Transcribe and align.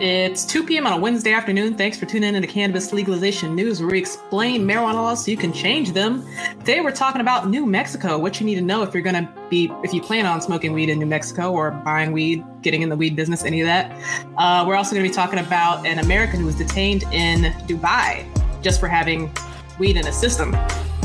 It's 0.00 0.44
2 0.44 0.66
p.m. 0.66 0.88
on 0.88 0.94
a 0.94 0.96
Wednesday 0.96 1.32
afternoon. 1.32 1.76
Thanks 1.76 1.96
for 1.96 2.04
tuning 2.04 2.34
in 2.34 2.42
to 2.42 2.48
Cannabis 2.48 2.92
Legalization 2.92 3.54
News, 3.54 3.80
where 3.80 3.90
we 3.90 3.98
explain 3.98 4.66
marijuana 4.66 4.94
laws 4.94 5.24
so 5.24 5.30
you 5.30 5.36
can 5.36 5.52
change 5.52 5.92
them. 5.92 6.26
Today, 6.58 6.80
we're 6.80 6.90
talking 6.90 7.20
about 7.20 7.48
New 7.48 7.64
Mexico. 7.64 8.18
What 8.18 8.40
you 8.40 8.46
need 8.46 8.56
to 8.56 8.60
know 8.60 8.82
if 8.82 8.92
you're 8.92 9.04
going 9.04 9.14
to 9.14 9.32
be, 9.48 9.70
if 9.84 9.94
you 9.94 10.02
plan 10.02 10.26
on 10.26 10.42
smoking 10.42 10.72
weed 10.72 10.88
in 10.88 10.98
New 10.98 11.06
Mexico 11.06 11.52
or 11.52 11.70
buying 11.70 12.10
weed, 12.10 12.44
getting 12.60 12.82
in 12.82 12.88
the 12.88 12.96
weed 12.96 13.14
business, 13.14 13.44
any 13.44 13.60
of 13.60 13.66
that. 13.66 13.96
Uh, 14.36 14.64
we're 14.66 14.74
also 14.74 14.96
going 14.96 15.04
to 15.04 15.08
be 15.08 15.14
talking 15.14 15.38
about 15.38 15.86
an 15.86 16.00
American 16.00 16.40
who 16.40 16.46
was 16.46 16.56
detained 16.56 17.04
in 17.12 17.52
Dubai 17.68 18.26
just 18.62 18.80
for 18.80 18.88
having 18.88 19.32
weed 19.78 19.96
in 19.96 20.08
a 20.08 20.12
system. 20.12 20.56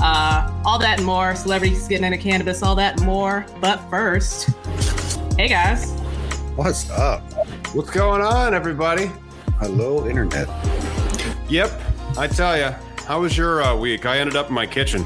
Uh, 0.01 0.51
all 0.65 0.79
that 0.79 0.97
and 0.97 1.05
more. 1.05 1.35
Celebrities 1.35 1.87
getting 1.87 2.05
into 2.05 2.17
cannabis, 2.17 2.63
all 2.63 2.73
that 2.73 2.97
and 2.97 3.05
more. 3.05 3.45
But 3.61 3.87
first, 3.91 4.49
hey 5.37 5.47
guys. 5.47 5.93
What's 6.55 6.89
up? 6.89 7.22
What's 7.73 7.89
going 7.89 8.22
on, 8.22 8.53
everybody? 8.53 9.09
Hello, 9.59 10.08
Internet. 10.08 10.47
Yep, 11.50 11.72
I 12.17 12.28
tell 12.28 12.58
you. 12.58 12.75
How 13.06 13.22
was 13.22 13.38
your 13.38 13.63
uh, 13.63 13.75
week? 13.75 14.06
I 14.06 14.19
ended 14.19 14.35
up 14.35 14.50
in 14.50 14.53
my 14.53 14.66
kitchen. 14.66 15.06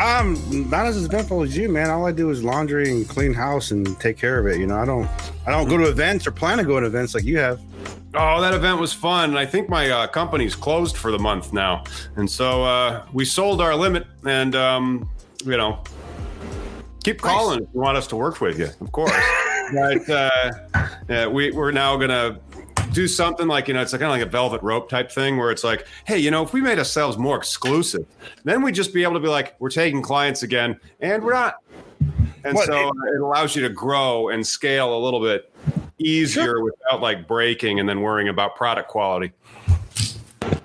Um, 0.00 0.38
not 0.70 0.86
as 0.86 1.04
eventful 1.04 1.42
as 1.42 1.56
you, 1.56 1.68
man. 1.68 1.90
All 1.90 2.06
I 2.06 2.12
do 2.12 2.30
is 2.30 2.42
laundry 2.42 2.90
and 2.90 3.08
clean 3.08 3.34
house 3.34 3.72
and 3.72 3.98
take 4.00 4.16
care 4.16 4.38
of 4.38 4.46
it. 4.46 4.58
You 4.58 4.66
know, 4.66 4.78
I 4.78 4.84
don't, 4.84 5.08
I 5.46 5.50
don't 5.50 5.68
go 5.68 5.76
to 5.76 5.88
events 5.88 6.26
or 6.26 6.30
plan 6.30 6.58
to 6.58 6.64
go 6.64 6.80
to 6.80 6.86
events 6.86 7.14
like 7.14 7.24
you 7.24 7.38
have. 7.38 7.60
Oh, 8.14 8.40
that 8.40 8.54
event 8.54 8.80
was 8.80 8.92
fun. 8.92 9.36
I 9.36 9.46
think 9.46 9.68
my 9.68 9.90
uh, 9.90 10.06
company's 10.06 10.54
closed 10.54 10.96
for 10.96 11.12
the 11.12 11.18
month 11.18 11.52
now, 11.52 11.84
and 12.16 12.28
so 12.28 12.64
uh, 12.64 13.06
we 13.12 13.24
sold 13.24 13.60
our 13.60 13.76
limit. 13.76 14.06
And 14.24 14.56
um, 14.56 15.08
you 15.44 15.56
know, 15.56 15.82
keep 17.04 17.20
calling 17.20 17.60
nice. 17.60 17.68
if 17.68 17.74
you 17.74 17.80
want 17.80 17.96
us 17.96 18.06
to 18.08 18.16
work 18.16 18.40
with 18.40 18.58
you, 18.58 18.68
of 18.80 18.90
course. 18.92 19.12
But 19.72 20.08
uh, 20.08 20.50
yeah, 21.08 21.26
we, 21.26 21.50
we're 21.50 21.72
now 21.72 21.96
gonna 21.96 22.40
do 22.92 23.06
something 23.06 23.46
like 23.46 23.68
you 23.68 23.74
know 23.74 23.80
it's 23.80 23.92
kind 23.92 24.04
of 24.04 24.10
like 24.10 24.22
a 24.22 24.26
velvet 24.26 24.60
rope 24.62 24.88
type 24.88 25.10
thing 25.10 25.36
where 25.36 25.50
it's 25.50 25.62
like 25.62 25.86
hey 26.06 26.18
you 26.18 26.30
know 26.30 26.42
if 26.42 26.52
we 26.52 26.60
made 26.60 26.78
ourselves 26.78 27.16
more 27.16 27.36
exclusive 27.36 28.04
then 28.42 28.62
we'd 28.62 28.74
just 28.74 28.92
be 28.92 29.04
able 29.04 29.14
to 29.14 29.20
be 29.20 29.28
like 29.28 29.54
we're 29.60 29.70
taking 29.70 30.02
clients 30.02 30.42
again 30.42 30.78
and 31.00 31.22
we're 31.22 31.32
not 31.32 31.56
and 32.44 32.54
what? 32.54 32.66
so 32.66 32.88
it 32.88 33.20
allows 33.20 33.54
you 33.54 33.62
to 33.62 33.68
grow 33.68 34.30
and 34.30 34.44
scale 34.44 34.96
a 34.96 35.00
little 35.00 35.20
bit 35.20 35.52
easier 35.98 36.44
sure. 36.44 36.64
without 36.64 37.00
like 37.00 37.28
breaking 37.28 37.78
and 37.78 37.88
then 37.88 38.00
worrying 38.00 38.28
about 38.28 38.56
product 38.56 38.88
quality 38.88 39.32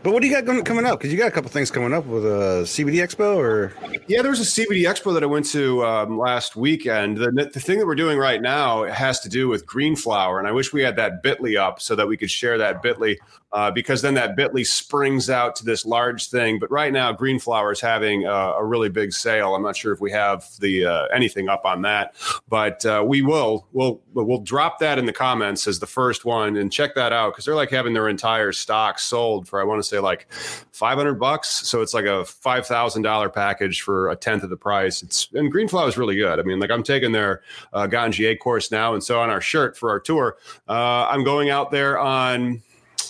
but 0.05 0.13
what 0.13 0.21
do 0.21 0.27
you 0.27 0.39
got 0.39 0.66
coming 0.66 0.85
up? 0.85 0.99
Because 0.99 1.11
you 1.11 1.17
got 1.17 1.29
a 1.29 1.31
couple 1.31 1.49
things 1.49 1.71
coming 1.71 1.91
up 1.91 2.05
with 2.05 2.23
a 2.23 2.61
CBD 2.63 2.97
Expo, 2.97 3.38
or 3.38 3.73
yeah, 4.07 4.21
there 4.21 4.29
was 4.29 4.39
a 4.39 4.43
CBD 4.43 4.83
Expo 4.83 5.11
that 5.16 5.23
I 5.23 5.25
went 5.25 5.47
to 5.47 5.83
um, 5.83 6.19
last 6.19 6.55
weekend. 6.55 7.17
The, 7.17 7.49
the 7.51 7.59
thing 7.59 7.79
that 7.79 7.88
we're 7.88 7.95
doing 7.95 8.19
right 8.19 8.39
now 8.39 8.83
has 8.83 9.19
to 9.21 9.29
do 9.29 9.47
with 9.47 9.66
green 9.66 9.95
flower, 9.95 10.38
and 10.38 10.47
I 10.47 10.51
wish 10.51 10.71
we 10.71 10.83
had 10.83 10.95
that 10.97 11.23
Bitly 11.23 11.59
up 11.59 11.81
so 11.81 11.95
that 11.95 12.07
we 12.07 12.17
could 12.17 12.29
share 12.29 12.55
that 12.59 12.83
Bitly 12.83 13.17
uh, 13.55 13.71
because 13.71 14.01
then 14.01 14.13
that 14.16 14.35
Bitly 14.35 14.67
springs 14.67 15.29
out 15.29 15.55
to 15.55 15.63
this 15.63 15.85
large 15.85 16.29
thing. 16.29 16.59
But 16.59 16.69
right 16.69 16.91
now, 16.91 17.13
Greenflower 17.13 17.72
is 17.72 17.79
having 17.79 18.25
a 18.25 18.61
really 18.61 18.89
big 18.89 19.13
sale. 19.13 19.55
I'm 19.55 19.63
not 19.63 19.77
sure 19.77 19.93
if 19.93 20.01
we 20.01 20.11
have 20.11 20.45
the 20.59 20.85
uh, 20.85 21.05
anything 21.05 21.47
up 21.47 21.66
on 21.66 21.81
that, 21.83 22.16
but 22.49 22.85
uh, 22.85 23.03
we 23.07 23.22
will. 23.22 23.66
We'll 23.72 24.01
we'll 24.13 24.41
drop 24.41 24.79
that 24.79 24.99
in 24.99 25.05
the 25.05 25.13
comments 25.13 25.67
as 25.67 25.79
the 25.79 25.87
first 25.87 26.25
one 26.25 26.57
and 26.57 26.72
check 26.72 26.95
that 26.95 27.13
out 27.13 27.31
because 27.31 27.45
they're 27.45 27.55
like 27.55 27.72
having 27.72 27.93
their 27.93 28.09
entire 28.09 28.51
stock 28.51 28.99
sold 28.99 29.47
for 29.47 29.61
I 29.61 29.63
want 29.63 29.81
to 29.81 29.87
say 29.87 29.94
like 30.01 30.31
500 30.72 31.16
bucks. 31.16 31.67
So 31.67 31.81
it's 31.81 31.94
like 31.94 32.06
a 32.06 32.25
five 32.25 32.66
thousand 32.66 33.01
dollar 33.03 33.29
package 33.29 33.81
for 33.81 34.09
a 34.09 34.16
tenth 34.16 34.44
of 34.44 34.50
the 34.50 34.57
price. 34.57 35.01
It's 35.01 35.29
and 35.33 35.51
Greenflower 35.51 35.88
is 35.88 35.97
really 35.97 36.16
good. 36.16 36.39
I 36.39 36.44
mean, 36.44 36.59
like 36.59 36.72
I'm 36.72 36.83
taking 36.83 37.11
their 37.11 37.41
uh, 37.73 37.88
Ganjier 37.88 38.38
course 38.39 38.72
now, 38.72 38.94
and 38.94 39.03
so 39.03 39.19
on 39.19 39.29
our 39.29 39.41
shirt 39.41 39.78
for 39.78 39.89
our 39.89 40.00
tour, 40.00 40.38
uh, 40.67 41.07
I'm 41.07 41.23
going 41.23 41.50
out 41.50 41.72
there 41.72 42.00
on 42.00 42.61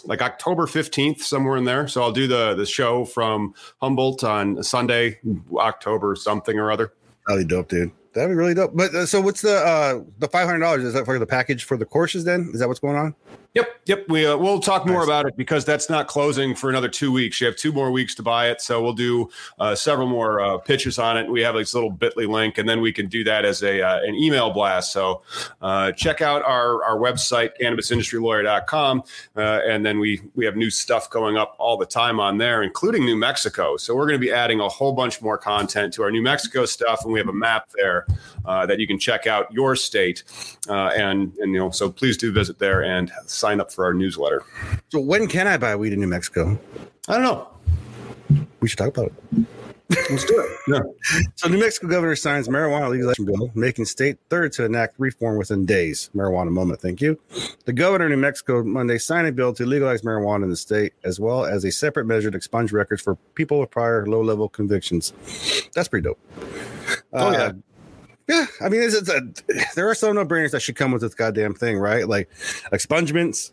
like 0.05 0.21
October 0.21 0.65
15th, 0.65 1.21
somewhere 1.21 1.57
in 1.57 1.65
there. 1.65 1.87
So 1.87 2.01
I'll 2.01 2.11
do 2.11 2.27
the 2.27 2.53
the 2.55 2.65
show 2.65 3.05
from 3.05 3.53
Humboldt 3.81 4.23
on 4.23 4.63
Sunday, 4.63 5.19
October 5.57 6.15
something 6.15 6.59
or 6.59 6.71
other. 6.71 6.93
That'd 7.27 7.47
be 7.47 7.55
dope, 7.55 7.69
dude. 7.69 7.91
That'd 8.13 8.29
be 8.29 8.35
really 8.35 8.53
dope. 8.53 8.71
But 8.75 8.93
uh, 8.95 9.05
so 9.05 9.19
what's 9.19 9.41
the 9.41 9.57
uh 9.57 10.01
the 10.19 10.27
five 10.27 10.47
hundred 10.47 10.59
dollars? 10.59 10.83
Is 10.83 10.93
that 10.93 11.05
for 11.05 11.19
the 11.19 11.25
package 11.25 11.63
for 11.63 11.77
the 11.77 11.85
courses 11.85 12.23
then? 12.23 12.49
Is 12.53 12.59
that 12.59 12.67
what's 12.67 12.79
going 12.79 12.95
on? 12.95 13.15
Yep, 13.55 13.79
yep. 13.85 14.09
We 14.09 14.25
uh, 14.25 14.35
we'll 14.35 14.59
talk 14.59 14.85
more 14.85 14.97
nice. 14.97 15.07
about 15.07 15.27
it 15.27 15.37
because 15.37 15.63
that's 15.63 15.89
not 15.89 16.07
closing 16.07 16.55
for 16.55 16.69
another 16.69 16.89
two 16.89 17.09
weeks. 17.09 17.39
You 17.39 17.47
have 17.47 17.55
two 17.55 17.71
more 17.71 17.89
weeks 17.89 18.13
to 18.15 18.21
buy 18.21 18.49
it, 18.49 18.59
so 18.59 18.83
we'll 18.83 18.91
do 18.91 19.29
uh, 19.59 19.75
several 19.75 20.09
more 20.09 20.41
uh, 20.41 20.57
pitches 20.57 20.99
on 20.99 21.17
it. 21.17 21.29
We 21.31 21.39
have 21.39 21.55
this 21.55 21.73
little 21.73 21.91
Bitly 21.91 22.27
link, 22.27 22.57
and 22.57 22.67
then 22.67 22.81
we 22.81 22.91
can 22.91 23.07
do 23.07 23.23
that 23.23 23.45
as 23.45 23.63
a 23.63 23.81
uh, 23.81 24.01
an 24.03 24.13
email 24.13 24.51
blast. 24.51 24.91
So 24.91 25.21
uh, 25.61 25.93
check 25.93 26.21
out 26.21 26.43
our 26.43 26.83
our 26.83 26.97
website 26.97 27.51
cannabisindustrylawyer.com, 27.61 29.03
uh, 29.37 29.39
and 29.39 29.85
then 29.85 29.99
we 29.99 30.21
we 30.35 30.43
have 30.43 30.57
new 30.57 30.69
stuff 30.69 31.09
going 31.09 31.37
up 31.37 31.55
all 31.57 31.77
the 31.77 31.85
time 31.85 32.19
on 32.19 32.37
there, 32.37 32.61
including 32.61 33.05
New 33.05 33.15
Mexico. 33.15 33.77
So 33.77 33.95
we're 33.95 34.05
going 34.05 34.19
to 34.19 34.25
be 34.25 34.33
adding 34.33 34.59
a 34.59 34.67
whole 34.67 34.91
bunch 34.91 35.21
more 35.21 35.37
content 35.37 35.93
to 35.93 36.03
our 36.03 36.11
New 36.11 36.21
Mexico 36.21 36.65
stuff, 36.65 37.05
and 37.05 37.13
we 37.13 37.19
have 37.19 37.29
a 37.29 37.33
map 37.33 37.69
there 37.73 38.05
that 38.45 38.79
you 38.79 38.87
can 38.87 38.99
check 38.99 39.27
out 39.27 39.49
your 39.53 39.77
state, 39.77 40.25
and 40.67 41.31
and 41.37 41.53
you 41.53 41.59
know 41.59 41.69
so 41.69 41.89
please 41.89 42.17
do 42.17 42.33
visit 42.33 42.59
there 42.59 42.83
and 42.83 43.13
sign 43.27 43.44
up 43.53 43.71
for 43.71 43.85
our 43.85 43.93
newsletter. 43.93 44.43
So 44.89 44.99
when 44.99 45.27
can 45.27 45.47
I 45.47 45.57
buy 45.57 45.75
weed 45.75 45.93
in 45.93 45.99
New 45.99 46.07
Mexico? 46.07 46.59
I 47.07 47.13
don't 47.13 47.23
know. 47.23 47.47
We 48.59 48.67
should 48.67 48.79
talk 48.79 48.97
about 48.97 49.07
it. 49.07 49.45
Let's 50.09 50.25
do 50.25 50.39
it. 50.39 50.51
Yeah. 50.67 50.79
So, 51.35 51.47
New 51.47 51.59
Mexico 51.59 51.87
governor 51.87 52.15
signs 52.15 52.47
marijuana 52.47 52.89
legalization 52.89 53.25
bill, 53.25 53.51
making 53.53 53.85
state 53.85 54.17
third 54.31 54.51
to 54.53 54.65
enact 54.65 54.95
reform 54.97 55.37
within 55.37 55.63
days. 55.63 56.09
Marijuana 56.15 56.49
moment. 56.49 56.81
Thank 56.81 57.01
you. 57.01 57.19
The 57.65 57.73
governor 57.73 58.05
of 58.05 58.11
New 58.11 58.17
Mexico 58.17 58.63
Monday 58.63 58.97
signed 58.97 59.27
a 59.27 59.31
bill 59.31 59.53
to 59.53 59.63
legalize 59.63 60.01
marijuana 60.01 60.45
in 60.45 60.49
the 60.49 60.55
state, 60.55 60.93
as 61.03 61.19
well 61.19 61.45
as 61.45 61.65
a 61.65 61.71
separate 61.71 62.07
measure 62.07 62.31
to 62.31 62.37
expunge 62.37 62.71
records 62.71 63.03
for 63.03 63.13
people 63.35 63.59
with 63.59 63.69
prior 63.69 64.07
low-level 64.07 64.49
convictions. 64.49 65.13
That's 65.75 65.87
pretty 65.87 66.05
dope. 66.05 66.19
Oh 67.13 67.31
yeah. 67.31 67.37
Uh, 67.37 67.53
yeah, 68.27 68.45
I 68.61 68.69
mean, 68.69 68.81
it's, 68.81 68.95
it's 68.95 69.09
a, 69.09 69.21
there 69.75 69.89
are 69.89 69.95
some 69.95 70.15
no-brainers 70.15 70.51
that 70.51 70.61
should 70.61 70.75
come 70.75 70.91
with 70.91 71.01
this 71.01 71.13
goddamn 71.13 71.53
thing, 71.53 71.77
right? 71.77 72.07
Like 72.07 72.29
expungements 72.71 73.51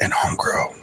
and 0.00 0.12
home 0.12 0.36
grow. 0.36 0.74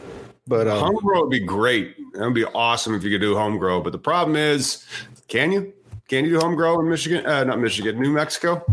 But 0.46 0.66
um, 0.68 0.78
home 0.78 0.96
grow 0.96 1.22
would 1.22 1.30
be 1.30 1.40
great. 1.40 1.96
That 2.14 2.24
would 2.24 2.34
be 2.34 2.44
awesome 2.44 2.94
if 2.94 3.04
you 3.04 3.10
could 3.10 3.20
do 3.20 3.36
home 3.36 3.56
grow. 3.58 3.80
But 3.80 3.92
the 3.92 3.98
problem 3.98 4.36
is, 4.36 4.84
can 5.28 5.52
you? 5.52 5.72
Can 6.08 6.24
you 6.24 6.32
do 6.32 6.40
home 6.40 6.56
grow 6.56 6.80
in 6.80 6.88
Michigan? 6.88 7.24
Uh, 7.24 7.44
not 7.44 7.60
Michigan, 7.60 8.00
New 8.00 8.10
Mexico. 8.10 8.64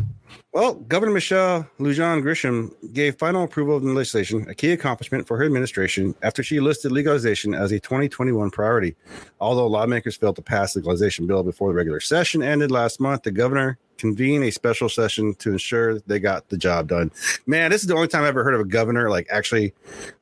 Well, 0.53 0.73
Governor 0.73 1.11
Michelle 1.11 1.69
Lujan 1.79 2.23
Grisham 2.23 2.73
gave 2.91 3.19
final 3.19 3.43
approval 3.43 3.77
of 3.77 3.83
the 3.83 3.91
legislation, 3.91 4.49
a 4.49 4.55
key 4.55 4.71
accomplishment 4.71 5.27
for 5.27 5.37
her 5.37 5.45
administration, 5.45 6.15
after 6.23 6.41
she 6.41 6.59
listed 6.59 6.91
legalization 6.91 7.53
as 7.53 7.71
a 7.71 7.79
2021 7.79 8.49
priority. 8.49 8.95
Although 9.39 9.67
lawmakers 9.67 10.15
failed 10.15 10.37
to 10.37 10.41
pass 10.41 10.73
the 10.73 10.79
legalization 10.79 11.27
bill 11.27 11.43
before 11.43 11.69
the 11.69 11.75
regular 11.75 11.99
session 11.99 12.41
ended 12.41 12.71
last 12.71 12.99
month, 12.99 13.21
the 13.21 13.31
governor 13.31 13.77
convened 13.97 14.43
a 14.43 14.51
special 14.51 14.89
session 14.89 15.33
to 15.35 15.51
ensure 15.51 15.99
they 16.01 16.19
got 16.19 16.47
the 16.49 16.57
job 16.57 16.87
done. 16.87 17.11
Man, 17.45 17.71
this 17.71 17.81
is 17.81 17.87
the 17.87 17.95
only 17.95 18.07
time 18.07 18.23
I've 18.23 18.29
ever 18.29 18.43
heard 18.43 18.53
of 18.53 18.61
a 18.61 18.65
governor 18.65 19.09
like 19.09 19.27
actually 19.31 19.73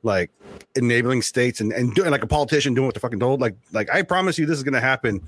like 0.04 0.32
enabling 0.76 1.22
states 1.22 1.60
and, 1.62 1.72
and 1.74 1.94
doing 1.96 2.12
like 2.12 2.24
a 2.24 2.28
politician 2.28 2.74
doing 2.74 2.86
what 2.86 2.96
they're 2.96 3.02
fucking 3.02 3.20
told. 3.20 3.42
Like, 3.42 3.56
like 3.74 3.90
I 3.94 4.02
promise 4.02 4.38
you 4.38 4.46
this 4.46 4.58
is 4.58 4.64
gonna 4.64 4.82
happen. 4.82 5.22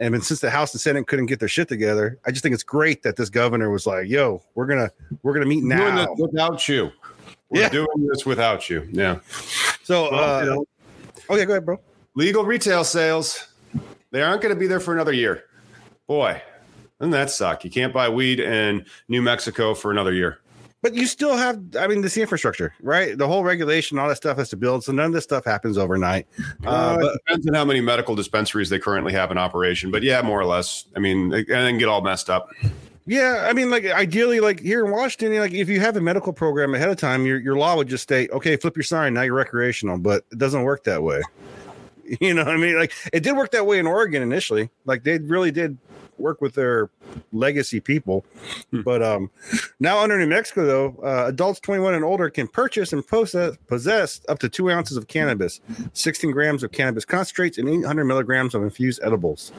And 0.00 0.14
then 0.14 0.22
since 0.22 0.40
the 0.40 0.50
House 0.50 0.72
and 0.74 0.80
Senate 0.80 1.06
couldn't 1.06 1.26
get 1.26 1.38
their 1.38 1.48
shit 1.48 1.68
together, 1.68 2.18
I 2.26 2.30
just 2.30 2.42
think 2.42 2.54
it's 2.54 2.62
great 2.62 3.02
that 3.02 3.16
this 3.16 3.30
governor 3.30 3.70
was 3.70 3.86
like, 3.86 4.08
yo, 4.08 4.42
we're 4.54 4.66
gonna 4.66 4.90
we're 5.22 5.34
gonna 5.34 5.46
meet 5.46 5.64
now. 5.64 6.04
Doing 6.06 6.16
without 6.18 6.68
you. 6.68 6.90
We're 7.50 7.62
Yeah. 7.62 7.68
doing 7.68 8.08
this 8.12 8.24
without 8.26 8.68
you. 8.70 8.88
Yeah. 8.92 9.20
So 9.84 10.10
Well, 10.10 10.24
uh 10.38 10.40
you 10.40 10.50
know, 10.50 10.64
okay, 11.30 11.44
go 11.44 11.52
ahead, 11.52 11.66
bro. 11.66 11.80
legal 12.14 12.44
retail 12.44 12.84
sales, 12.84 13.48
they 14.10 14.22
aren't 14.22 14.42
going 14.42 14.54
to 14.54 14.58
be 14.58 14.66
there 14.66 14.80
for 14.80 14.92
another 14.94 15.12
year. 15.12 15.44
Boy, 16.06 16.42
doesn't 17.02 17.10
that 17.10 17.30
suck? 17.30 17.64
You 17.64 17.70
can't 17.70 17.92
buy 17.92 18.08
weed 18.08 18.38
in 18.38 18.86
New 19.08 19.22
Mexico 19.22 19.74
for 19.74 19.90
another 19.90 20.12
year. 20.12 20.38
But 20.82 20.94
you 20.94 21.06
still 21.06 21.36
have, 21.36 21.60
I 21.76 21.88
mean, 21.88 22.00
this 22.00 22.16
infrastructure, 22.16 22.74
right? 22.80 23.18
The 23.18 23.26
whole 23.26 23.42
regulation, 23.42 23.98
all 23.98 24.08
that 24.08 24.14
stuff 24.18 24.36
has 24.38 24.50
to 24.50 24.56
build. 24.56 24.84
So 24.84 24.92
none 24.92 25.06
of 25.06 25.12
this 25.12 25.24
stuff 25.24 25.44
happens 25.44 25.78
overnight. 25.78 26.28
Uh, 26.64 26.70
Uh, 26.70 26.98
but 27.00 27.12
depends 27.26 27.48
on 27.48 27.54
how 27.54 27.64
many 27.64 27.80
medical 27.80 28.14
dispensaries 28.14 28.68
they 28.68 28.78
currently 28.78 29.12
have 29.14 29.32
in 29.32 29.38
operation. 29.38 29.90
But 29.90 30.04
yeah, 30.04 30.22
more 30.22 30.40
or 30.40 30.44
less. 30.44 30.84
I 30.94 31.00
mean, 31.00 31.32
and 31.34 31.46
then 31.48 31.76
get 31.76 31.88
all 31.88 32.02
messed 32.02 32.30
up. 32.30 32.50
yeah, 33.04 33.48
I 33.48 33.52
mean, 33.52 33.68
like 33.68 33.84
ideally, 33.86 34.38
like 34.38 34.60
here 34.60 34.84
in 34.84 34.92
Washington, 34.92 35.36
like 35.40 35.52
if 35.52 35.68
you 35.68 35.80
have 35.80 35.96
a 35.96 36.00
medical 36.00 36.32
program 36.32 36.72
ahead 36.72 36.88
of 36.88 36.98
time, 36.98 37.26
your 37.26 37.40
your 37.40 37.56
law 37.56 37.74
would 37.76 37.88
just 37.88 38.04
state, 38.04 38.30
okay, 38.30 38.54
flip 38.54 38.76
your 38.76 38.84
sign, 38.84 39.14
now 39.14 39.22
you're 39.22 39.34
recreational. 39.34 39.98
But 39.98 40.24
it 40.30 40.38
doesn't 40.38 40.62
work 40.62 40.84
that 40.84 41.02
way. 41.02 41.20
You 42.20 42.34
know 42.34 42.44
what 42.44 42.52
I 42.54 42.58
mean? 42.58 42.76
Like 42.76 42.92
it 43.12 43.22
did 43.22 43.36
work 43.36 43.52
that 43.52 43.64
way 43.64 43.78
in 43.78 43.86
Oregon 43.86 44.22
initially. 44.22 44.68
Like 44.84 45.02
they 45.02 45.18
really 45.18 45.50
did 45.50 45.78
work 46.22 46.40
with 46.40 46.54
their 46.54 46.88
legacy 47.32 47.80
people. 47.80 48.24
Hmm. 48.70 48.80
But 48.82 49.02
um 49.02 49.30
now 49.80 49.98
under 49.98 50.18
New 50.18 50.26
Mexico 50.26 50.64
though, 50.64 50.96
uh, 51.04 51.26
adults 51.26 51.60
21 51.60 51.94
and 51.94 52.04
older 52.04 52.30
can 52.30 52.48
purchase 52.48 52.92
and 52.92 53.06
possess, 53.06 53.56
possess 53.66 54.20
up 54.28 54.38
to 54.38 54.48
two 54.48 54.70
ounces 54.70 54.96
of 54.96 55.08
cannabis, 55.08 55.60
16 55.92 56.30
grams 56.30 56.62
of 56.62 56.72
cannabis 56.72 57.04
concentrates, 57.04 57.58
and 57.58 57.68
800 57.68 58.04
milligrams 58.04 58.54
of 58.54 58.62
infused 58.62 59.00
edibles. 59.02 59.52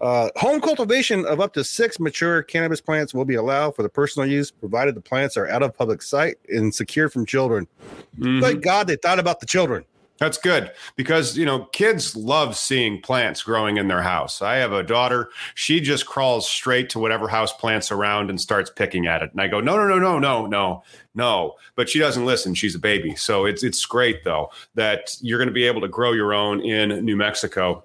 Uh, 0.00 0.30
home 0.36 0.60
cultivation 0.60 1.24
of 1.26 1.40
up 1.40 1.52
to 1.52 1.62
six 1.62 2.00
mature 2.00 2.42
cannabis 2.42 2.80
plants 2.80 3.14
will 3.14 3.24
be 3.24 3.36
allowed 3.36 3.76
for 3.76 3.84
the 3.84 3.88
personal 3.88 4.28
use, 4.28 4.50
provided 4.50 4.96
the 4.96 5.00
plants 5.00 5.36
are 5.36 5.48
out 5.48 5.62
of 5.62 5.76
public 5.76 6.02
sight 6.02 6.36
and 6.48 6.74
secured 6.74 7.12
from 7.12 7.24
children. 7.24 7.68
Mhm. 8.18 8.40
Thank 8.40 8.62
God 8.62 8.88
they 8.88 8.96
thought 8.96 9.20
about 9.20 9.38
the 9.38 9.46
children. 9.46 9.84
That's 10.22 10.38
good 10.38 10.70
because 10.94 11.36
you 11.36 11.44
know 11.44 11.64
kids 11.72 12.14
love 12.14 12.56
seeing 12.56 13.02
plants 13.02 13.42
growing 13.42 13.76
in 13.76 13.88
their 13.88 14.02
house. 14.02 14.40
I 14.40 14.54
have 14.54 14.70
a 14.70 14.84
daughter; 14.84 15.30
she 15.56 15.80
just 15.80 16.06
crawls 16.06 16.48
straight 16.48 16.88
to 16.90 17.00
whatever 17.00 17.26
house 17.26 17.52
plants 17.52 17.90
around 17.90 18.30
and 18.30 18.40
starts 18.40 18.70
picking 18.70 19.08
at 19.08 19.20
it. 19.22 19.32
And 19.32 19.40
I 19.40 19.48
go, 19.48 19.60
no, 19.60 19.76
no, 19.76 19.88
no, 19.88 19.98
no, 19.98 20.20
no, 20.20 20.46
no, 20.46 20.84
no. 21.16 21.54
But 21.74 21.88
she 21.88 21.98
doesn't 21.98 22.24
listen. 22.24 22.54
She's 22.54 22.76
a 22.76 22.78
baby, 22.78 23.16
so 23.16 23.46
it's 23.46 23.64
it's 23.64 23.84
great 23.84 24.22
though 24.22 24.52
that 24.76 25.16
you're 25.22 25.40
going 25.40 25.48
to 25.48 25.52
be 25.52 25.64
able 25.64 25.80
to 25.80 25.88
grow 25.88 26.12
your 26.12 26.32
own 26.32 26.60
in 26.60 27.04
New 27.04 27.16
Mexico. 27.16 27.82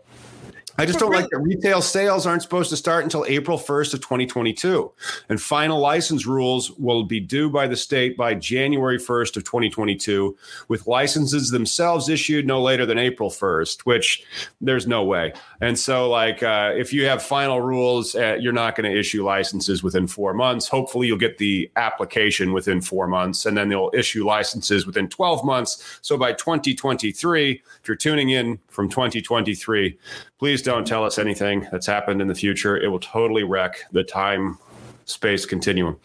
I 0.80 0.86
just 0.86 1.00
don't 1.00 1.12
like 1.12 1.30
that 1.32 1.40
retail 1.40 1.82
sales 1.82 2.28
aren't 2.28 2.44
supposed 2.44 2.70
to 2.70 2.78
start 2.78 3.04
until 3.04 3.26
April 3.28 3.58
1st 3.58 3.96
of 3.96 4.02
2022. 4.02 4.92
And 5.30 5.42
final 5.42 5.80
license 5.80 6.26
rules 6.28 6.72
will 6.72 7.04
be 7.04 7.20
due 7.20 7.50
by 7.50 7.68
the 7.68 7.76
state 7.76 8.16
by 8.16 8.36
January 8.36 9.00
1st 9.00 9.38
of 9.38 9.44
2022, 9.44 10.38
with 10.68 10.86
licenses 10.86 11.50
themselves 11.50 12.10
issued 12.10 12.46
no 12.46 12.62
later 12.62 12.86
than 12.86 13.00
April 13.00 13.30
1st, 13.30 13.82
which 13.82 14.24
there's 14.62 14.86
no 14.86 15.04
way. 15.04 15.34
And 15.62 15.78
so, 15.80 16.10
like, 16.10 16.44
uh, 16.44 16.74
if 16.76 16.94
you 16.94 17.06
have 17.06 17.24
final 17.24 17.62
rules, 17.62 18.16
uh, 18.16 18.38
you're 18.40 18.54
not 18.54 18.76
going 18.76 18.92
to 18.92 18.98
issue 18.98 19.26
licenses 19.26 19.82
within 19.82 20.06
four 20.06 20.34
months. 20.34 20.68
Hopefully, 20.68 21.08
you'll 21.08 21.18
get 21.18 21.40
the 21.40 21.72
application 21.76 22.54
within 22.54 22.82
four 22.82 23.08
months, 23.08 23.46
and 23.46 23.58
then 23.58 23.70
they'll 23.70 23.92
issue 23.94 24.26
licenses 24.26 24.86
within 24.86 25.08
12 25.08 25.44
months. 25.44 26.00
So 26.04 26.18
by 26.18 26.34
2023, 26.34 27.52
if 27.82 27.88
you're 27.88 27.98
tuning 27.98 28.30
in 28.30 28.60
from 28.68 28.90
2023, 28.90 29.98
please 30.38 30.62
don't 30.68 30.86
tell 30.86 31.06
us 31.06 31.18
anything 31.18 31.66
that's 31.72 31.88
happened 31.88 32.22
in 32.22 32.28
the 32.28 32.36
future. 32.36 32.76
It 32.78 32.90
will 32.90 33.00
totally 33.00 33.44
wreck 33.44 33.86
the 33.94 34.04
time 34.04 34.58
space 35.06 35.46
continuum. 35.46 35.98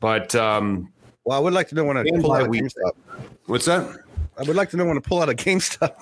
But 0.00 0.34
um, 0.34 0.90
Well, 1.24 1.36
I 1.36 1.40
would 1.40 1.52
like 1.52 1.68
to 1.68 1.74
know 1.74 1.84
when 1.84 1.98
I 1.98 2.04
pull 2.20 2.32
out 2.32 2.48
weed. 2.48 2.62
GameStop. 2.64 2.92
what's 3.44 3.66
that? 3.66 3.98
I 4.38 4.42
would 4.44 4.56
like 4.56 4.70
to 4.70 4.78
know 4.78 4.86
when 4.86 4.94
to 4.94 5.00
pull 5.02 5.20
out 5.20 5.28
of 5.28 5.36
GameStop. 5.36 5.94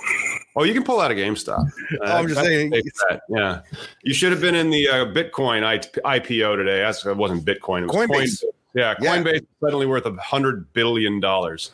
Oh, 0.55 0.63
you 0.63 0.73
can 0.73 0.85
pull 0.85 1.01
out 1.01 1.11
of 1.11 1.17
GameStop. 1.17 1.59
Uh, 2.01 2.05
I'm 2.05 2.29
just 2.29 2.41
saying. 2.41 2.73
a. 2.73 3.21
Yeah, 3.29 3.63
you 4.05 4.15
should 4.15 4.31
have 4.31 4.41
been 4.41 4.55
in 4.55 4.71
the 4.71 4.89
uh, 4.89 5.05
Bitcoin 5.07 5.63
IPO 6.05 6.57
today. 6.57 6.79
That's 6.83 7.05
it 7.05 7.17
wasn't 7.17 7.45
Bitcoin. 7.45 7.83
It 7.83 7.87
was 7.87 7.97
Coinbase. 8.09 8.45
Yeah, 8.75 8.95
Yeah. 9.01 9.17
Coinbase 9.17 9.35
is 9.43 9.47
suddenly 9.61 9.87
worth 9.87 10.07
a 10.07 10.13
hundred 10.15 10.73
billion 10.73 11.19
dollars. 11.19 11.73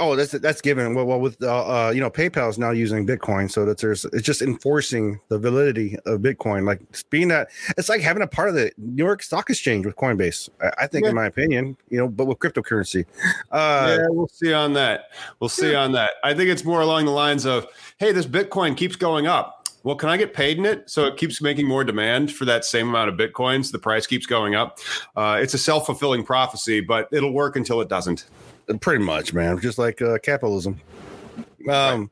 Oh, 0.00 0.16
that's 0.16 0.32
that's 0.32 0.62
given. 0.62 0.94
Well, 0.94 1.04
well, 1.04 1.20
with 1.20 1.42
uh, 1.42 1.88
uh, 1.88 1.90
you 1.90 2.00
know, 2.00 2.10
PayPal 2.10 2.48
is 2.48 2.58
now 2.58 2.70
using 2.70 3.06
Bitcoin, 3.06 3.50
so 3.50 3.66
that 3.66 3.78
there's 3.78 4.06
it's 4.06 4.22
just 4.22 4.40
enforcing 4.40 5.20
the 5.28 5.38
validity 5.38 5.98
of 6.06 6.20
Bitcoin. 6.20 6.64
Like 6.64 6.80
being 7.10 7.28
that 7.28 7.48
it's 7.76 7.90
like 7.90 8.00
having 8.00 8.22
a 8.22 8.26
part 8.26 8.48
of 8.48 8.54
the 8.54 8.72
New 8.78 9.04
York 9.04 9.22
Stock 9.22 9.50
Exchange 9.50 9.84
with 9.84 9.94
Coinbase. 9.96 10.48
I, 10.62 10.84
I 10.84 10.86
think, 10.86 11.04
Yeah. 11.04 11.10
in 11.10 11.16
my 11.16 11.26
opinion, 11.26 11.76
you 11.90 11.98
know, 11.98 12.08
but 12.08 12.24
with 12.24 12.38
cryptocurrency. 12.38 13.04
Uh, 13.50 13.98
yeah, 14.00 14.06
we'll 14.08 14.28
see 14.28 14.52
on 14.52 14.72
that. 14.72 15.10
We'll 15.40 15.50
see 15.50 15.74
on 15.74 15.92
that. 15.92 16.12
I 16.24 16.32
think 16.32 16.48
it's 16.48 16.64
more 16.64 16.80
along 16.80 17.04
the 17.04 17.10
lines 17.10 17.44
of, 17.44 17.66
hey, 17.98 18.12
this 18.12 18.26
Bitcoin 18.26 18.76
keeps 18.76 18.96
going 18.96 19.26
up. 19.26 19.68
Well, 19.84 19.96
can 19.96 20.08
I 20.08 20.16
get 20.16 20.32
paid 20.32 20.58
in 20.58 20.64
it 20.64 20.88
so 20.88 21.04
it 21.06 21.16
keeps 21.16 21.42
making 21.42 21.66
more 21.66 21.84
demand 21.84 22.32
for 22.32 22.44
that 22.44 22.64
same 22.64 22.88
amount 22.88 23.10
of 23.10 23.16
bitcoins? 23.16 23.72
The 23.72 23.78
price 23.80 24.06
keeps 24.06 24.26
going 24.26 24.54
up. 24.54 24.78
Uh, 25.16 25.38
it's 25.42 25.54
a 25.54 25.58
self 25.58 25.86
fulfilling 25.86 26.24
prophecy, 26.24 26.80
but 26.80 27.08
it'll 27.12 27.32
work 27.32 27.56
until 27.56 27.80
it 27.80 27.88
doesn't. 27.88 28.24
Pretty 28.80 29.04
much, 29.04 29.32
man, 29.32 29.60
just 29.60 29.78
like 29.78 30.00
uh, 30.02 30.18
capitalism. 30.18 30.80
Um, 31.68 32.10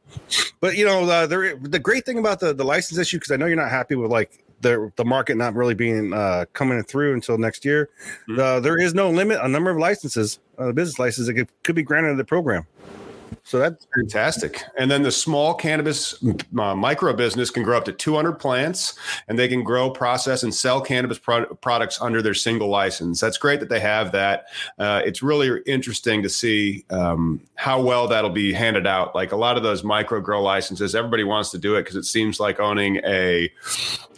but 0.60 0.76
you 0.76 0.84
know, 0.84 1.08
uh, 1.08 1.26
the 1.26 1.58
the 1.60 1.78
great 1.78 2.06
thing 2.06 2.18
about 2.18 2.40
the 2.40 2.52
the 2.54 2.64
license 2.64 2.98
issue, 2.98 3.18
because 3.18 3.32
I 3.32 3.36
know 3.36 3.46
you're 3.46 3.56
not 3.56 3.70
happy 3.70 3.94
with 3.94 4.10
like 4.10 4.44
the 4.60 4.92
the 4.96 5.04
market 5.04 5.36
not 5.36 5.54
really 5.54 5.74
being 5.74 6.12
uh 6.12 6.44
coming 6.52 6.82
through 6.82 7.14
until 7.14 7.38
next 7.38 7.64
year. 7.64 7.88
Mhm. 8.28 8.38
Uh, 8.38 8.60
there 8.60 8.78
is 8.78 8.94
no 8.94 9.10
limit 9.10 9.40
on 9.40 9.52
number 9.52 9.70
of 9.70 9.78
licenses, 9.78 10.38
uh, 10.58 10.72
business 10.72 10.98
licenses 10.98 11.26
that 11.26 11.34
could, 11.34 11.48
could 11.62 11.74
be 11.74 11.82
granted 11.82 12.10
in 12.10 12.16
the 12.16 12.24
program. 12.24 12.66
So 13.50 13.58
that's 13.58 13.88
Fantastic. 13.96 14.62
And 14.78 14.88
then 14.88 15.02
the 15.02 15.10
small 15.10 15.54
cannabis 15.54 16.22
uh, 16.56 16.76
micro 16.76 17.12
business 17.12 17.50
can 17.50 17.64
grow 17.64 17.78
up 17.78 17.84
to 17.86 17.92
200 17.92 18.34
plants 18.34 18.94
and 19.26 19.36
they 19.36 19.48
can 19.48 19.64
grow, 19.64 19.90
process, 19.90 20.44
and 20.44 20.54
sell 20.54 20.80
cannabis 20.80 21.18
pro- 21.18 21.46
products 21.56 22.00
under 22.00 22.22
their 22.22 22.32
single 22.32 22.68
license. 22.68 23.20
That's 23.20 23.38
great 23.38 23.58
that 23.58 23.68
they 23.68 23.80
have 23.80 24.12
that. 24.12 24.44
Uh, 24.78 25.02
it's 25.04 25.20
really 25.20 25.60
interesting 25.66 26.22
to 26.22 26.28
see 26.28 26.84
um, 26.90 27.40
how 27.56 27.82
well 27.82 28.06
that'll 28.06 28.30
be 28.30 28.52
handed 28.52 28.86
out. 28.86 29.16
Like 29.16 29.32
a 29.32 29.36
lot 29.36 29.56
of 29.56 29.64
those 29.64 29.82
micro 29.82 30.20
grow 30.20 30.40
licenses, 30.40 30.94
everybody 30.94 31.24
wants 31.24 31.50
to 31.50 31.58
do 31.58 31.74
it 31.74 31.82
because 31.82 31.96
it 31.96 32.04
seems 32.04 32.38
like 32.38 32.60
owning 32.60 32.98
a 32.98 33.50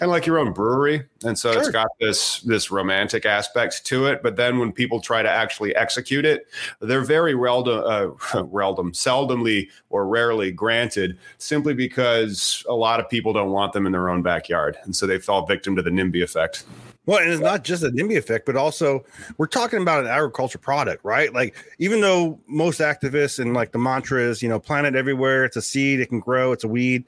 kind 0.02 0.10
of 0.10 0.14
like 0.14 0.26
your 0.26 0.40
own 0.40 0.52
brewery. 0.52 1.04
And 1.24 1.38
so 1.38 1.52
it's 1.52 1.70
got 1.70 1.88
this 2.00 2.40
this 2.40 2.72
romantic 2.72 3.24
aspect 3.24 3.86
to 3.86 4.06
it. 4.06 4.20
But 4.22 4.34
then 4.34 4.58
when 4.58 4.72
people 4.72 5.00
try 5.00 5.22
to 5.22 5.30
actually 5.30 5.74
execute 5.76 6.24
it, 6.24 6.48
they're 6.80 7.04
very 7.04 7.34
reldom, 7.34 7.84
uh, 7.84 8.42
reldom, 8.42 8.94
seldomly 9.22 9.68
or 9.90 10.06
rarely 10.06 10.52
granted 10.52 11.18
simply 11.38 11.74
because 11.74 12.64
a 12.68 12.74
lot 12.74 13.00
of 13.00 13.08
people 13.08 13.32
don't 13.32 13.50
want 13.50 13.72
them 13.72 13.86
in 13.86 13.92
their 13.92 14.08
own 14.08 14.22
backyard. 14.22 14.76
And 14.84 14.94
so 14.94 15.06
they 15.06 15.18
fall 15.18 15.46
victim 15.46 15.76
to 15.76 15.82
the 15.82 15.90
NIMBY 15.90 16.22
effect. 16.22 16.64
Well, 17.04 17.18
and 17.18 17.32
it's 17.32 17.42
not 17.42 17.64
just 17.64 17.82
a 17.82 17.90
NIMBY 17.90 18.16
effect, 18.16 18.46
but 18.46 18.56
also 18.56 19.04
we're 19.36 19.48
talking 19.48 19.82
about 19.82 20.04
an 20.04 20.10
agriculture 20.10 20.58
product, 20.58 21.04
right? 21.04 21.32
Like, 21.32 21.56
even 21.78 22.00
though 22.00 22.38
most 22.46 22.80
activists 22.80 23.40
and 23.40 23.54
like 23.54 23.72
the 23.72 23.78
mantra 23.78 24.22
is, 24.22 24.40
you 24.40 24.48
know, 24.48 24.60
plant 24.60 24.86
it 24.86 24.94
everywhere, 24.94 25.44
it's 25.44 25.56
a 25.56 25.62
seed, 25.62 25.98
it 25.98 26.06
can 26.06 26.20
grow, 26.20 26.52
it's 26.52 26.62
a 26.62 26.68
weed. 26.68 27.04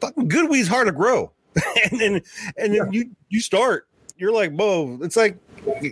Fucking 0.00 0.26
good 0.26 0.50
weed's 0.50 0.66
hard 0.66 0.88
to 0.88 0.92
grow, 0.92 1.30
and 1.90 2.00
then 2.00 2.22
and 2.56 2.74
then 2.74 2.92
you 2.92 3.12
you 3.28 3.40
start, 3.40 3.86
you're 4.16 4.32
like, 4.32 4.50
whoa, 4.50 4.98
it's 5.02 5.16
like 5.16 5.38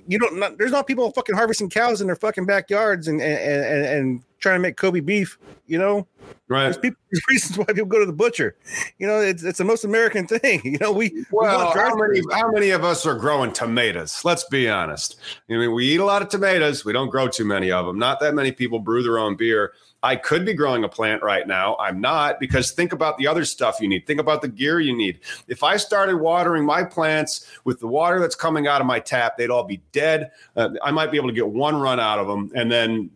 you 0.08 0.18
don't. 0.18 0.40
Not, 0.40 0.58
there's 0.58 0.72
not 0.72 0.88
people 0.88 1.08
fucking 1.12 1.36
harvesting 1.36 1.70
cows 1.70 2.00
in 2.00 2.08
their 2.08 2.16
fucking 2.16 2.46
backyards 2.46 3.06
and 3.06 3.20
and 3.20 3.64
and, 3.64 3.84
and 3.86 4.24
trying 4.40 4.56
to 4.56 4.60
make 4.60 4.76
Kobe 4.76 5.00
beef, 5.00 5.38
you 5.66 5.78
know. 5.78 6.06
Right. 6.48 6.64
There's, 6.64 6.78
people, 6.78 7.00
there's 7.10 7.22
reasons 7.28 7.58
why 7.58 7.66
people 7.66 7.86
go 7.86 8.00
to 8.00 8.06
the 8.06 8.12
butcher. 8.12 8.56
You 8.98 9.06
know, 9.06 9.20
it's 9.20 9.42
it's 9.42 9.58
the 9.58 9.64
most 9.64 9.84
American 9.84 10.26
thing. 10.28 10.60
You 10.64 10.78
know, 10.78 10.92
we 10.92 11.24
well, 11.30 11.72
we 11.74 11.80
how 11.80 11.94
many 11.94 12.22
how 12.32 12.50
many 12.50 12.70
of 12.70 12.84
us 12.84 13.06
are 13.06 13.14
growing 13.14 13.52
tomatoes? 13.52 14.24
Let's 14.24 14.44
be 14.44 14.68
honest. 14.68 15.20
I 15.48 15.54
mean, 15.54 15.72
we 15.72 15.86
eat 15.86 16.00
a 16.00 16.04
lot 16.04 16.22
of 16.22 16.28
tomatoes. 16.28 16.84
We 16.84 16.92
don't 16.92 17.10
grow 17.10 17.28
too 17.28 17.44
many 17.44 17.70
of 17.70 17.86
them. 17.86 17.98
Not 17.98 18.20
that 18.20 18.34
many 18.34 18.52
people 18.52 18.80
brew 18.80 19.02
their 19.02 19.18
own 19.18 19.36
beer. 19.36 19.72
I 20.02 20.16
could 20.16 20.46
be 20.46 20.54
growing 20.54 20.82
a 20.84 20.88
plant 20.88 21.22
right 21.22 21.46
now. 21.46 21.76
I'm 21.78 22.00
not 22.00 22.40
because 22.40 22.70
think 22.70 22.94
about 22.94 23.18
the 23.18 23.26
other 23.26 23.44
stuff 23.44 23.80
you 23.82 23.88
need. 23.88 24.06
Think 24.06 24.18
about 24.18 24.40
the 24.40 24.48
gear 24.48 24.80
you 24.80 24.96
need. 24.96 25.20
If 25.46 25.62
I 25.62 25.76
started 25.76 26.16
watering 26.16 26.64
my 26.64 26.84
plants 26.84 27.46
with 27.64 27.80
the 27.80 27.86
water 27.86 28.18
that's 28.18 28.34
coming 28.34 28.66
out 28.66 28.80
of 28.80 28.86
my 28.86 28.98
tap, 28.98 29.36
they'd 29.36 29.50
all 29.50 29.64
be 29.64 29.82
dead. 29.92 30.30
Uh, 30.56 30.70
I 30.82 30.90
might 30.90 31.10
be 31.10 31.18
able 31.18 31.28
to 31.28 31.34
get 31.34 31.46
one 31.46 31.76
run 31.76 32.00
out 32.00 32.18
of 32.18 32.26
them 32.28 32.50
and 32.54 32.72
then 32.72 33.10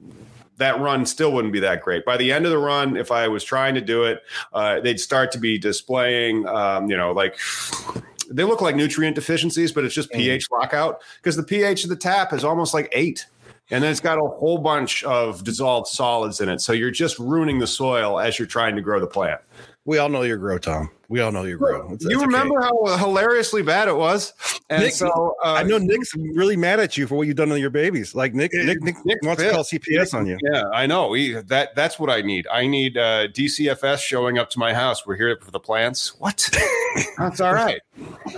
that 0.56 0.80
run 0.80 1.06
still 1.06 1.32
wouldn't 1.32 1.52
be 1.52 1.60
that 1.60 1.82
great. 1.82 2.04
By 2.04 2.16
the 2.16 2.32
end 2.32 2.44
of 2.44 2.50
the 2.50 2.58
run, 2.58 2.96
if 2.96 3.10
I 3.10 3.28
was 3.28 3.44
trying 3.44 3.74
to 3.74 3.80
do 3.80 4.04
it, 4.04 4.22
uh, 4.52 4.80
they'd 4.80 5.00
start 5.00 5.32
to 5.32 5.38
be 5.38 5.58
displaying, 5.58 6.46
um, 6.46 6.88
you 6.90 6.96
know, 6.96 7.12
like 7.12 7.38
they 8.30 8.44
look 8.44 8.60
like 8.60 8.76
nutrient 8.76 9.14
deficiencies, 9.14 9.72
but 9.72 9.84
it's 9.84 9.94
just 9.94 10.10
mm. 10.10 10.16
pH 10.16 10.50
lockout 10.50 11.02
because 11.16 11.36
the 11.36 11.42
pH 11.42 11.84
of 11.84 11.90
the 11.90 11.96
tap 11.96 12.32
is 12.32 12.44
almost 12.44 12.74
like 12.74 12.88
eight. 12.92 13.26
And 13.70 13.82
then 13.82 13.90
it's 13.90 14.00
got 14.00 14.18
a 14.18 14.28
whole 14.28 14.58
bunch 14.58 15.02
of 15.04 15.42
dissolved 15.42 15.86
solids 15.88 16.40
in 16.42 16.50
it. 16.50 16.60
So 16.60 16.74
you're 16.74 16.90
just 16.90 17.18
ruining 17.18 17.58
the 17.58 17.66
soil 17.66 18.20
as 18.20 18.38
you're 18.38 18.46
trying 18.46 18.76
to 18.76 18.82
grow 18.82 19.00
the 19.00 19.06
plant. 19.06 19.40
We 19.86 19.98
all 19.98 20.08
know 20.08 20.22
your 20.22 20.38
grow, 20.38 20.58
Tom. 20.58 20.90
We 21.08 21.20
all 21.20 21.30
know 21.30 21.44
your 21.44 21.58
grow. 21.58 21.92
It's, 21.92 22.04
you 22.06 22.18
remember 22.20 22.58
okay. 22.64 22.92
how 22.92 22.96
hilariously 22.96 23.62
bad 23.62 23.88
it 23.88 23.96
was, 23.96 24.32
and 24.70 24.82
Nick, 24.82 24.94
so 24.94 25.36
uh, 25.44 25.52
I 25.52 25.62
know 25.62 25.76
Nick's 25.76 26.14
really 26.16 26.56
mad 26.56 26.80
at 26.80 26.96
you 26.96 27.06
for 27.06 27.16
what 27.16 27.26
you've 27.26 27.36
done 27.36 27.50
to 27.50 27.60
your 27.60 27.68
babies. 27.68 28.14
Like 28.14 28.32
Nick, 28.32 28.54
Nick, 28.54 28.82
Nick, 28.82 28.96
Nick 29.04 29.18
wants 29.22 29.42
to 29.42 29.50
call 29.50 29.62
CPS 29.62 30.14
on 30.14 30.26
you. 30.26 30.38
Yeah, 30.42 30.64
I 30.72 30.86
know. 30.86 31.08
We, 31.08 31.34
that 31.34 31.74
that's 31.74 31.98
what 31.98 32.08
I 32.08 32.22
need. 32.22 32.46
I 32.50 32.66
need 32.66 32.96
uh, 32.96 33.28
DCFS 33.28 33.98
showing 33.98 34.38
up 34.38 34.48
to 34.50 34.58
my 34.58 34.72
house. 34.72 35.06
We're 35.06 35.16
here 35.16 35.38
for 35.42 35.50
the 35.50 35.60
plants. 35.60 36.18
What? 36.18 36.48
that's 37.18 37.40
all 37.40 37.52
right. 37.52 37.80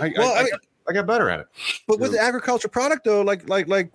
I, 0.01 0.13
well, 0.17 0.33
I, 0.33 0.39
I, 0.39 0.41
I, 0.41 0.49
got, 0.49 0.59
I 0.89 0.93
got 0.93 1.07
better 1.07 1.29
at 1.29 1.39
it. 1.39 1.47
But 1.87 1.99
with 1.99 2.11
the 2.11 2.19
agriculture 2.19 2.67
product 2.67 3.05
though, 3.05 3.21
like 3.21 3.47
like 3.47 3.69
like 3.69 3.89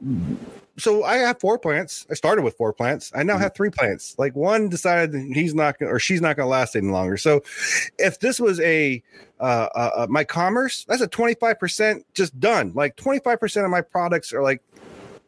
so 0.79 1.05
I 1.05 1.17
have 1.17 1.39
four 1.39 1.59
plants. 1.59 2.07
I 2.11 2.15
started 2.15 2.43
with 2.43 2.57
four 2.57 2.73
plants. 2.73 3.13
I 3.15 3.23
now 3.23 3.35
mm-hmm. 3.35 3.43
have 3.43 3.55
three 3.55 3.71
plants. 3.71 4.15
Like 4.19 4.35
one 4.35 4.69
decided 4.69 5.15
he's 5.35 5.55
not 5.55 5.79
gonna, 5.79 5.93
or 5.93 5.99
she's 5.99 6.21
not 6.21 6.37
going 6.37 6.47
to 6.47 6.51
last 6.51 6.75
any 6.77 6.89
longer. 6.89 7.17
So 7.17 7.43
if 7.99 8.21
this 8.21 8.41
was 8.41 8.59
a 8.61 9.03
uh, 9.41 9.69
uh, 9.75 9.91
uh 9.97 10.07
my 10.09 10.25
commerce, 10.25 10.85
that's 10.89 11.03
a 11.03 11.09
25% 11.09 12.03
just 12.15 12.39
done. 12.41 12.73
Like 12.75 12.97
25% 12.97 13.65
of 13.65 13.71
my 13.71 13.83
products 13.83 14.33
are 14.33 14.43
like 14.43 14.63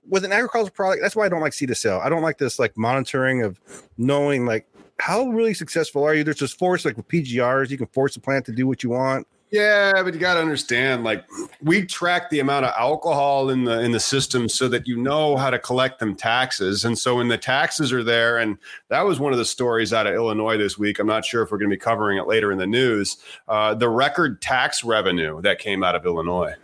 with 0.08 0.24
an 0.24 0.32
agricultural 0.32 0.70
product. 0.70 1.02
That's 1.02 1.16
why 1.16 1.26
I 1.26 1.28
don't 1.28 1.40
like 1.40 1.52
seed 1.52 1.68
to 1.68 1.74
sale. 1.74 2.00
I 2.02 2.08
don't 2.08 2.22
like 2.22 2.38
this 2.38 2.58
like 2.58 2.76
monitoring 2.76 3.42
of 3.42 3.60
knowing 3.98 4.46
like 4.46 4.66
how 4.98 5.26
really 5.26 5.54
successful 5.54 6.04
are 6.04 6.14
you? 6.14 6.24
There's 6.24 6.38
this 6.38 6.52
force 6.52 6.84
like 6.84 6.96
with 6.96 7.08
PGRs, 7.08 7.70
you 7.70 7.76
can 7.76 7.86
force 7.88 8.14
the 8.14 8.20
plant 8.20 8.46
to 8.46 8.52
do 8.52 8.66
what 8.66 8.82
you 8.82 8.90
want. 8.90 9.26
Yeah, 9.50 10.02
but 10.02 10.14
you 10.14 10.18
got 10.18 10.34
to 10.34 10.40
understand, 10.40 11.04
like 11.04 11.24
we 11.62 11.84
track 11.84 12.28
the 12.28 12.40
amount 12.40 12.64
of 12.64 12.74
alcohol 12.76 13.50
in 13.50 13.62
the 13.62 13.80
in 13.82 13.92
the 13.92 14.00
system 14.00 14.48
so 14.48 14.66
that 14.68 14.88
you 14.88 14.96
know 14.96 15.36
how 15.36 15.48
to 15.48 15.60
collect 15.60 16.00
them 16.00 16.16
taxes. 16.16 16.84
And 16.84 16.98
so 16.98 17.16
when 17.16 17.28
the 17.28 17.38
taxes 17.38 17.92
are 17.92 18.02
there, 18.02 18.38
and 18.38 18.58
that 18.88 19.02
was 19.02 19.20
one 19.20 19.32
of 19.32 19.38
the 19.38 19.44
stories 19.44 19.92
out 19.92 20.08
of 20.08 20.14
Illinois 20.14 20.56
this 20.56 20.76
week. 20.76 20.98
I'm 20.98 21.06
not 21.06 21.24
sure 21.24 21.42
if 21.42 21.52
we're 21.52 21.58
going 21.58 21.70
to 21.70 21.76
be 21.76 21.80
covering 21.80 22.18
it 22.18 22.26
later 22.26 22.50
in 22.50 22.58
the 22.58 22.66
news. 22.66 23.18
Uh, 23.46 23.74
the 23.74 23.88
record 23.88 24.42
tax 24.42 24.82
revenue 24.82 25.40
that 25.42 25.60
came 25.60 25.84
out 25.84 25.94
of 25.94 26.04
Illinois. 26.04 26.54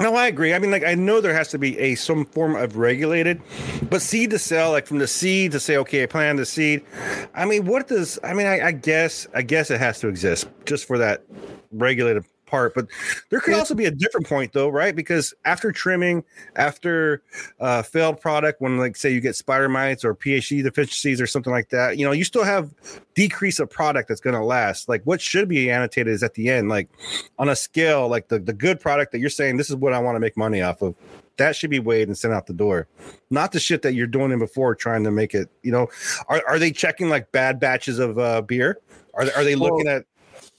No, 0.00 0.16
I 0.16 0.26
agree. 0.26 0.52
I 0.52 0.58
mean, 0.58 0.70
like 0.70 0.84
I 0.84 0.94
know 0.94 1.20
there 1.20 1.34
has 1.34 1.48
to 1.48 1.58
be 1.58 1.78
a 1.78 1.94
some 1.94 2.24
form 2.24 2.56
of 2.56 2.76
regulated, 2.76 3.40
but 3.90 4.02
seed 4.02 4.30
to 4.30 4.38
sell, 4.38 4.72
like 4.72 4.86
from 4.86 4.98
the 4.98 5.06
seed 5.06 5.52
to 5.52 5.60
say, 5.60 5.76
okay, 5.78 6.02
I 6.02 6.06
plant 6.06 6.38
the 6.38 6.46
seed. 6.46 6.82
I 7.34 7.44
mean, 7.44 7.64
what 7.64 7.86
does? 7.86 8.18
I 8.24 8.34
mean, 8.34 8.46
I, 8.46 8.66
I 8.66 8.72
guess, 8.72 9.28
I 9.34 9.42
guess 9.42 9.70
it 9.70 9.78
has 9.78 10.00
to 10.00 10.08
exist 10.08 10.48
just 10.64 10.86
for 10.86 10.98
that 10.98 11.24
regulated 11.70 12.24
part. 12.54 12.72
But 12.72 12.86
there 13.30 13.40
could 13.40 13.54
also 13.54 13.74
be 13.74 13.86
a 13.86 13.90
different 13.90 14.28
point 14.28 14.52
though, 14.52 14.68
right? 14.68 14.94
Because 14.94 15.34
after 15.44 15.72
trimming, 15.72 16.22
after 16.54 17.22
uh, 17.58 17.82
failed 17.82 18.20
product, 18.20 18.60
when 18.60 18.78
like 18.78 18.96
say 18.96 19.12
you 19.12 19.20
get 19.20 19.34
spider 19.34 19.68
mites 19.68 20.04
or 20.04 20.14
PhD 20.14 20.62
deficiencies 20.62 21.20
or 21.20 21.26
something 21.26 21.52
like 21.52 21.70
that, 21.70 21.98
you 21.98 22.06
know, 22.06 22.12
you 22.12 22.22
still 22.22 22.44
have 22.44 22.72
decrease 23.14 23.58
of 23.58 23.68
product 23.68 24.08
that's 24.08 24.20
going 24.20 24.36
to 24.36 24.44
last. 24.44 24.88
Like 24.88 25.02
what 25.02 25.20
should 25.20 25.48
be 25.48 25.68
annotated 25.68 26.12
is 26.12 26.22
at 26.22 26.34
the 26.34 26.48
end, 26.48 26.68
like 26.68 26.88
on 27.40 27.48
a 27.48 27.56
scale, 27.56 28.08
like 28.08 28.28
the, 28.28 28.38
the 28.38 28.52
good 28.52 28.78
product 28.78 29.10
that 29.12 29.18
you're 29.18 29.30
saying, 29.30 29.56
this 29.56 29.68
is 29.68 29.76
what 29.76 29.92
I 29.92 29.98
want 29.98 30.14
to 30.14 30.20
make 30.20 30.36
money 30.36 30.62
off 30.62 30.80
of. 30.80 30.94
That 31.36 31.56
should 31.56 31.70
be 31.70 31.80
weighed 31.80 32.06
and 32.06 32.16
sent 32.16 32.32
out 32.32 32.46
the 32.46 32.52
door, 32.52 32.86
not 33.30 33.50
the 33.50 33.58
shit 33.58 33.82
that 33.82 33.94
you're 33.94 34.06
doing 34.06 34.30
in 34.30 34.38
before 34.38 34.76
trying 34.76 35.02
to 35.02 35.10
make 35.10 35.34
it. 35.34 35.50
You 35.64 35.72
know, 35.72 35.88
are, 36.28 36.40
are 36.46 36.60
they 36.60 36.70
checking 36.70 37.08
like 37.08 37.32
bad 37.32 37.58
batches 37.58 37.98
of 37.98 38.16
uh, 38.20 38.42
beer? 38.42 38.78
Are, 39.14 39.24
are 39.36 39.42
they 39.42 39.56
looking 39.56 39.86
well, 39.86 39.96
at 39.96 40.04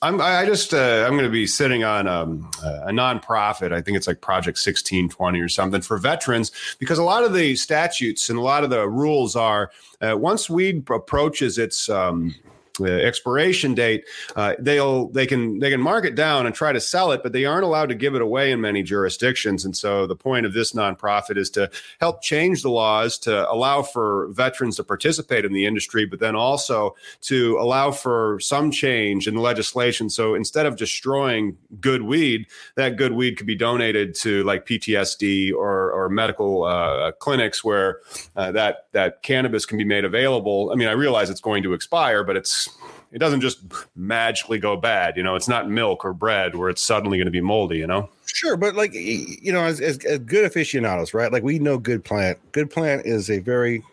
I'm 0.02 0.22
I 0.22 0.46
just 0.46 0.74
uh, 0.74 1.06
I'm 1.06 1.14
going 1.14 1.24
to 1.26 1.32
be 1.32 1.48
sitting 1.48 1.84
on 1.84 2.08
um, 2.08 2.50
a 2.64 2.92
nonprofit. 2.92 3.72
I 3.72 3.82
think 3.82 3.98
it's 3.98 4.08
like 4.08 4.22
Project 4.22 4.58
1620 4.58 5.40
or 5.40 5.50
something 5.50 5.82
for 5.82 5.98
veterans 5.98 6.52
because 6.80 6.98
a 6.98 7.04
lot 7.04 7.24
of 7.24 7.34
the 7.34 7.56
statutes 7.56 8.30
and 8.30 8.38
a 8.38 8.42
lot 8.42 8.64
of 8.64 8.70
the 8.70 8.88
rules 8.88 9.36
are 9.36 9.72
uh, 10.02 10.16
once 10.18 10.50
weed 10.50 10.86
approaches 10.90 11.58
its 11.58 11.90
um, 11.90 12.36
expiration 12.84 13.74
date, 13.74 14.06
uh, 14.36 14.56
they'll 14.60 15.08
they 15.10 15.26
can 15.26 15.60
they 15.60 15.70
can 15.70 15.82
mark 15.82 16.06
it 16.06 16.16
down 16.16 16.46
and 16.46 16.56
try 16.56 16.72
to 16.72 16.80
sell 16.80 17.12
it, 17.12 17.24
but 17.24 17.34
they 17.34 17.46
aren't 17.46 17.64
allowed 17.64 17.90
to 17.90 17.96
give 17.96 18.16
it 18.16 18.22
away 18.22 18.52
in 18.52 18.62
many 18.62 18.84
jurisdictions. 18.84 19.66
And 19.66 19.76
so 19.76 20.08
the 20.08 20.16
point 20.16 20.46
of 20.46 20.54
this 20.54 20.74
nonprofit 20.74 21.38
is 21.38 21.50
to 21.52 21.70
help 22.00 22.22
change 22.22 22.62
the 22.62 22.70
laws 22.70 23.18
to 23.20 23.50
allow 23.52 23.82
for 23.82 24.28
veterans 24.32 24.78
to 24.78 24.84
participate 24.84 25.46
in 25.46 25.54
the 25.54 25.66
industry, 25.66 26.06
but 26.06 26.20
then 26.20 26.36
also 26.36 26.96
to 27.22 27.58
allow 27.60 27.92
for 27.92 28.40
some 28.40 28.72
change 28.72 29.28
in 29.28 29.36
the 29.36 29.42
legislation. 29.42 30.10
So 30.10 30.36
instead 30.36 30.66
of 30.66 30.76
destroying 30.76 31.58
good 31.80 32.02
weed, 32.02 32.48
that 32.76 32.98
good 32.98 33.14
weed 33.14 33.38
could 33.38 33.48
be 33.48 33.56
donated 33.56 34.16
to 34.16 34.44
like 34.44 34.66
PTSD 34.66 35.54
or 35.54 35.92
or 35.92 36.10
medical 36.10 36.64
uh, 36.64 37.12
clinics 37.14 37.64
where 37.64 38.00
uh, 38.36 38.52
that 38.52 38.88
that 38.92 39.22
cannabis 39.24 39.66
can 39.66 39.78
be 39.78 39.84
made 39.84 40.06
available. 40.06 40.72
I 40.72 40.76
mean, 40.76 40.88
I 40.88 40.94
realize 40.94 41.30
it's 41.30 41.42
going 41.42 41.64
to 41.64 41.74
expire, 41.74 42.24
but 42.24 42.36
it's 42.36 42.65
it 43.12 43.20
doesn't 43.20 43.42
just 43.42 43.60
magically 43.96 44.60
go 44.60 44.76
bad. 44.76 45.18
You 45.18 45.24
know, 45.24 45.36
it's 45.36 45.48
not 45.48 45.70
milk 45.70 46.04
or 46.04 46.14
bread 46.14 46.56
where 46.56 46.70
it's 46.70 46.82
suddenly 46.82 47.18
going 47.18 47.26
to 47.26 47.32
be 47.32 47.42
moldy. 47.42 47.78
You 47.78 47.88
know. 47.88 48.10
Sure, 48.26 48.58
but 48.58 48.76
like 48.76 48.94
you 48.94 49.54
know, 49.54 49.64
as, 49.64 49.80
as, 49.80 49.98
as 50.06 50.20
good 50.20 50.46
aficionados, 50.46 51.14
right? 51.14 51.32
Like 51.32 51.44
we 51.44 51.60
know 51.60 51.78
good 51.78 52.04
plant. 52.04 52.38
Good 52.52 52.70
plant 52.70 53.06
is 53.06 53.30
a 53.30 53.40
very 53.40 53.84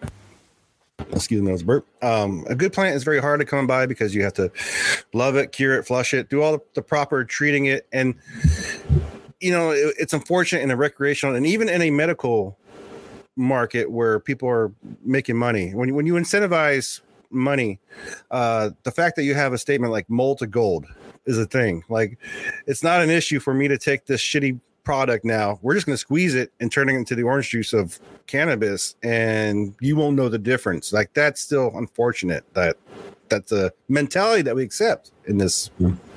excuse 1.12 1.40
me, 1.40 1.46
that 1.46 1.52
was 1.52 1.62
burp. 1.62 1.86
Um, 2.02 2.44
a 2.48 2.54
good 2.54 2.72
plant 2.72 2.96
is 2.96 3.04
very 3.04 3.20
hard 3.20 3.40
to 3.40 3.46
come 3.46 3.66
by 3.66 3.86
because 3.86 4.14
you 4.14 4.22
have 4.22 4.34
to 4.34 4.50
love 5.12 5.36
it, 5.36 5.52
cure 5.52 5.78
it, 5.78 5.84
flush 5.84 6.14
it, 6.14 6.28
do 6.28 6.42
all 6.42 6.52
the, 6.52 6.60
the 6.74 6.82
proper 6.82 7.24
treating 7.24 7.66
it, 7.66 7.86
and 7.92 8.14
you 9.40 9.52
know 9.52 9.70
it, 9.70 9.94
it's 9.98 10.12
unfortunate 10.12 10.62
in 10.62 10.70
a 10.70 10.76
recreational 10.76 11.34
and 11.34 11.46
even 11.46 11.68
in 11.68 11.82
a 11.82 11.90
medical 11.90 12.58
market 13.36 13.90
where 13.90 14.20
people 14.20 14.48
are 14.48 14.72
making 15.04 15.36
money. 15.36 15.74
When 15.74 15.94
when 15.94 16.06
you 16.06 16.14
incentivize 16.14 17.00
money. 17.32 17.78
Uh, 18.30 18.70
the 18.82 18.90
fact 18.90 19.16
that 19.16 19.24
you 19.24 19.34
have 19.34 19.52
a 19.52 19.58
statement 19.58 19.92
like 19.92 20.08
mold 20.08 20.38
to 20.38 20.46
gold 20.46 20.86
is 21.26 21.38
a 21.38 21.46
thing. 21.46 21.84
Like, 21.88 22.18
it's 22.66 22.82
not 22.82 23.02
an 23.02 23.10
issue 23.10 23.40
for 23.40 23.54
me 23.54 23.68
to 23.68 23.78
take 23.78 24.06
this 24.06 24.20
shitty 24.20 24.58
product 24.84 25.24
now. 25.24 25.58
We're 25.62 25.74
just 25.74 25.86
going 25.86 25.94
to 25.94 25.98
squeeze 25.98 26.34
it 26.34 26.52
and 26.60 26.70
turn 26.70 26.88
it 26.88 26.94
into 26.94 27.14
the 27.14 27.22
orange 27.22 27.50
juice 27.50 27.72
of 27.72 28.00
cannabis, 28.26 28.96
and 29.02 29.74
you 29.80 29.96
won't 29.96 30.16
know 30.16 30.28
the 30.28 30.38
difference. 30.38 30.92
Like, 30.92 31.12
that's 31.14 31.40
still 31.40 31.72
unfortunate 31.74 32.44
that 32.54 32.76
that's 33.28 33.52
a 33.52 33.72
mentality 33.88 34.42
that 34.42 34.54
we 34.54 34.62
accept 34.62 35.12
in 35.26 35.38
this. 35.38 35.70
Mm-hmm 35.80 36.11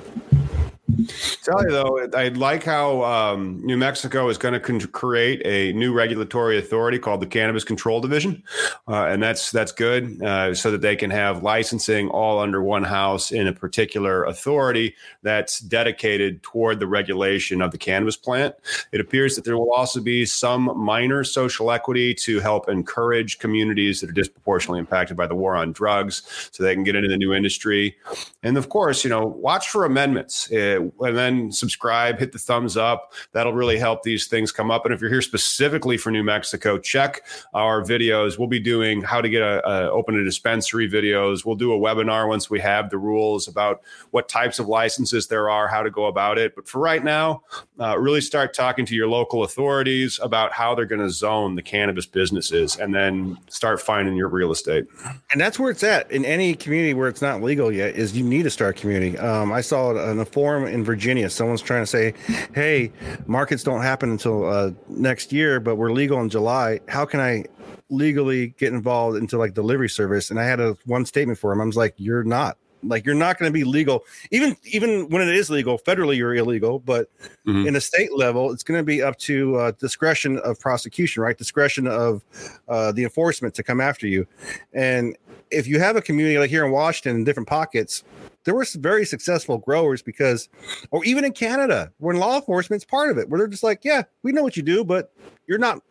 Tell 1.42 1.64
you 1.64 1.70
though, 1.70 2.08
I 2.14 2.28
like 2.28 2.62
how 2.62 3.02
um, 3.02 3.60
New 3.64 3.76
Mexico 3.76 4.28
is 4.28 4.38
going 4.38 4.54
to 4.54 4.60
con- 4.60 4.80
create 4.80 5.42
a 5.44 5.72
new 5.72 5.92
regulatory 5.92 6.58
authority 6.58 7.00
called 7.00 7.20
the 7.20 7.26
Cannabis 7.26 7.64
Control 7.64 8.00
Division, 8.00 8.42
uh, 8.86 9.06
and 9.06 9.20
that's 9.20 9.50
that's 9.50 9.72
good, 9.72 10.22
uh, 10.22 10.54
so 10.54 10.70
that 10.70 10.82
they 10.82 10.94
can 10.94 11.10
have 11.10 11.42
licensing 11.42 12.08
all 12.10 12.38
under 12.38 12.62
one 12.62 12.84
house 12.84 13.32
in 13.32 13.48
a 13.48 13.52
particular 13.52 14.24
authority 14.24 14.94
that's 15.22 15.58
dedicated 15.58 16.40
toward 16.44 16.78
the 16.78 16.86
regulation 16.86 17.60
of 17.62 17.72
the 17.72 17.78
cannabis 17.78 18.16
plant. 18.16 18.54
It 18.92 19.00
appears 19.00 19.34
that 19.34 19.44
there 19.44 19.58
will 19.58 19.72
also 19.72 20.00
be 20.00 20.24
some 20.24 20.70
minor 20.76 21.24
social 21.24 21.72
equity 21.72 22.14
to 22.14 22.38
help 22.38 22.68
encourage 22.68 23.40
communities 23.40 24.00
that 24.00 24.10
are 24.10 24.12
disproportionately 24.12 24.78
impacted 24.78 25.16
by 25.16 25.26
the 25.26 25.34
war 25.34 25.56
on 25.56 25.72
drugs, 25.72 26.22
so 26.52 26.62
they 26.62 26.74
can 26.74 26.84
get 26.84 26.94
into 26.94 27.08
the 27.08 27.16
new 27.16 27.34
industry. 27.34 27.96
And 28.44 28.56
of 28.56 28.68
course, 28.68 29.02
you 29.02 29.10
know, 29.10 29.26
watch 29.26 29.68
for 29.68 29.84
amendments. 29.84 30.50
Uh, 30.52 30.75
and 30.76 31.16
then 31.16 31.52
subscribe, 31.52 32.18
hit 32.18 32.32
the 32.32 32.38
thumbs 32.38 32.76
up. 32.76 33.12
That'll 33.32 33.52
really 33.52 33.78
help 33.78 34.02
these 34.02 34.26
things 34.26 34.52
come 34.52 34.70
up. 34.70 34.84
And 34.84 34.94
if 34.94 35.00
you're 35.00 35.10
here 35.10 35.22
specifically 35.22 35.96
for 35.96 36.10
New 36.10 36.22
Mexico, 36.22 36.78
check 36.78 37.22
our 37.54 37.82
videos. 37.82 38.38
We'll 38.38 38.48
be 38.48 38.60
doing 38.60 39.02
how 39.02 39.20
to 39.20 39.28
get 39.28 39.42
a, 39.42 39.66
a 39.68 39.90
open 39.90 40.18
a 40.18 40.24
dispensary 40.24 40.88
videos. 40.88 41.44
We'll 41.44 41.56
do 41.56 41.72
a 41.72 41.78
webinar 41.78 42.28
once 42.28 42.50
we 42.50 42.60
have 42.60 42.90
the 42.90 42.98
rules 42.98 43.48
about 43.48 43.82
what 44.10 44.28
types 44.28 44.58
of 44.58 44.68
licenses 44.68 45.26
there 45.26 45.50
are, 45.50 45.68
how 45.68 45.82
to 45.82 45.90
go 45.90 46.06
about 46.06 46.38
it. 46.38 46.54
But 46.54 46.68
for 46.68 46.80
right 46.80 47.02
now, 47.02 47.42
uh, 47.80 47.98
really 47.98 48.20
start 48.20 48.54
talking 48.54 48.86
to 48.86 48.94
your 48.94 49.08
local 49.08 49.44
authorities 49.44 50.18
about 50.22 50.52
how 50.52 50.74
they're 50.74 50.86
going 50.86 51.00
to 51.00 51.10
zone 51.10 51.54
the 51.54 51.62
cannabis 51.62 52.06
businesses, 52.06 52.76
and 52.76 52.94
then 52.94 53.38
start 53.48 53.80
finding 53.80 54.16
your 54.16 54.28
real 54.28 54.52
estate. 54.52 54.86
And 55.32 55.40
that's 55.40 55.58
where 55.58 55.70
it's 55.70 55.82
at 55.82 56.10
in 56.10 56.24
any 56.24 56.54
community 56.54 56.94
where 56.94 57.08
it's 57.08 57.22
not 57.22 57.42
legal 57.42 57.72
yet. 57.72 57.96
Is 57.96 58.16
you 58.16 58.24
need 58.24 58.42
to 58.44 58.50
start 58.50 58.76
community. 58.76 59.18
Um, 59.18 59.52
I 59.52 59.60
saw 59.60 60.10
in 60.10 60.18
a 60.18 60.24
forum 60.24 60.65
in 60.66 60.84
Virginia. 60.84 61.30
Someone's 61.30 61.62
trying 61.62 61.82
to 61.82 61.86
say, 61.86 62.14
"Hey, 62.54 62.92
markets 63.26 63.62
don't 63.62 63.82
happen 63.82 64.10
until 64.10 64.48
uh, 64.48 64.72
next 64.88 65.32
year, 65.32 65.60
but 65.60 65.76
we're 65.76 65.92
legal 65.92 66.20
in 66.20 66.28
July. 66.28 66.80
How 66.88 67.04
can 67.04 67.20
I 67.20 67.44
legally 67.88 68.48
get 68.58 68.72
involved 68.72 69.16
into 69.16 69.38
like 69.38 69.54
delivery 69.54 69.88
service?" 69.88 70.30
And 70.30 70.40
I 70.40 70.44
had 70.44 70.60
a 70.60 70.76
one 70.84 71.04
statement 71.04 71.38
for 71.38 71.52
him. 71.52 71.60
I 71.60 71.64
was 71.64 71.76
like, 71.76 71.94
"You're 71.96 72.24
not." 72.24 72.58
Like 72.82 73.04
you're 73.04 73.14
not 73.14 73.38
going 73.38 73.50
to 73.50 73.52
be 73.52 73.64
legal, 73.64 74.04
even 74.30 74.56
even 74.64 75.08
when 75.08 75.22
it 75.22 75.34
is 75.34 75.50
legal. 75.50 75.78
Federally, 75.78 76.16
you're 76.16 76.34
illegal, 76.34 76.78
but 76.78 77.10
mm-hmm. 77.46 77.66
in 77.66 77.76
a 77.76 77.80
state 77.80 78.16
level, 78.16 78.52
it's 78.52 78.62
going 78.62 78.78
to 78.78 78.84
be 78.84 79.02
up 79.02 79.18
to 79.20 79.56
uh, 79.56 79.72
discretion 79.72 80.38
of 80.38 80.60
prosecution, 80.60 81.22
right? 81.22 81.36
Discretion 81.36 81.86
of 81.86 82.22
uh, 82.68 82.92
the 82.92 83.02
enforcement 83.02 83.54
to 83.54 83.62
come 83.62 83.80
after 83.80 84.06
you. 84.06 84.26
And 84.72 85.16
if 85.50 85.66
you 85.66 85.78
have 85.80 85.96
a 85.96 86.02
community 86.02 86.38
like 86.38 86.50
here 86.50 86.64
in 86.64 86.72
Washington, 86.72 87.16
in 87.16 87.24
different 87.24 87.48
pockets, 87.48 88.04
there 88.46 88.54
were 88.54 88.64
some 88.64 88.80
very 88.80 89.04
successful 89.04 89.58
growers 89.58 90.00
because, 90.00 90.48
or 90.90 91.04
even 91.04 91.24
in 91.24 91.32
Canada, 91.32 91.92
when 91.98 92.16
law 92.16 92.36
enforcement's 92.36 92.84
part 92.84 93.10
of 93.10 93.18
it, 93.18 93.28
where 93.28 93.38
they're 93.38 93.48
just 93.48 93.62
like, 93.62 93.84
yeah, 93.84 94.04
we 94.22 94.32
know 94.32 94.42
what 94.42 94.56
you 94.56 94.62
do, 94.62 94.84
but 94.84 95.12
you're 95.46 95.58
not, 95.58 95.82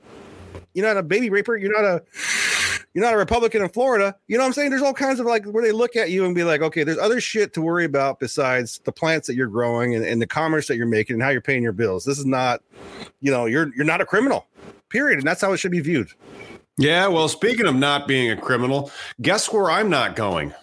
you're 0.74 0.88
not 0.88 0.98
a 0.98 1.04
baby 1.04 1.30
raper, 1.30 1.56
you're 1.56 1.72
not 1.72 1.86
a 1.86 2.04
you're 2.96 3.04
not 3.04 3.14
a 3.14 3.18
Republican 3.18 3.62
in 3.62 3.68
Florida. 3.68 4.16
You 4.28 4.38
know 4.38 4.44
what 4.44 4.48
I'm 4.48 4.54
saying? 4.54 4.70
There's 4.70 4.82
all 4.82 4.94
kinds 4.94 5.20
of 5.20 5.26
like 5.26 5.44
where 5.46 5.62
they 5.62 5.74
look 5.74 5.98
at 5.98 6.12
you 6.12 6.24
and 6.24 6.34
be 6.34 6.46
like, 6.46 6.62
okay, 6.62 6.86
there's 6.86 6.98
other 6.98 7.20
shit 7.20 7.54
to 7.56 7.62
worry 7.62 7.84
about 7.84 8.22
besides 8.22 8.80
the 8.86 8.92
plants 8.94 9.28
that 9.28 9.36
you're 9.36 9.48
growing 9.48 9.96
and, 9.96 10.06
and 10.06 10.22
the 10.22 10.28
commerce 10.28 10.68
that 10.70 10.78
you're 10.78 10.86
making 10.88 11.16
and 11.16 11.24
how 11.24 11.30
you're 11.30 11.42
paying 11.42 11.62
your 11.62 11.74
bills. 11.74 12.06
This 12.06 12.18
is 12.18 12.26
not, 12.26 12.62
you 13.20 13.32
know, 13.34 13.48
you're 13.48 13.76
you're 13.76 13.86
not 13.86 14.00
a 14.00 14.06
criminal, 14.06 14.48
period. 14.88 15.20
And 15.20 15.28
that's 15.28 15.42
how 15.42 15.52
it 15.52 15.58
should 15.58 15.72
be 15.72 15.82
viewed. 15.82 16.08
Yeah, 16.78 17.08
well, 17.08 17.28
speaking 17.28 17.66
of 17.66 17.76
not 17.76 18.08
being 18.08 18.32
a 18.32 18.38
criminal, 18.38 18.92
guess 19.22 19.52
where 19.52 19.70
I'm 19.70 19.90
not 19.90 20.16
going? 20.16 20.54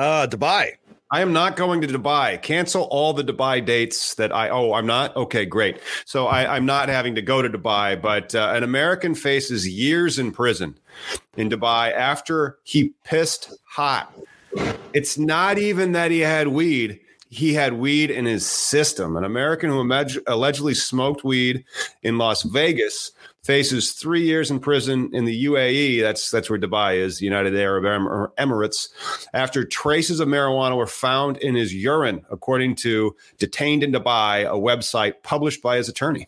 Uh, 0.00 0.26
Dubai. 0.26 0.70
I 1.10 1.20
am 1.20 1.34
not 1.34 1.56
going 1.56 1.82
to 1.82 1.86
Dubai. 1.86 2.40
Cancel 2.40 2.84
all 2.84 3.12
the 3.12 3.22
Dubai 3.22 3.62
dates 3.62 4.14
that 4.14 4.32
I. 4.32 4.48
Oh, 4.48 4.72
I'm 4.72 4.86
not. 4.86 5.14
Okay, 5.14 5.44
great. 5.44 5.78
So 6.06 6.26
I, 6.26 6.56
am 6.56 6.64
not 6.64 6.88
having 6.88 7.14
to 7.16 7.22
go 7.22 7.42
to 7.42 7.50
Dubai. 7.50 8.00
But 8.00 8.34
uh, 8.34 8.52
an 8.54 8.62
American 8.62 9.14
faces 9.14 9.68
years 9.68 10.18
in 10.18 10.32
prison 10.32 10.78
in 11.36 11.50
Dubai 11.50 11.92
after 11.92 12.56
he 12.62 12.94
pissed 13.04 13.52
hot. 13.66 14.10
It's 14.94 15.18
not 15.18 15.58
even 15.58 15.92
that 15.92 16.10
he 16.10 16.20
had 16.20 16.48
weed. 16.48 17.00
He 17.32 17.54
had 17.54 17.74
weed 17.74 18.10
in 18.10 18.24
his 18.26 18.44
system. 18.44 19.16
An 19.16 19.24
American 19.24 19.70
who 19.70 19.80
allegedly 20.26 20.74
smoked 20.74 21.22
weed 21.22 21.64
in 22.02 22.18
Las 22.18 22.42
Vegas 22.42 23.12
faces 23.44 23.92
three 23.92 24.22
years 24.22 24.50
in 24.50 24.58
prison 24.58 25.10
in 25.12 25.24
the 25.24 25.44
UAE. 25.44 26.02
That's 26.02 26.30
that's 26.30 26.50
where 26.50 26.58
Dubai 26.58 26.96
is, 26.96 27.18
the 27.18 27.24
United 27.24 27.56
Arab 27.56 27.84
Emirates, 28.36 28.88
after 29.32 29.64
traces 29.64 30.20
of 30.20 30.28
marijuana 30.28 30.76
were 30.76 30.86
found 30.86 31.36
in 31.38 31.54
his 31.54 31.72
urine, 31.72 32.24
according 32.30 32.74
to 32.76 33.16
Detained 33.38 33.82
in 33.82 33.92
Dubai, 33.92 34.44
a 34.44 34.58
website 34.58 35.22
published 35.22 35.62
by 35.62 35.76
his 35.76 35.88
attorney. 35.88 36.26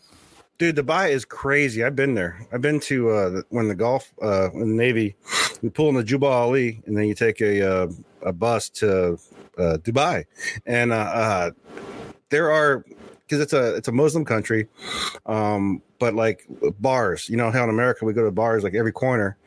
Dude, 0.57 0.75
Dubai 0.75 1.09
is 1.09 1.25
crazy. 1.25 1.83
I've 1.83 1.95
been 1.95 2.13
there. 2.13 2.47
I've 2.53 2.61
been 2.61 2.79
to 2.81 3.09
uh, 3.09 3.41
when 3.49 3.67
the 3.67 3.75
Gulf, 3.75 4.13
uh, 4.21 4.51
in 4.51 4.59
the 4.59 4.65
Navy, 4.65 5.15
we 5.61 5.69
pull 5.69 5.89
in 5.89 5.95
the 5.95 6.03
Jebel 6.03 6.29
Ali, 6.29 6.81
and 6.85 6.95
then 6.95 7.05
you 7.05 7.15
take 7.15 7.41
a 7.41 7.61
uh, 7.61 7.87
a 8.21 8.31
bus 8.31 8.69
to 8.69 9.19
uh, 9.57 9.77
Dubai, 9.81 10.25
and 10.65 10.91
uh, 10.91 10.95
uh, 10.95 11.51
there 12.29 12.51
are 12.51 12.85
because 13.33 13.41
it's 13.41 13.53
a 13.53 13.75
it's 13.75 13.87
a 13.87 13.91
Muslim 13.91 14.25
country. 14.25 14.67
Um, 15.25 15.81
but 15.99 16.13
like 16.13 16.45
bars, 16.79 17.29
you 17.29 17.37
know 17.37 17.49
how 17.49 17.63
in 17.63 17.69
America 17.69 18.03
we 18.03 18.11
go 18.13 18.25
to 18.25 18.31
bars 18.31 18.63
like 18.63 18.75
every 18.75 18.91
corner. 18.91 19.37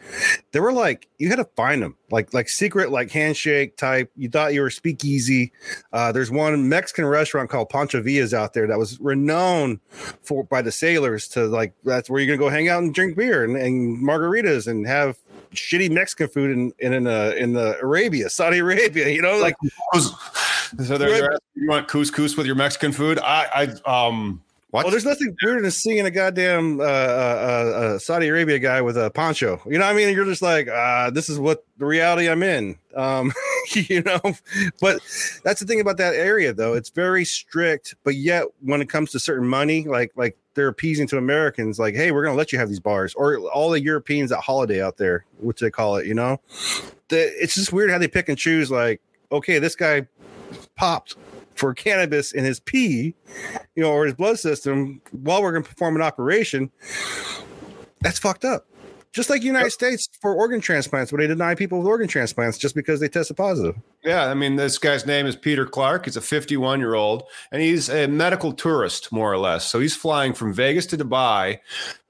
There 0.52 0.62
were 0.62 0.72
like 0.72 1.06
you 1.18 1.28
had 1.28 1.36
to 1.36 1.44
find 1.56 1.82
them, 1.82 1.96
like 2.10 2.32
like 2.32 2.48
secret 2.48 2.90
like 2.90 3.10
handshake 3.10 3.76
type. 3.76 4.10
You 4.16 4.30
thought 4.30 4.54
you 4.54 4.62
were 4.62 4.70
speakeasy. 4.70 5.52
Uh, 5.92 6.12
there's 6.12 6.30
one 6.30 6.68
Mexican 6.68 7.04
restaurant 7.04 7.50
called 7.50 7.68
Pancho 7.68 8.00
Villa's 8.00 8.32
out 8.32 8.54
there 8.54 8.66
that 8.66 8.78
was 8.78 8.98
renowned 9.00 9.80
for 10.22 10.44
by 10.44 10.62
the 10.62 10.72
sailors 10.72 11.28
to 11.28 11.46
like 11.46 11.74
that's 11.84 12.08
where 12.08 12.20
you're 12.20 12.34
gonna 12.34 12.48
go 12.48 12.52
hang 12.52 12.68
out 12.68 12.82
and 12.82 12.94
drink 12.94 13.16
beer 13.16 13.44
and, 13.44 13.56
and 13.56 14.02
margaritas 14.02 14.66
and 14.66 14.86
have 14.86 15.18
shitty 15.54 15.90
Mexican 15.90 16.28
food 16.28 16.50
in 16.50 16.72
in 16.78 16.92
in, 16.92 17.06
uh, 17.06 17.32
in 17.36 17.52
the 17.52 17.78
Arabia, 17.80 18.28
Saudi 18.30 18.58
Arabia. 18.58 19.08
You 19.08 19.22
know, 19.22 19.38
like 19.38 19.56
so 20.84 20.98
they're, 20.98 21.38
you 21.54 21.68
want 21.68 21.88
couscous 21.88 22.36
with 22.36 22.46
your 22.46 22.56
Mexican 22.56 22.92
food. 22.92 23.18
I 23.18 23.70
I 23.86 24.06
um 24.08 24.42
what? 24.76 24.84
Well, 24.84 24.90
there's 24.90 25.06
nothing 25.06 25.34
weirder 25.42 25.62
than 25.62 25.70
seeing 25.70 26.04
a 26.04 26.10
goddamn 26.10 26.80
uh, 26.80 26.82
uh, 26.82 26.86
uh, 26.86 27.98
Saudi 27.98 28.28
Arabia 28.28 28.58
guy 28.58 28.82
with 28.82 28.98
a 28.98 29.10
poncho. 29.10 29.58
You 29.64 29.78
know 29.78 29.86
what 29.86 29.92
I 29.92 29.96
mean? 29.96 30.14
You're 30.14 30.26
just 30.26 30.42
like, 30.42 30.68
uh, 30.68 31.08
this 31.08 31.30
is 31.30 31.38
what 31.38 31.64
the 31.78 31.86
reality 31.86 32.28
I'm 32.28 32.42
in. 32.42 32.78
Um, 32.94 33.32
you 33.72 34.02
know, 34.02 34.20
but 34.82 35.00
that's 35.42 35.60
the 35.60 35.66
thing 35.66 35.80
about 35.80 35.96
that 35.96 36.14
area, 36.14 36.52
though. 36.52 36.74
It's 36.74 36.90
very 36.90 37.24
strict, 37.24 37.94
but 38.04 38.16
yet 38.16 38.44
when 38.60 38.82
it 38.82 38.90
comes 38.90 39.12
to 39.12 39.18
certain 39.18 39.48
money, 39.48 39.84
like 39.88 40.12
like 40.14 40.36
they're 40.52 40.68
appeasing 40.68 41.06
to 41.08 41.16
Americans, 41.16 41.78
like, 41.78 41.94
hey, 41.94 42.12
we're 42.12 42.22
gonna 42.22 42.36
let 42.36 42.52
you 42.52 42.58
have 42.58 42.68
these 42.68 42.80
bars, 42.80 43.14
or 43.14 43.38
all 43.48 43.70
the 43.70 43.82
Europeans 43.82 44.30
at 44.30 44.40
holiday 44.40 44.82
out 44.82 44.98
there, 44.98 45.24
which 45.38 45.60
they 45.60 45.70
call 45.70 45.96
it. 45.96 46.06
You 46.06 46.14
know, 46.14 46.38
the, 47.08 47.32
it's 47.42 47.54
just 47.54 47.72
weird 47.72 47.90
how 47.90 47.98
they 47.98 48.08
pick 48.08 48.28
and 48.28 48.36
choose. 48.36 48.70
Like, 48.70 49.00
okay, 49.32 49.58
this 49.58 49.74
guy 49.74 50.06
popped 50.76 51.16
for 51.56 51.74
cannabis 51.74 52.32
in 52.32 52.44
his 52.44 52.60
pee, 52.60 53.14
you 53.74 53.82
know, 53.82 53.90
or 53.90 54.04
his 54.04 54.14
blood 54.14 54.38
system 54.38 55.00
while 55.12 55.42
we're 55.42 55.52
going 55.52 55.64
to 55.64 55.68
perform 55.68 55.96
an 55.96 56.02
operation, 56.02 56.70
that's 58.00 58.18
fucked 58.18 58.44
up. 58.44 58.66
Just 59.12 59.30
like 59.30 59.42
United 59.42 59.70
States 59.70 60.10
for 60.20 60.34
organ 60.34 60.60
transplants, 60.60 61.10
where 61.10 61.20
they 61.20 61.26
deny 61.26 61.54
people 61.54 61.78
with 61.78 61.86
organ 61.86 62.06
transplants 62.06 62.58
just 62.58 62.74
because 62.74 63.00
they 63.00 63.08
tested 63.08 63.36
positive. 63.36 63.74
Yeah, 64.06 64.26
I 64.26 64.34
mean, 64.34 64.54
this 64.54 64.78
guy's 64.78 65.04
name 65.04 65.26
is 65.26 65.34
Peter 65.34 65.66
Clark. 65.66 66.04
He's 66.04 66.16
a 66.16 66.20
51 66.20 66.78
year 66.78 66.94
old, 66.94 67.24
and 67.50 67.60
he's 67.60 67.90
a 67.90 68.06
medical 68.06 68.52
tourist, 68.52 69.10
more 69.10 69.32
or 69.32 69.36
less. 69.36 69.66
So 69.66 69.80
he's 69.80 69.96
flying 69.96 70.32
from 70.32 70.52
Vegas 70.52 70.86
to 70.86 70.96
Dubai 70.96 71.58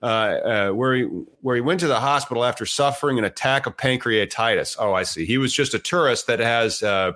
uh, 0.03 0.07
uh, 0.07 0.71
where 0.73 0.95
he 0.95 1.03
where 1.41 1.57
he 1.57 1.63
went 1.63 1.81
to 1.81 1.87
the 1.87 1.99
hospital 1.99 2.45
after 2.45 2.67
suffering 2.67 3.19
an 3.19 3.25
attack 3.25 3.67
of 3.67 3.79
pancreatitis. 3.79 4.77
Oh, 4.79 4.93
I 4.93 5.05
see. 5.05 5.25
He 5.25 5.39
was 5.39 5.55
just 5.55 5.73
a 5.73 5.79
tourist 5.79 6.27
that 6.27 6.39
has 6.39 6.83
uh, 6.83 7.13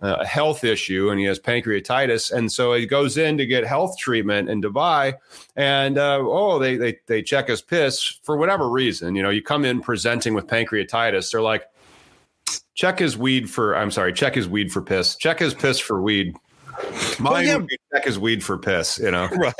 a 0.00 0.24
health 0.24 0.64
issue, 0.64 1.10
and 1.10 1.20
he 1.20 1.26
has 1.26 1.38
pancreatitis, 1.38 2.32
and 2.32 2.50
so 2.50 2.72
he 2.72 2.86
goes 2.86 3.18
in 3.18 3.36
to 3.36 3.44
get 3.44 3.66
health 3.66 3.98
treatment 3.98 4.48
in 4.48 4.62
Dubai, 4.62 5.14
and 5.54 5.98
uh, 5.98 6.18
oh, 6.22 6.58
they 6.58 6.76
they 6.76 6.98
they 7.06 7.22
check 7.22 7.48
his 7.48 7.60
piss 7.60 8.18
for 8.22 8.38
whatever 8.38 8.70
reason. 8.70 9.14
You 9.14 9.22
know, 9.22 9.30
you 9.30 9.42
come 9.42 9.66
in 9.66 9.82
presenting 9.82 10.32
with 10.32 10.46
pancreatitis, 10.46 11.30
they're 11.30 11.42
like. 11.42 11.64
Check 12.74 12.98
his 12.98 13.16
weed 13.16 13.50
for. 13.50 13.76
I'm 13.76 13.90
sorry. 13.90 14.12
Check 14.12 14.34
his 14.34 14.48
weed 14.48 14.72
for 14.72 14.82
piss. 14.82 15.16
Check 15.16 15.38
his 15.38 15.54
piss 15.54 15.78
for 15.78 16.02
weed. 16.02 16.36
Mine 17.20 17.32
well, 17.32 17.42
yeah. 17.42 17.56
would 17.56 17.66
be 17.68 17.78
check 17.92 18.04
his 18.04 18.18
weed 18.18 18.42
for 18.42 18.58
piss, 18.58 18.98
you 18.98 19.10
know. 19.10 19.28
Right. 19.36 19.54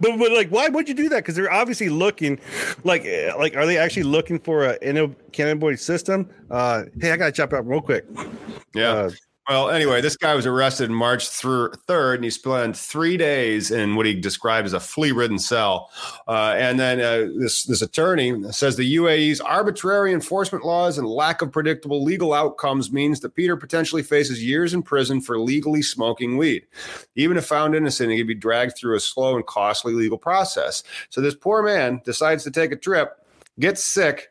But 0.00 0.18
but 0.18 0.32
like 0.32 0.48
why 0.48 0.68
would 0.68 0.88
you 0.88 0.94
do 0.94 1.08
that? 1.10 1.18
Because 1.18 1.36
they're 1.36 1.52
obviously 1.52 1.88
looking 1.88 2.40
like 2.84 3.04
like 3.38 3.56
are 3.56 3.66
they 3.66 3.78
actually 3.78 4.04
looking 4.04 4.38
for 4.38 4.64
a 4.64 4.78
cannabinoid 4.78 5.78
system? 5.78 6.28
Uh 6.50 6.84
hey, 7.00 7.12
I 7.12 7.16
gotta 7.16 7.32
jump 7.32 7.52
out 7.52 7.66
real 7.66 7.80
quick. 7.80 8.04
Yeah. 8.74 8.90
Uh, 8.92 9.10
well, 9.48 9.70
anyway, 9.70 10.02
this 10.02 10.16
guy 10.16 10.34
was 10.34 10.44
arrested 10.44 10.90
March 10.90 11.24
3rd, 11.28 12.16
and 12.16 12.24
he 12.24 12.28
spent 12.28 12.76
three 12.76 13.16
days 13.16 13.70
in 13.70 13.96
what 13.96 14.04
he 14.04 14.14
described 14.14 14.66
as 14.66 14.74
a 14.74 14.80
flea 14.80 15.10
ridden 15.10 15.38
cell. 15.38 15.90
Uh, 16.26 16.54
and 16.58 16.78
then 16.78 17.00
uh, 17.00 17.32
this, 17.38 17.64
this 17.64 17.80
attorney 17.80 18.42
says 18.52 18.76
the 18.76 18.96
UAE's 18.96 19.40
arbitrary 19.40 20.12
enforcement 20.12 20.66
laws 20.66 20.98
and 20.98 21.06
lack 21.06 21.40
of 21.40 21.50
predictable 21.50 22.04
legal 22.04 22.34
outcomes 22.34 22.92
means 22.92 23.20
that 23.20 23.34
Peter 23.34 23.56
potentially 23.56 24.02
faces 24.02 24.44
years 24.44 24.74
in 24.74 24.82
prison 24.82 25.18
for 25.20 25.38
legally 25.38 25.80
smoking 25.80 26.36
weed. 26.36 26.66
Even 27.14 27.38
if 27.38 27.46
found 27.46 27.74
innocent, 27.74 28.10
he 28.10 28.18
could 28.18 28.26
be 28.26 28.34
dragged 28.34 28.76
through 28.76 28.96
a 28.96 29.00
slow 29.00 29.34
and 29.34 29.46
costly 29.46 29.94
legal 29.94 30.18
process. 30.18 30.82
So 31.08 31.22
this 31.22 31.34
poor 31.34 31.62
man 31.62 32.02
decides 32.04 32.44
to 32.44 32.50
take 32.50 32.70
a 32.70 32.76
trip, 32.76 33.24
gets 33.58 33.82
sick, 33.82 34.30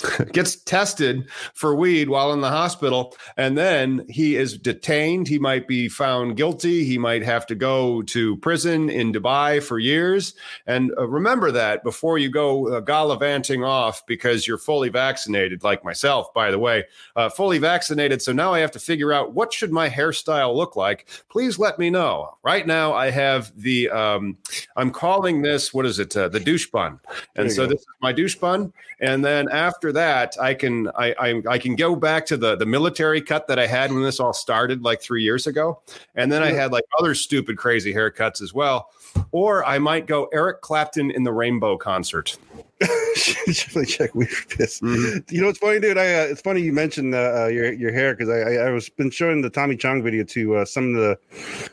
gets 0.32 0.56
tested 0.56 1.28
for 1.54 1.74
weed 1.74 2.08
while 2.08 2.32
in 2.32 2.40
the 2.40 2.48
hospital 2.48 3.14
and 3.36 3.56
then 3.56 4.04
he 4.08 4.36
is 4.36 4.56
detained. 4.58 5.28
He 5.28 5.38
might 5.38 5.66
be 5.66 5.88
found 5.88 6.36
guilty. 6.36 6.84
He 6.84 6.98
might 6.98 7.22
have 7.22 7.46
to 7.46 7.54
go 7.54 8.02
to 8.02 8.36
prison 8.38 8.90
in 8.90 9.12
dubai 9.12 9.62
for 9.62 9.78
years. 9.78 10.34
And 10.66 10.92
uh, 10.98 11.08
remember 11.08 11.50
that 11.52 11.82
before 11.84 12.18
you 12.18 12.30
go 12.30 12.68
uh, 12.68 12.80
gallivanting 12.80 13.64
off 13.64 14.04
because 14.06 14.46
you're 14.46 14.58
fully 14.58 14.88
vaccinated 14.88 15.62
like 15.62 15.84
myself 15.84 16.32
by 16.34 16.50
the 16.50 16.58
way 16.58 16.84
uh, 17.16 17.28
fully 17.28 17.58
vaccinated. 17.58 18.22
So 18.22 18.32
now 18.32 18.52
i 18.52 18.60
have 18.60 18.72
to 18.72 18.80
figure 18.80 19.12
out 19.12 19.34
what 19.34 19.52
should 19.52 19.72
my 19.72 19.88
hairstyle 19.88 20.54
look 20.54 20.76
like. 20.76 21.08
Please 21.28 21.58
let 21.58 21.78
me 21.78 21.90
know. 21.90 22.36
Right 22.42 22.66
now 22.66 22.92
i 22.92 23.10
have 23.10 23.52
the 23.56 23.90
um, 23.90 24.36
i'm 24.76 24.90
calling 24.90 25.42
this 25.42 25.72
what 25.74 25.86
is 25.86 25.98
it 25.98 26.16
uh, 26.16 26.28
the 26.28 26.40
douche 26.40 26.70
bun. 26.70 27.00
And 27.36 27.50
so 27.50 27.64
go. 27.64 27.72
this 27.72 27.80
is 27.80 27.86
my 28.00 28.12
douche 28.12 28.36
bun. 28.36 28.72
And 29.00 29.24
then 29.24 29.48
after 29.50 29.89
after 29.90 30.34
that, 30.34 30.40
I 30.40 30.54
can 30.54 30.88
I, 30.88 31.14
I, 31.18 31.42
I 31.48 31.58
can 31.58 31.76
go 31.76 31.96
back 31.96 32.26
to 32.26 32.36
the 32.36 32.56
the 32.56 32.66
military 32.66 33.20
cut 33.20 33.48
that 33.48 33.58
I 33.58 33.66
had 33.66 33.92
when 33.92 34.02
this 34.02 34.20
all 34.20 34.32
started 34.32 34.82
like 34.82 35.02
three 35.02 35.22
years 35.22 35.46
ago, 35.46 35.82
and 36.14 36.30
then 36.30 36.42
I 36.42 36.52
had 36.52 36.72
like 36.72 36.84
other 36.98 37.14
stupid 37.14 37.56
crazy 37.56 37.92
haircuts 37.92 38.42
as 38.42 38.54
well. 38.54 38.90
Or 39.32 39.64
I 39.64 39.78
might 39.78 40.06
go 40.06 40.28
Eric 40.32 40.60
Clapton 40.60 41.10
in 41.10 41.24
the 41.24 41.32
Rainbow 41.32 41.76
concert. 41.76 42.38
Definitely 42.80 43.86
check 43.86 44.12
Piss. 44.14 44.80
Mm-hmm. 44.80 45.34
You 45.34 45.42
know, 45.42 45.48
it's 45.48 45.58
funny, 45.58 45.80
dude. 45.80 45.98
I 45.98 46.14
uh, 46.14 46.26
it's 46.26 46.40
funny 46.40 46.62
you 46.62 46.72
mentioned 46.72 47.14
uh, 47.14 47.44
uh 47.44 47.46
your 47.48 47.72
your 47.72 47.92
hair 47.92 48.14
because 48.14 48.28
I, 48.28 48.38
I, 48.38 48.68
I 48.68 48.70
was 48.70 48.88
been 48.88 49.10
showing 49.10 49.42
the 49.42 49.50
Tommy 49.50 49.76
Chong 49.76 50.02
video 50.02 50.24
to 50.24 50.56
uh, 50.56 50.64
some 50.64 50.94
of 50.94 51.00
the 51.00 51.18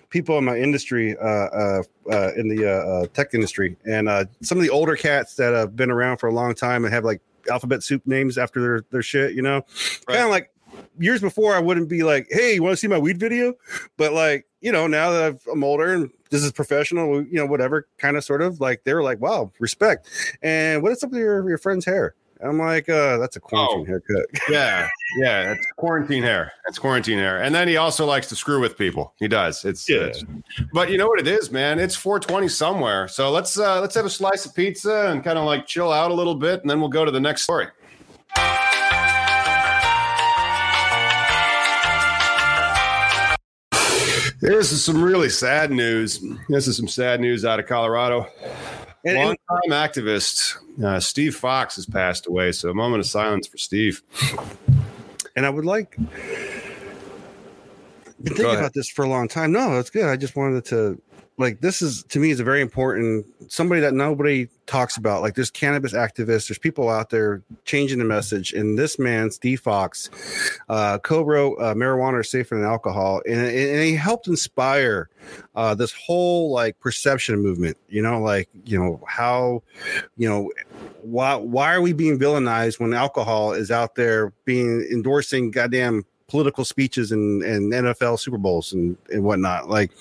people 0.09 0.37
in 0.37 0.45
my 0.45 0.57
industry, 0.57 1.15
uh, 1.17 1.25
uh, 1.25 1.83
uh 2.11 2.31
in 2.35 2.47
the 2.47 2.67
uh, 2.67 3.05
tech 3.13 3.33
industry, 3.33 3.77
and 3.85 4.09
uh, 4.09 4.25
some 4.41 4.57
of 4.57 4.63
the 4.63 4.69
older 4.69 4.95
cats 4.95 5.35
that 5.35 5.53
have 5.53 5.75
been 5.75 5.91
around 5.91 6.17
for 6.17 6.27
a 6.27 6.33
long 6.33 6.53
time 6.55 6.83
and 6.83 6.93
have 6.93 7.05
like 7.05 7.21
alphabet 7.49 7.83
soup 7.83 8.05
names 8.05 8.37
after 8.37 8.61
their, 8.61 8.81
their 8.91 9.01
shit, 9.01 9.33
you 9.33 9.41
know? 9.41 9.61
Right. 10.07 10.15
Kind 10.15 10.23
of 10.23 10.29
like 10.29 10.51
years 10.99 11.21
before, 11.21 11.55
I 11.55 11.59
wouldn't 11.59 11.89
be 11.89 12.03
like, 12.03 12.27
hey, 12.29 12.55
you 12.55 12.63
want 12.63 12.73
to 12.73 12.77
see 12.77 12.87
my 12.87 12.97
weed 12.97 13.19
video? 13.19 13.53
But 13.97 14.13
like, 14.13 14.45
you 14.61 14.71
know, 14.71 14.87
now 14.87 15.11
that 15.11 15.39
i 15.47 15.51
am 15.51 15.63
older 15.63 15.93
and 15.93 16.09
this 16.29 16.43
is 16.43 16.51
professional, 16.51 17.23
you 17.23 17.33
know, 17.33 17.45
whatever 17.45 17.87
kind 17.97 18.17
of 18.17 18.23
sort 18.23 18.41
of 18.41 18.59
like, 18.59 18.83
they 18.83 18.93
were 18.93 19.03
like, 19.03 19.19
wow, 19.19 19.51
respect. 19.59 20.09
And 20.41 20.81
what 20.83 20.91
is 20.91 21.03
up 21.03 21.11
with 21.11 21.19
your, 21.19 21.47
your 21.47 21.57
friend's 21.57 21.85
hair? 21.85 22.15
I'm 22.43 22.59
like, 22.59 22.87
uh, 22.87 23.17
that's 23.17 23.35
a 23.35 23.39
quarantine 23.39 23.81
oh, 23.81 23.85
haircut. 23.85 24.25
yeah, 24.49 24.87
yeah, 25.17 25.53
it's 25.53 25.65
quarantine 25.77 26.23
hair. 26.23 26.51
It's 26.67 26.77
quarantine 26.77 27.17
hair. 27.17 27.41
And 27.41 27.53
then 27.53 27.67
he 27.67 27.77
also 27.77 28.05
likes 28.05 28.29
to 28.29 28.35
screw 28.35 28.59
with 28.59 28.77
people. 28.77 29.13
He 29.17 29.27
does. 29.27 29.65
It's 29.65 29.89
yeah. 29.89 30.05
It's, 30.05 30.23
but 30.73 30.89
you 30.91 30.97
know 30.97 31.07
what 31.07 31.19
it 31.19 31.27
is, 31.27 31.51
man. 31.51 31.79
It's 31.79 31.95
420 31.95 32.47
somewhere. 32.47 33.07
So 33.07 33.31
let's 33.31 33.57
uh 33.57 33.81
let's 33.81 33.95
have 33.95 34.05
a 34.05 34.09
slice 34.09 34.45
of 34.45 34.53
pizza 34.53 35.09
and 35.09 35.23
kind 35.23 35.39
of 35.39 35.45
like 35.45 35.65
chill 35.65 35.91
out 35.91 36.11
a 36.11 36.13
little 36.13 36.35
bit, 36.35 36.61
and 36.61 36.69
then 36.69 36.79
we'll 36.79 36.89
go 36.89 37.05
to 37.05 37.11
the 37.11 37.19
next 37.19 37.43
story. 37.43 37.67
This 44.39 44.71
is 44.71 44.83
some 44.83 45.01
really 45.01 45.29
sad 45.29 45.71
news. 45.71 46.23
This 46.47 46.67
is 46.67 46.77
some 46.77 46.87
sad 46.87 47.19
news 47.19 47.43
out 47.43 47.59
of 47.59 47.65
Colorado. 47.65 48.27
And, 49.05 49.17
Long-time 49.17 49.71
activist 49.71 50.57
uh, 50.83 50.99
Steve 50.99 51.35
Fox 51.35 51.75
has 51.75 51.85
passed 51.85 52.27
away. 52.27 52.51
So 52.51 52.69
a 52.69 52.73
moment 52.73 53.01
of 53.01 53.05
silence 53.05 53.47
for 53.47 53.57
Steve. 53.57 54.01
And 55.35 55.45
I 55.45 55.49
would 55.49 55.65
like 55.65 55.97
been 58.23 58.35
thinking 58.35 58.57
about 58.57 58.73
this 58.73 58.89
for 58.89 59.05
a 59.05 59.09
long 59.09 59.27
time. 59.27 59.51
No, 59.51 59.75
that's 59.75 59.89
good. 59.89 60.05
I 60.05 60.15
just 60.15 60.35
wanted 60.35 60.65
to 60.65 61.01
like 61.37 61.61
this 61.61 61.81
is 61.81 62.03
to 62.05 62.19
me 62.19 62.31
is 62.31 62.39
a 62.39 62.43
very 62.43 62.61
important 62.61 63.25
somebody 63.47 63.81
that 63.81 63.93
nobody 63.93 64.47
talks 64.65 64.97
about. 64.97 65.21
Like 65.21 65.35
there's 65.35 65.51
cannabis 65.51 65.93
activists 65.93 66.47
there's 66.47 66.59
people 66.59 66.89
out 66.89 67.09
there 67.09 67.43
changing 67.65 67.99
the 67.99 68.05
message 68.05 68.53
and 68.53 68.77
this 68.77 68.97
man 68.99 69.31
steve 69.31 69.59
fox 69.59 70.09
uh, 70.69 70.97
co-wrote 70.99 71.57
uh, 71.59 71.73
marijuana 71.73 72.21
is 72.21 72.29
safer 72.29 72.55
than 72.55 72.63
alcohol 72.63 73.21
and, 73.25 73.39
and 73.39 73.83
he 73.83 73.95
helped 73.95 74.27
inspire 74.27 75.09
uh, 75.55 75.73
this 75.75 75.93
whole 75.93 76.51
like 76.51 76.79
perception 76.79 77.39
movement 77.39 77.77
you 77.89 78.01
know 78.01 78.21
like 78.21 78.49
you 78.65 78.77
know 78.77 79.01
how 79.07 79.61
you 80.17 80.27
know 80.27 80.51
why 81.01 81.35
why 81.35 81.73
are 81.73 81.81
we 81.81 81.93
being 81.93 82.17
villainized 82.17 82.79
when 82.79 82.93
alcohol 82.93 83.53
is 83.53 83.71
out 83.71 83.95
there 83.95 84.33
being 84.45 84.81
endorsing 84.91 85.51
goddamn 85.51 86.05
political 86.27 86.65
speeches 86.65 87.11
and, 87.11 87.41
and 87.43 87.71
NFL 87.71 88.19
Super 88.19 88.37
Bowls 88.37 88.73
and, 88.73 88.97
and 89.11 89.23
whatnot. 89.23 89.69
Like 89.69 89.91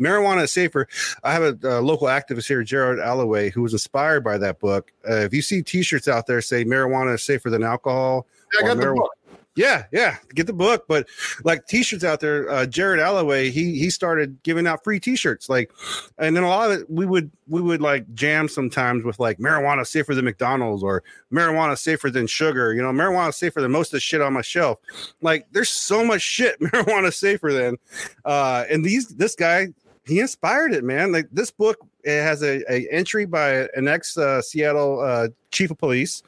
marijuana 0.00 0.44
is 0.44 0.52
safer. 0.52 0.88
I 1.22 1.32
have 1.32 1.42
a, 1.42 1.78
a 1.78 1.80
local 1.80 2.08
activist 2.08 2.48
here, 2.48 2.62
Jared 2.62 3.00
Alloway, 3.00 3.50
who 3.50 3.62
was 3.62 3.72
inspired 3.72 4.24
by 4.24 4.38
that 4.38 4.60
book. 4.60 4.92
Uh, 5.08 5.16
if 5.16 5.34
you 5.34 5.42
see 5.42 5.62
T-shirts 5.62 6.08
out 6.08 6.26
there 6.26 6.40
say 6.40 6.64
marijuana 6.64 7.14
is 7.14 7.22
safer 7.22 7.50
than 7.50 7.62
alcohol, 7.62 8.26
yeah, 8.54 8.64
I 8.64 8.74
got 8.74 8.80
the 8.80 8.92
book. 8.92 9.10
Yeah, 9.56 9.84
yeah, 9.92 10.16
get 10.34 10.46
the 10.46 10.52
book. 10.52 10.86
But 10.88 11.06
like 11.44 11.66
t-shirts 11.66 12.02
out 12.02 12.20
there, 12.20 12.50
uh, 12.50 12.66
Jared 12.66 12.98
Alloway, 12.98 13.50
he 13.50 13.78
he 13.78 13.88
started 13.88 14.42
giving 14.42 14.66
out 14.66 14.82
free 14.82 14.98
t-shirts. 14.98 15.48
Like, 15.48 15.70
and 16.18 16.36
then 16.36 16.42
a 16.42 16.48
lot 16.48 16.70
of 16.70 16.80
it, 16.80 16.90
we 16.90 17.06
would 17.06 17.30
we 17.46 17.60
would 17.60 17.80
like 17.80 18.12
jam 18.14 18.48
sometimes 18.48 19.04
with 19.04 19.20
like 19.20 19.38
marijuana 19.38 19.86
safer 19.86 20.14
than 20.14 20.24
McDonald's 20.24 20.82
or 20.82 21.04
marijuana 21.32 21.78
safer 21.78 22.10
than 22.10 22.26
sugar. 22.26 22.74
You 22.74 22.82
know, 22.82 22.90
marijuana 22.90 23.32
safer 23.32 23.60
than 23.60 23.70
most 23.70 23.88
of 23.88 23.92
the 23.92 24.00
shit 24.00 24.20
on 24.20 24.32
my 24.32 24.42
shelf. 24.42 24.78
Like, 25.22 25.46
there's 25.52 25.70
so 25.70 26.04
much 26.04 26.22
shit 26.22 26.58
marijuana 26.60 27.12
safer 27.12 27.52
than. 27.52 27.76
Uh, 28.24 28.64
and 28.68 28.84
these 28.84 29.08
this 29.08 29.36
guy 29.36 29.68
he 30.06 30.20
inspired 30.20 30.72
it, 30.72 30.84
man. 30.84 31.12
Like 31.12 31.28
this 31.32 31.50
book, 31.50 31.78
it 32.04 32.22
has 32.22 32.42
a, 32.42 32.62
a 32.72 32.86
entry 32.90 33.24
by 33.24 33.68
an 33.74 33.88
ex 33.88 34.16
uh, 34.16 34.42
Seattle 34.42 35.00
uh, 35.00 35.28
chief 35.50 35.70
of 35.70 35.78
police. 35.78 36.22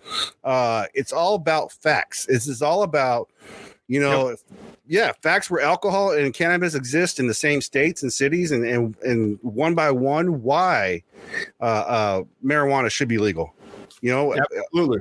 Uh, 0.45 0.87
it's 0.95 1.13
all 1.13 1.35
about 1.35 1.73
facts. 1.73 2.27
This 2.27 2.49
is 2.49 2.63
all 2.63 2.83
about, 2.83 3.31
you 3.87 4.01
know, 4.01 4.31
yep. 4.31 4.39
yeah, 4.87 5.13
facts 5.23 5.51
where 5.51 5.61
alcohol 5.61 6.13
and 6.13 6.33
cannabis 6.33 6.75
exist 6.75 7.21
in 7.21 7.27
the 7.27 7.35
same 7.35 7.61
states 7.61 8.03
and 8.03 8.13
cities, 8.13 8.51
and 8.51 8.65
and, 8.65 8.97
and 9.03 9.39
one 9.43 9.75
by 9.75 9.91
one, 9.91 10.43
why 10.43 11.03
uh, 11.61 11.65
uh, 11.65 12.23
marijuana 12.45 12.91
should 12.91 13.09
be 13.09 13.19
legal. 13.19 13.55
You 14.03 14.13
know, 14.13 14.35
absolutely. 14.35 15.01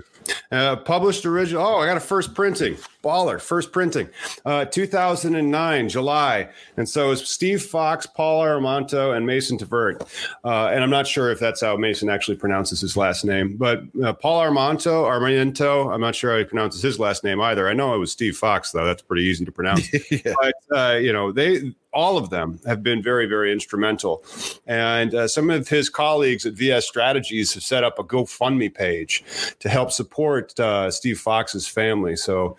Uh, 0.52 0.78
published 0.78 1.26
original. 1.26 1.66
Oh, 1.66 1.78
I 1.78 1.86
got 1.86 1.98
a 1.98 2.02
first 2.02 2.34
printing. 2.34 2.78
Baller, 3.06 3.39
first 3.39 3.72
printing, 3.72 4.10
uh, 4.46 4.65
2009, 4.65 5.89
July. 5.89 6.50
And 6.76 6.89
so 6.89 7.12
it's 7.12 7.30
Steve 7.30 7.63
Fox, 7.63 8.08
Paul 8.08 8.44
Armentano, 8.44 9.15
and 9.15 9.26
Mason 9.26 9.60
Tvert. 9.60 10.02
Uh, 10.44 10.68
and 10.68 10.84
I'm 10.84 10.89
not 10.89 11.06
sure 11.06 11.32
if 11.32 11.39
that's 11.39 11.62
how 11.62 11.78
Mason 11.78 12.10
actually 12.10 12.38
pronounces 12.38 12.82
his 12.82 12.98
last 12.98 13.24
name, 13.24 13.58
but 13.58 13.84
uh, 14.04 14.13
Paul 14.13 14.41
Armentano, 14.41 15.06
Armentano, 15.06 15.94
I'm 15.94 16.02
not 16.02 16.15
sure 16.15 16.32
how 16.32 16.39
he 16.39 16.46
pronounces 16.46 16.82
his 16.82 17.00
last 17.00 17.24
name 17.24 17.39
either. 17.39 17.70
I 17.70 17.74
know 17.74 17.94
it 17.94 18.00
was 18.00 18.12
Steve 18.12 18.36
Fox, 18.36 18.72
though. 18.72 18.86
That's 18.86 19.04
pretty 19.04 19.24
easy 19.24 19.46
to 19.46 19.52
pronounce. 19.52 19.88
yeah. 20.12 20.34
But, 20.41 20.56
uh, 20.76 20.96
you 20.98 21.13
know, 21.13 21.32
they, 21.32 21.74
all 21.96 22.18
of 22.18 22.30
them 22.30 22.60
have 22.68 22.84
been 22.84 23.02
very, 23.02 23.26
very 23.26 23.52
instrumental. 23.52 24.24
And 24.68 25.15
uh, 25.15 25.28
some 25.28 25.50
of 25.50 25.68
his 25.70 25.89
colleagues 25.89 26.46
at 26.46 26.54
VS 26.54 26.86
Strategies 26.86 27.54
have 27.54 27.63
set 27.63 27.84
up 27.84 27.98
a 27.98 28.04
GoFundMe 28.04 28.72
page 28.72 29.24
to 29.60 29.70
help 29.70 29.91
support 29.91 30.60
uh, 30.60 30.91
Steve 30.91 31.20
Fox's 31.20 31.68
family. 31.68 32.18
So 32.18 32.58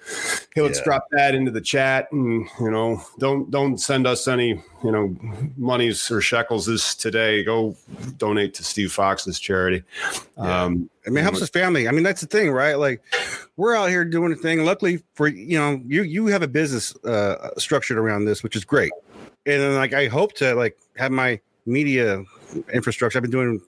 hey, 0.55 0.63
let's 0.63 0.79
yeah. 0.79 0.85
drop 0.85 1.07
that 1.13 1.35
into 1.35 1.51
the 1.51 1.61
chat, 1.61 2.11
and 2.13 2.49
you 2.61 2.71
know, 2.71 3.03
don't 3.19 3.51
don't 3.51 3.79
send 3.79 4.07
us 4.07 4.29
any 4.29 4.63
you 4.85 4.93
know 4.93 5.17
monies 5.57 6.11
or 6.11 6.21
shekels 6.21 6.67
this 6.67 6.95
today. 6.95 7.45
Go 7.45 7.77
donate 8.19 8.55
to 8.55 8.65
Steve 8.65 8.93
Fox's 8.93 9.39
charity. 9.39 9.83
Yeah. 10.37 10.65
Um, 10.65 10.91
I 11.07 11.11
mean, 11.11 11.19
it 11.19 11.23
helps 11.23 11.41
his 11.41 11.51
family. 11.51 11.89
I 11.89 11.93
mean, 11.93 12.03
that's 12.03 12.21
the 12.21 12.27
thing, 12.27 12.51
right? 12.51 12.75
Like, 12.75 13.03
we're 13.57 13.77
out 13.77 13.89
here 13.89 14.05
doing 14.05 14.33
a 14.33 14.37
thing. 14.37 14.65
Luckily 14.65 15.03
for 15.15 15.29
you 15.29 15.59
know, 15.59 15.81
you 15.87 16.03
you 16.03 16.27
have 16.27 16.43
a 16.43 16.49
business 16.49 16.97
uh, 17.05 17.51
structured 17.59 17.99
around 17.99 18.25
this, 18.25 18.43
which 18.43 18.57
is 18.57 18.65
great 18.65 18.93
and 19.47 19.63
then 19.63 19.75
like 19.77 19.95
I 19.95 20.09
hope 20.09 20.35
to 20.35 20.55
like 20.55 20.77
have 20.97 21.13
my 21.13 21.41
media 21.65 22.25
infrastructure. 22.73 23.19
I've 23.19 23.23
been 23.23 23.31
doing 23.31 23.61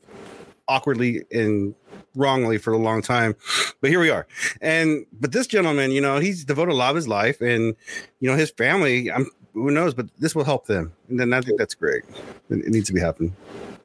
awkwardly 0.67 1.23
and 1.31 1.75
wrongly 2.15 2.59
for 2.59 2.73
a 2.73 2.79
long 2.79 3.03
time, 3.03 3.37
but 3.81 3.91
here 3.91 4.01
we 4.01 4.11
are. 4.11 4.27
And 4.61 5.07
but 5.13 5.33
this 5.33 5.47
gentleman, 5.47 5.91
you 5.91 6.01
know, 6.01 6.19
he's 6.19 6.45
devoted 6.45 6.73
a 6.73 6.77
lot 6.77 6.91
of 6.91 6.97
his 6.97 7.09
life, 7.09 7.41
and 7.41 7.75
you 8.21 8.31
know 8.31 8.37
his 8.37 8.51
family. 8.51 9.11
I'm 9.11 9.31
who 9.55 9.71
knows, 9.71 9.95
but 9.95 10.07
this 10.19 10.35
will 10.35 10.45
help 10.45 10.67
them, 10.67 10.93
and 11.09 11.19
then 11.19 11.33
I 11.33 11.41
think 11.41 11.59
that's 11.59 11.75
great. 11.75 12.05
It, 12.51 12.61
it 12.61 12.69
needs 12.69 12.87
to 12.89 12.93
be 12.93 13.01
happening. 13.01 13.35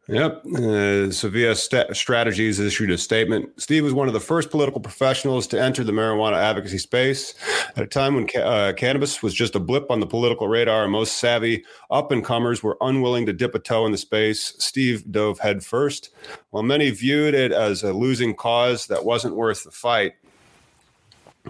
Yep. 0.07 0.45
Uh, 0.45 1.11
Sevilla 1.11 1.55
St- 1.55 1.95
Strategies 1.95 2.59
issued 2.59 2.91
a 2.91 2.97
statement. 2.97 3.49
Steve 3.61 3.85
was 3.85 3.93
one 3.93 4.07
of 4.07 4.13
the 4.13 4.19
first 4.19 4.51
political 4.51 4.81
professionals 4.81 5.47
to 5.47 5.61
enter 5.61 5.81
the 5.81 5.93
marijuana 5.93 6.35
advocacy 6.35 6.77
space 6.77 7.33
at 7.77 7.83
a 7.83 7.87
time 7.87 8.15
when 8.15 8.27
ca- 8.27 8.39
uh, 8.39 8.73
cannabis 8.73 9.23
was 9.23 9.33
just 9.33 9.55
a 9.55 9.59
blip 9.59 9.89
on 9.89 10.01
the 10.01 10.05
political 10.05 10.49
radar, 10.49 10.89
most 10.89 11.19
savvy 11.19 11.63
up 11.89 12.11
and 12.11 12.25
comers 12.25 12.61
were 12.61 12.77
unwilling 12.81 13.25
to 13.27 13.33
dip 13.33 13.55
a 13.55 13.59
toe 13.59 13.85
in 13.85 13.93
the 13.93 13.97
space. 13.97 14.55
Steve 14.57 15.09
dove 15.09 15.39
headfirst. 15.39 16.09
While 16.49 16.63
many 16.63 16.89
viewed 16.89 17.33
it 17.33 17.53
as 17.53 17.81
a 17.81 17.93
losing 17.93 18.35
cause 18.35 18.87
that 18.87 19.05
wasn't 19.05 19.35
worth 19.35 19.63
the 19.63 19.71
fight, 19.71 20.15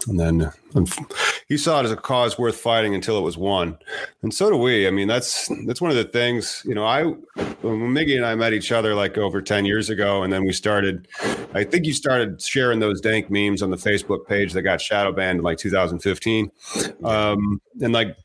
and 0.08 0.20
then 0.20 0.52
he 1.48 1.58
saw 1.58 1.80
it 1.80 1.84
as 1.84 1.92
a 1.92 1.98
cause 1.98 2.38
worth 2.38 2.58
fighting 2.58 2.96
until 2.96 3.18
it 3.18 3.22
was 3.22 3.38
won, 3.38 3.78
and 4.22 4.34
so 4.34 4.50
do 4.50 4.58
we. 4.58 4.88
I 4.88 4.92
mean, 4.92 5.08
that's 5.08 5.50
that's 5.66 5.82
one 5.82 5.92
of 5.92 5.98
the 5.98 6.06
things. 6.06 6.62
You 6.66 6.76
know, 6.76 6.86
I 6.86 7.04
when 7.04 7.80
Miggy 7.94 8.16
and 8.16 8.26
I 8.26 8.36
met 8.36 8.54
each 8.54 8.72
other 8.72 8.96
like 8.96 9.18
over 9.18 9.42
ten 9.42 9.66
years 9.66 9.90
ago, 9.90 10.24
and 10.24 10.32
then 10.32 10.46
we 10.46 10.54
started. 10.54 11.08
I 11.54 11.64
think 11.64 11.86
you 11.86 11.94
started 11.94 12.42
sharing 12.42 12.80
those 12.80 13.02
dank 13.02 13.30
memes 13.30 13.62
on 13.62 13.70
the 13.70 13.78
Facebook 13.78 14.28
page 14.28 14.54
that 14.54 14.64
got 14.64 14.82
shadow 14.82 15.12
banned 15.12 15.40
in 15.40 15.44
like 15.44 15.58
2015, 15.58 16.52
um, 17.04 17.62
and 17.82 17.94
like 17.94 18.18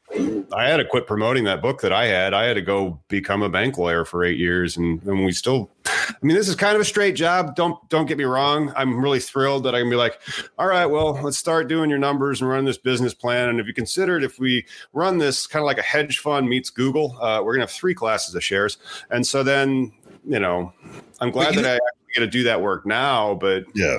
I 0.53 0.67
had 0.67 0.79
to 0.79 0.85
quit 0.85 1.07
promoting 1.07 1.45
that 1.45 1.61
book 1.61 1.83
that 1.83 1.93
I 1.93 2.07
had. 2.07 2.33
I 2.33 2.45
had 2.45 2.55
to 2.55 2.63
go 2.63 3.01
become 3.09 3.43
a 3.43 3.49
bank 3.49 3.77
lawyer 3.77 4.05
for 4.05 4.25
eight 4.25 4.39
years, 4.39 4.77
and, 4.77 5.03
and 5.03 5.25
we 5.25 5.33
still. 5.33 5.71
I 5.87 6.15
mean, 6.23 6.37
this 6.37 6.49
is 6.49 6.57
kind 6.57 6.75
of 6.75 6.81
a 6.81 6.85
straight 6.85 7.15
job. 7.15 7.55
Don't 7.55 7.77
don't 7.91 8.07
get 8.07 8.17
me 8.17 8.25
wrong. 8.25 8.73
I'm 8.75 9.01
really 9.01 9.21
thrilled 9.21 9.65
that 9.65 9.75
I 9.75 9.81
can 9.81 9.91
be 9.91 9.97
like, 9.97 10.19
all 10.59 10.67
right, 10.67 10.87
well, 10.87 11.21
let's 11.23 11.37
start 11.37 11.69
doing 11.69 11.91
your 11.91 11.99
numbers 11.99 12.38
and 12.41 12.51
run 12.51 12.65
this 12.65 12.79
business 12.79 13.15
plan. 13.15 13.49
And 13.49 13.61
if 13.61 13.67
you 13.67 13.75
consider 13.75 14.17
it, 14.17 14.25
if 14.25 14.39
we 14.39 14.65
run 14.93 15.19
this 15.19 15.47
kind 15.47 15.63
of 15.63 15.67
like 15.67 15.79
a 15.79 15.83
hedge 15.83 16.19
fund 16.19 16.49
meets 16.49 16.71
Google, 16.71 17.17
uh, 17.21 17.43
we're 17.43 17.55
gonna 17.55 17.65
have 17.65 17.71
three 17.71 17.95
classes 17.95 18.35
of 18.35 18.43
shares. 18.45 18.79
And 19.11 19.27
so 19.27 19.43
then, 19.43 19.93
you 20.27 20.39
know, 20.39 20.73
I'm 21.21 21.31
glad 21.31 21.55
that 21.55 21.65
I 21.65 21.75
actually 21.75 22.15
get 22.15 22.21
to 22.21 22.27
do 22.27 22.43
that 22.45 22.61
work 22.61 22.87
now. 22.87 23.35
But 23.35 23.65
yeah, 23.75 23.99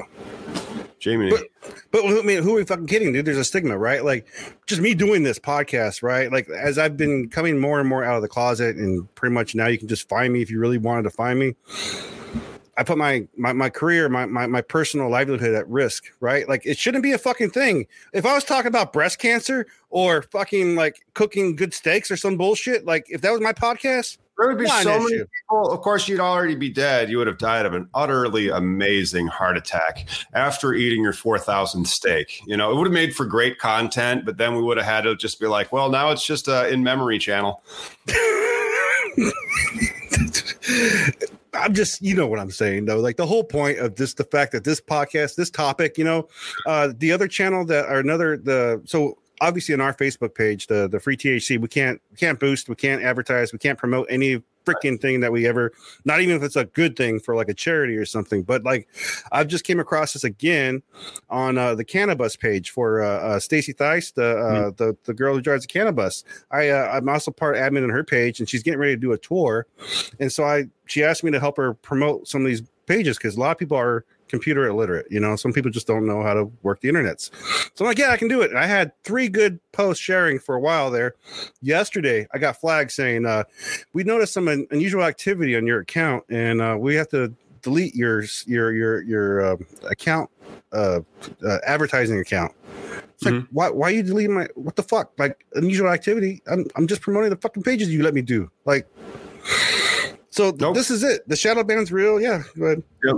Jamie. 1.00 1.30
But, 1.30 1.48
but 1.92 2.06
I 2.06 2.22
mean, 2.22 2.44
who 2.44 2.54
are 2.54 2.58
we 2.58 2.66
fucking 2.66 2.88
kidding, 2.88 3.14
dude? 3.14 3.26
There's 3.26 3.38
a 3.38 3.44
stigma, 3.44 3.78
right? 3.78 4.04
Like, 4.04 4.28
just 4.68 4.82
me 4.82 4.94
doing 4.94 5.24
this 5.24 5.40
podcast, 5.40 6.04
right? 6.04 6.32
Like, 6.32 6.50
as 6.50 6.78
I've 6.78 6.98
been 6.98 7.30
coming 7.30 7.60
more 7.60 7.80
and 7.80 7.88
more 7.88 8.04
out 8.04 8.16
of 8.16 8.22
the 8.22 8.28
closet, 8.28 8.76
and 8.76 9.14
pretty 9.16 9.34
much 9.34 9.56
now 9.56 9.68
you 9.68 9.78
can 9.78 9.88
just 9.88 10.08
find 10.08 10.32
me 10.32 10.42
if 10.42 10.52
you 10.52 10.60
really 10.60 10.78
wanted 10.78 11.04
to 11.04 11.10
find 11.10 11.40
me. 11.40 11.56
I 12.80 12.84
put 12.84 12.98
my 12.98 13.28
my, 13.36 13.52
my 13.52 13.70
career, 13.70 14.08
my, 14.08 14.26
my 14.26 14.48
my 14.48 14.62
personal 14.62 15.10
livelihood 15.10 15.54
at 15.54 15.68
risk, 15.68 16.06
right? 16.22 16.48
Like 16.48 16.66
it 16.66 16.78
shouldn't 16.78 17.04
be 17.04 17.12
a 17.12 17.18
fucking 17.18 17.50
thing. 17.50 17.86
If 18.14 18.26
I 18.26 18.34
was 18.34 18.46
talking 18.46 18.70
about 18.70 18.94
breast 18.94 19.20
cancer 19.20 19.68
or 19.90 20.22
fucking 20.22 20.78
like 20.78 21.06
cooking 21.14 21.58
good 21.58 21.74
steaks 21.74 22.10
or 22.10 22.16
some 22.16 22.38
bullshit, 22.38 22.86
like 22.86 23.06
if 23.10 23.20
that 23.20 23.34
was 23.34 23.42
my 23.42 23.52
podcast, 23.52 24.18
there 24.38 24.48
would 24.48 24.58
be 24.58 24.68
so 24.68 24.98
many 24.98 25.18
people. 25.18 25.70
Of 25.70 25.82
course, 25.82 26.08
you'd 26.08 26.22
already 26.22 26.56
be 26.56 26.70
dead. 26.70 27.10
You 27.10 27.18
would 27.18 27.28
have 27.28 27.38
died 27.38 27.66
of 27.66 27.74
an 27.74 27.90
utterly 27.94 28.48
amazing 28.48 29.28
heart 29.28 29.58
attack 29.58 30.08
after 30.34 30.74
eating 30.74 31.04
your 31.04 31.12
4,000 31.12 31.86
steak. 31.86 32.42
You 32.48 32.56
know, 32.56 32.72
it 32.72 32.78
would 32.78 32.88
have 32.88 32.94
made 32.94 33.14
for 33.14 33.26
great 33.26 33.60
content, 33.60 34.24
but 34.24 34.38
then 34.38 34.56
we 34.56 34.62
would 34.62 34.78
have 34.78 34.86
had 34.86 35.02
to 35.02 35.18
just 35.18 35.42
be 35.42 35.48
like, 35.48 35.74
well, 35.74 35.90
now 35.90 36.12
it's 36.12 36.26
just 36.26 36.48
a 36.48 36.70
in 36.70 36.82
memory 36.82 37.20
channel. 37.20 37.62
I'm 41.54 41.74
just, 41.74 42.02
you 42.02 42.16
know 42.16 42.28
what 42.28 42.40
I'm 42.40 42.52
saying 42.52 42.86
though. 42.86 43.00
Like 43.00 43.18
the 43.18 43.26
whole 43.26 43.44
point 43.44 43.80
of 43.80 43.96
this, 43.96 44.14
the 44.14 44.24
fact 44.24 44.52
that 44.52 44.64
this 44.64 44.80
podcast, 44.80 45.36
this 45.36 45.50
topic, 45.50 45.98
you 45.98 46.04
know, 46.04 46.28
uh, 46.66 46.94
the 46.98 47.12
other 47.12 47.28
channel 47.28 47.66
that 47.66 47.86
or 47.86 48.00
another 48.00 48.38
the 48.38 48.82
so 48.86 49.18
obviously 49.42 49.74
on 49.74 49.82
our 49.82 49.94
Facebook 49.94 50.36
page, 50.36 50.68
the 50.68 50.88
the 50.88 51.00
free 51.00 51.18
THC, 51.18 51.60
we 51.60 51.68
can't 51.68 52.02
we 52.12 52.18
can't 52.18 52.40
boost, 52.40 52.70
we 52.70 52.76
can't 52.76 53.02
advertise, 53.04 53.52
we 53.54 53.60
can't 53.60 53.78
promote 53.78 54.08
any 54.10 54.42
freaking 54.70 55.00
thing 55.00 55.20
that 55.20 55.32
we 55.32 55.48
ever 55.48 55.72
not 56.06 56.22
even 56.22 56.36
if 56.36 56.44
it's 56.44 56.56
a 56.56 56.66
good 56.66 56.96
thing 56.96 57.20
for 57.20 57.36
like 57.36 57.50
a 57.50 57.54
charity 57.54 57.96
or 57.96 58.06
something 58.06 58.44
but 58.44 58.64
like 58.64 58.88
i've 59.32 59.48
just 59.48 59.64
came 59.64 59.80
across 59.80 60.14
this 60.14 60.24
again 60.24 60.82
on 61.30 61.58
uh, 61.58 61.76
the 61.76 61.84
cannabis 61.84 62.36
page 62.36 62.70
for 62.70 63.02
uh, 63.02 63.20
uh, 63.20 63.40
stacy 63.40 63.74
Theis, 63.74 64.12
the, 64.12 64.38
uh, 64.38 64.72
mm. 64.72 64.78
the 64.78 64.98
the 65.04 65.14
girl 65.14 65.36
who 65.36 65.42
drives 65.42 65.64
the 65.64 65.72
cannabis 65.72 66.24
i 66.52 66.70
uh, 66.70 66.90
i'm 66.92 67.10
also 67.10 67.32
part 67.32 67.56
admin 67.56 67.84
on 67.84 67.90
her 67.90 68.04
page 68.04 68.40
and 68.40 68.50
she's 68.50 68.64
getting 68.64 68.80
ready 68.80 68.96
to 68.96 69.02
do 69.02 69.12
a 69.12 69.18
tour 69.18 69.68
and 70.20 70.32
so 70.32 70.44
i 70.44 70.66
she 70.86 71.04
asked 71.04 71.24
me 71.24 71.32
to 71.32 71.40
help 71.40 71.58
her 71.58 71.74
promote 71.74 72.28
some 72.28 72.42
of 72.42 72.48
these 72.48 72.64
pages 72.86 73.18
because 73.18 73.36
a 73.36 73.40
lot 73.40 73.52
of 73.52 73.58
people 73.58 73.78
are 73.78 74.06
computer 74.30 74.68
illiterate. 74.68 75.08
You 75.10 75.20
know, 75.20 75.36
some 75.36 75.52
people 75.52 75.72
just 75.72 75.88
don't 75.88 76.06
know 76.06 76.24
how 76.24 76.34
to 76.34 76.46
work 76.64 76.82
the 76.82 76.90
internets. 76.90 77.32
So 77.76 77.84
I'm 77.84 77.88
like, 77.88 77.98
yeah, 77.98 78.12
I 78.12 78.18
can 78.18 78.28
do 78.28 78.42
it. 78.42 78.50
And 78.50 78.60
I 78.60 78.66
had 78.66 78.92
three 79.04 79.28
good 79.28 79.60
posts 79.72 80.04
sharing 80.04 80.40
for 80.40 80.56
a 80.56 80.60
while 80.60 80.92
there. 80.92 81.16
Yesterday, 81.62 82.28
I 82.34 82.38
got 82.38 82.60
flagged 82.60 82.92
saying 82.92 83.26
uh, 83.26 83.44
we 83.94 84.04
noticed 84.04 84.34
some 84.34 84.48
un- 84.48 84.68
unusual 84.72 85.04
activity 85.04 85.56
on 85.58 85.66
your 85.66 85.82
account, 85.82 86.24
and 86.30 86.62
uh, 86.62 86.78
we 86.80 86.96
have 86.96 87.10
to 87.10 87.34
delete 87.62 87.94
your 87.96 88.24
your 88.46 88.74
your 88.74 89.02
your 89.02 89.42
uh, 89.42 89.58
account 89.90 90.30
uh, 90.72 91.02
uh, 91.46 91.58
advertising 91.66 92.20
account. 92.20 92.54
It's 93.16 93.26
like, 93.26 93.34
mm-hmm. 93.34 93.54
why, 93.54 93.70
why 93.70 93.90
are 93.90 93.92
you 93.92 94.02
deleting 94.02 94.34
my, 94.34 94.48
what 94.56 94.78
the 94.78 94.84
fuck? 94.84 95.12
Like, 95.18 95.46
unusual 95.56 95.90
activity. 95.90 96.42
I'm, 96.48 96.66
I'm 96.78 96.88
just 96.88 97.02
promoting 97.02 97.30
the 97.30 97.36
fucking 97.36 97.64
pages 97.64 97.90
you 97.90 98.02
let 98.02 98.14
me 98.14 98.22
do. 98.22 98.50
Like, 98.64 98.88
so 100.30 100.56
nope. 100.58 100.74
this 100.74 100.90
is 100.90 101.04
it. 101.04 101.28
The 101.28 101.36
shadow 101.36 101.66
ban's 101.66 101.92
real. 101.92 102.22
Yeah, 102.22 102.44
go 102.58 102.66
ahead. 102.68 102.84
Yep. 103.04 103.16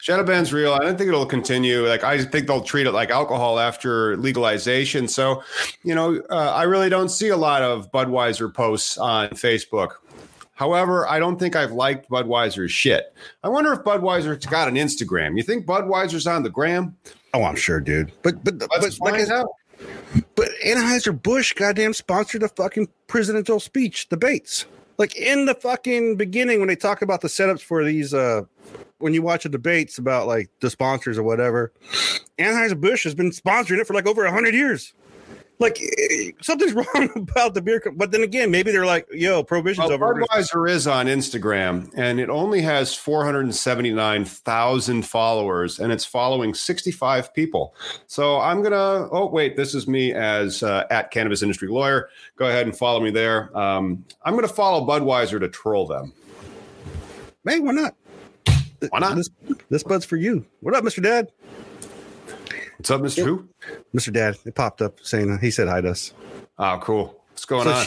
Shadow 0.00 0.24
ban's 0.24 0.52
real. 0.52 0.72
I 0.72 0.78
don't 0.78 0.96
think 0.96 1.08
it'll 1.08 1.26
continue. 1.26 1.86
Like 1.86 2.04
I 2.04 2.22
think 2.24 2.46
they'll 2.46 2.62
treat 2.62 2.86
it 2.86 2.92
like 2.92 3.10
alcohol 3.10 3.58
after 3.58 4.16
legalization. 4.16 5.08
So, 5.08 5.42
you 5.82 5.94
know, 5.94 6.20
uh, 6.30 6.52
I 6.54 6.64
really 6.64 6.88
don't 6.88 7.08
see 7.08 7.28
a 7.28 7.36
lot 7.36 7.62
of 7.62 7.90
Budweiser 7.92 8.52
posts 8.52 8.98
on 8.98 9.30
Facebook. 9.30 9.92
However, 10.54 11.06
I 11.08 11.18
don't 11.18 11.38
think 11.38 11.54
I've 11.54 11.72
liked 11.72 12.08
Budweiser's 12.08 12.72
shit. 12.72 13.14
I 13.42 13.48
wonder 13.48 13.72
if 13.72 13.80
Budweiser's 13.80 14.46
got 14.46 14.68
an 14.68 14.74
Instagram. 14.74 15.36
You 15.36 15.42
think 15.42 15.66
Budweiser's 15.66 16.26
on 16.26 16.42
the 16.42 16.50
gram? 16.50 16.96
Oh, 17.34 17.44
I'm 17.44 17.56
sure, 17.56 17.80
dude. 17.80 18.12
But 18.22 18.42
but 18.42 18.54
Let's 18.80 18.98
but 18.98 19.12
like 19.12 19.28
out. 19.28 19.48
But 20.34 20.48
Anheuser 20.64 21.20
Busch 21.22 21.52
goddamn 21.52 21.92
sponsored 21.92 22.42
a 22.42 22.48
fucking 22.48 22.88
presidential 23.06 23.60
speech 23.60 24.08
debates 24.08 24.64
like 24.98 25.16
in 25.16 25.46
the 25.46 25.54
fucking 25.54 26.16
beginning 26.16 26.58
when 26.58 26.68
they 26.68 26.76
talk 26.76 27.02
about 27.02 27.20
the 27.20 27.28
setups 27.28 27.60
for 27.60 27.84
these 27.84 28.14
uh 28.14 28.42
when 28.98 29.14
you 29.14 29.22
watch 29.22 29.42
the 29.42 29.48
debates 29.48 29.98
about 29.98 30.26
like 30.26 30.50
the 30.60 30.70
sponsors 30.70 31.18
or 31.18 31.22
whatever 31.22 31.72
anheuser-busch 32.38 33.04
has 33.04 33.14
been 33.14 33.30
sponsoring 33.30 33.78
it 33.78 33.86
for 33.86 33.94
like 33.94 34.06
over 34.06 34.24
100 34.24 34.54
years 34.54 34.94
like 35.58 35.80
eh, 35.80 36.32
something's 36.42 36.72
wrong 36.94 37.10
about 37.16 37.54
the 37.54 37.62
beer. 37.62 37.82
But 37.94 38.10
then 38.10 38.22
again, 38.22 38.50
maybe 38.50 38.72
they're 38.72 38.86
like, 38.86 39.06
"Yo, 39.12 39.42
prohibition's 39.42 39.88
well, 39.88 39.94
over." 39.94 40.14
Budweiser 40.14 40.68
is 40.68 40.86
on 40.86 41.06
Instagram, 41.06 41.90
and 41.96 42.20
it 42.20 42.28
only 42.28 42.60
has 42.62 42.94
four 42.94 43.24
hundred 43.24 43.52
seventy 43.54 43.92
nine 43.92 44.24
thousand 44.24 45.02
followers, 45.02 45.78
and 45.78 45.92
it's 45.92 46.04
following 46.04 46.54
sixty 46.54 46.90
five 46.90 47.32
people. 47.34 47.74
So 48.06 48.40
I'm 48.40 48.62
gonna. 48.62 49.08
Oh 49.10 49.26
wait, 49.26 49.56
this 49.56 49.74
is 49.74 49.86
me 49.86 50.12
as 50.12 50.62
uh, 50.62 50.84
at 50.90 51.10
cannabis 51.10 51.42
industry 51.42 51.68
lawyer. 51.68 52.10
Go 52.36 52.46
ahead 52.46 52.66
and 52.66 52.76
follow 52.76 53.00
me 53.00 53.10
there. 53.10 53.56
Um, 53.56 54.04
I'm 54.24 54.34
gonna 54.34 54.48
follow 54.48 54.86
Budweiser 54.86 55.40
to 55.40 55.48
troll 55.48 55.86
them. 55.86 56.12
Hey, 57.46 57.60
why 57.60 57.72
not? 57.72 57.94
Why 58.90 58.98
not? 59.00 59.16
This, 59.16 59.30
this 59.70 59.82
bud's 59.82 60.04
for 60.04 60.16
you. 60.16 60.46
What 60.60 60.74
up, 60.74 60.84
Mister 60.84 61.00
Dad? 61.00 61.28
What's 62.78 62.90
up, 62.90 63.00
Mr. 63.00 63.24
Who? 63.24 63.48
Mr. 63.94 64.12
Dad. 64.12 64.36
It 64.44 64.54
popped 64.54 64.82
up 64.82 65.00
saying 65.02 65.30
uh, 65.30 65.38
he 65.38 65.50
said 65.50 65.68
hi 65.68 65.80
to 65.80 65.90
us. 65.90 66.12
Oh, 66.58 66.78
cool. 66.82 67.22
What's 67.30 67.44
going 67.44 67.64
so 67.64 67.72
on? 67.72 67.86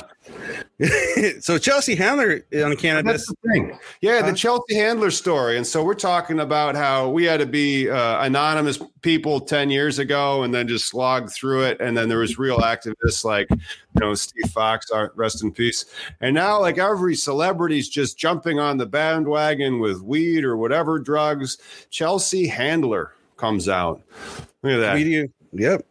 so 1.41 1.57
Chelsea 1.57 1.93
Handler 1.93 2.41
on 2.63 2.75
Canada. 2.77 3.11
That's 3.11 3.27
the 3.27 3.35
thing. 3.51 3.77
Yeah, 4.01 4.21
the 4.21 4.33
Chelsea 4.33 4.75
Handler 4.75 5.11
story. 5.11 5.57
And 5.57 5.67
so 5.67 5.83
we're 5.83 5.93
talking 5.93 6.39
about 6.39 6.75
how 6.75 7.09
we 7.09 7.25
had 7.25 7.41
to 7.41 7.45
be 7.45 7.89
uh, 7.89 8.23
anonymous 8.23 8.79
people 9.01 9.41
10 9.41 9.69
years 9.71 9.99
ago 9.99 10.43
and 10.43 10.53
then 10.53 10.67
just 10.67 10.87
slog 10.87 11.31
through 11.31 11.63
it. 11.63 11.81
And 11.81 11.97
then 11.97 12.07
there 12.07 12.19
was 12.19 12.39
real 12.39 12.59
activists 12.59 13.25
like, 13.25 13.47
you 13.49 13.57
know, 13.99 14.13
Steve 14.13 14.49
Fox, 14.51 14.89
rest 15.15 15.43
in 15.43 15.51
peace. 15.51 15.85
And 16.21 16.33
now 16.33 16.61
like 16.61 16.77
every 16.77 17.15
celebrity's 17.15 17.89
just 17.89 18.17
jumping 18.17 18.59
on 18.59 18.77
the 18.77 18.85
bandwagon 18.85 19.79
with 19.79 20.01
weed 20.01 20.45
or 20.45 20.55
whatever 20.55 20.97
drugs. 20.97 21.57
Chelsea 21.89 22.47
Handler 22.47 23.13
comes 23.35 23.67
out. 23.67 24.01
Look 24.63 24.73
at 24.73 24.79
that. 24.79 24.91
Comedian, 24.93 25.33
yep. 25.51 25.85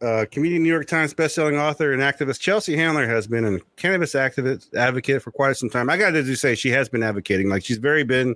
Uh, 0.00 0.24
comedian, 0.30 0.62
New 0.62 0.70
York 0.70 0.86
Times 0.86 1.12
bestselling 1.12 1.60
author 1.60 1.92
and 1.92 2.00
activist 2.00 2.40
Chelsea 2.40 2.74
Handler 2.74 3.06
has 3.06 3.26
been 3.26 3.44
a 3.44 3.58
cannabis 3.76 4.14
activist 4.14 4.72
advocate 4.74 5.22
for 5.22 5.30
quite 5.30 5.56
some 5.56 5.68
time. 5.68 5.90
I 5.90 5.98
got 5.98 6.12
to 6.12 6.36
say, 6.36 6.54
she 6.54 6.70
has 6.70 6.88
been 6.88 7.02
advocating. 7.02 7.50
Like 7.50 7.64
she's 7.64 7.76
very 7.78 8.02
been. 8.02 8.34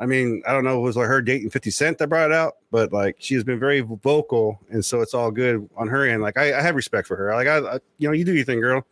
I 0.00 0.06
mean, 0.06 0.42
I 0.44 0.52
don't 0.52 0.64
know, 0.64 0.76
it 0.78 0.82
was 0.82 0.96
like 0.96 1.06
her 1.06 1.22
dating 1.22 1.50
Fifty 1.50 1.70
Cent 1.70 1.98
that 1.98 2.08
brought 2.08 2.32
it 2.32 2.34
out, 2.34 2.54
but 2.72 2.92
like 2.92 3.14
she 3.20 3.34
has 3.34 3.44
been 3.44 3.60
very 3.60 3.80
vocal, 3.80 4.58
and 4.68 4.84
so 4.84 5.00
it's 5.00 5.14
all 5.14 5.30
good 5.30 5.68
on 5.76 5.86
her 5.86 6.04
end. 6.04 6.20
Like 6.20 6.36
I, 6.36 6.58
I 6.58 6.62
have 6.62 6.74
respect 6.74 7.06
for 7.06 7.16
her. 7.16 7.32
Like 7.32 7.46
I, 7.46 7.58
I, 7.58 7.78
you 7.98 8.08
know, 8.08 8.12
you 8.12 8.24
do 8.24 8.34
your 8.34 8.44
thing, 8.44 8.60
girl. 8.60 8.84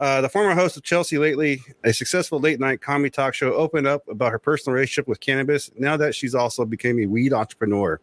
Uh, 0.00 0.20
the 0.20 0.28
former 0.28 0.56
host 0.56 0.76
of 0.76 0.82
Chelsea 0.82 1.16
lately, 1.16 1.62
a 1.84 1.92
successful 1.92 2.40
late 2.40 2.58
night 2.58 2.80
comedy 2.80 3.10
talk 3.10 3.34
show, 3.34 3.52
opened 3.52 3.86
up 3.86 4.08
about 4.08 4.32
her 4.32 4.40
personal 4.40 4.74
relationship 4.74 5.06
with 5.06 5.20
cannabis. 5.20 5.70
Now 5.78 5.96
that 5.96 6.16
she's 6.16 6.34
also 6.34 6.64
became 6.64 6.98
a 6.98 7.06
weed 7.06 7.32
entrepreneur. 7.32 8.00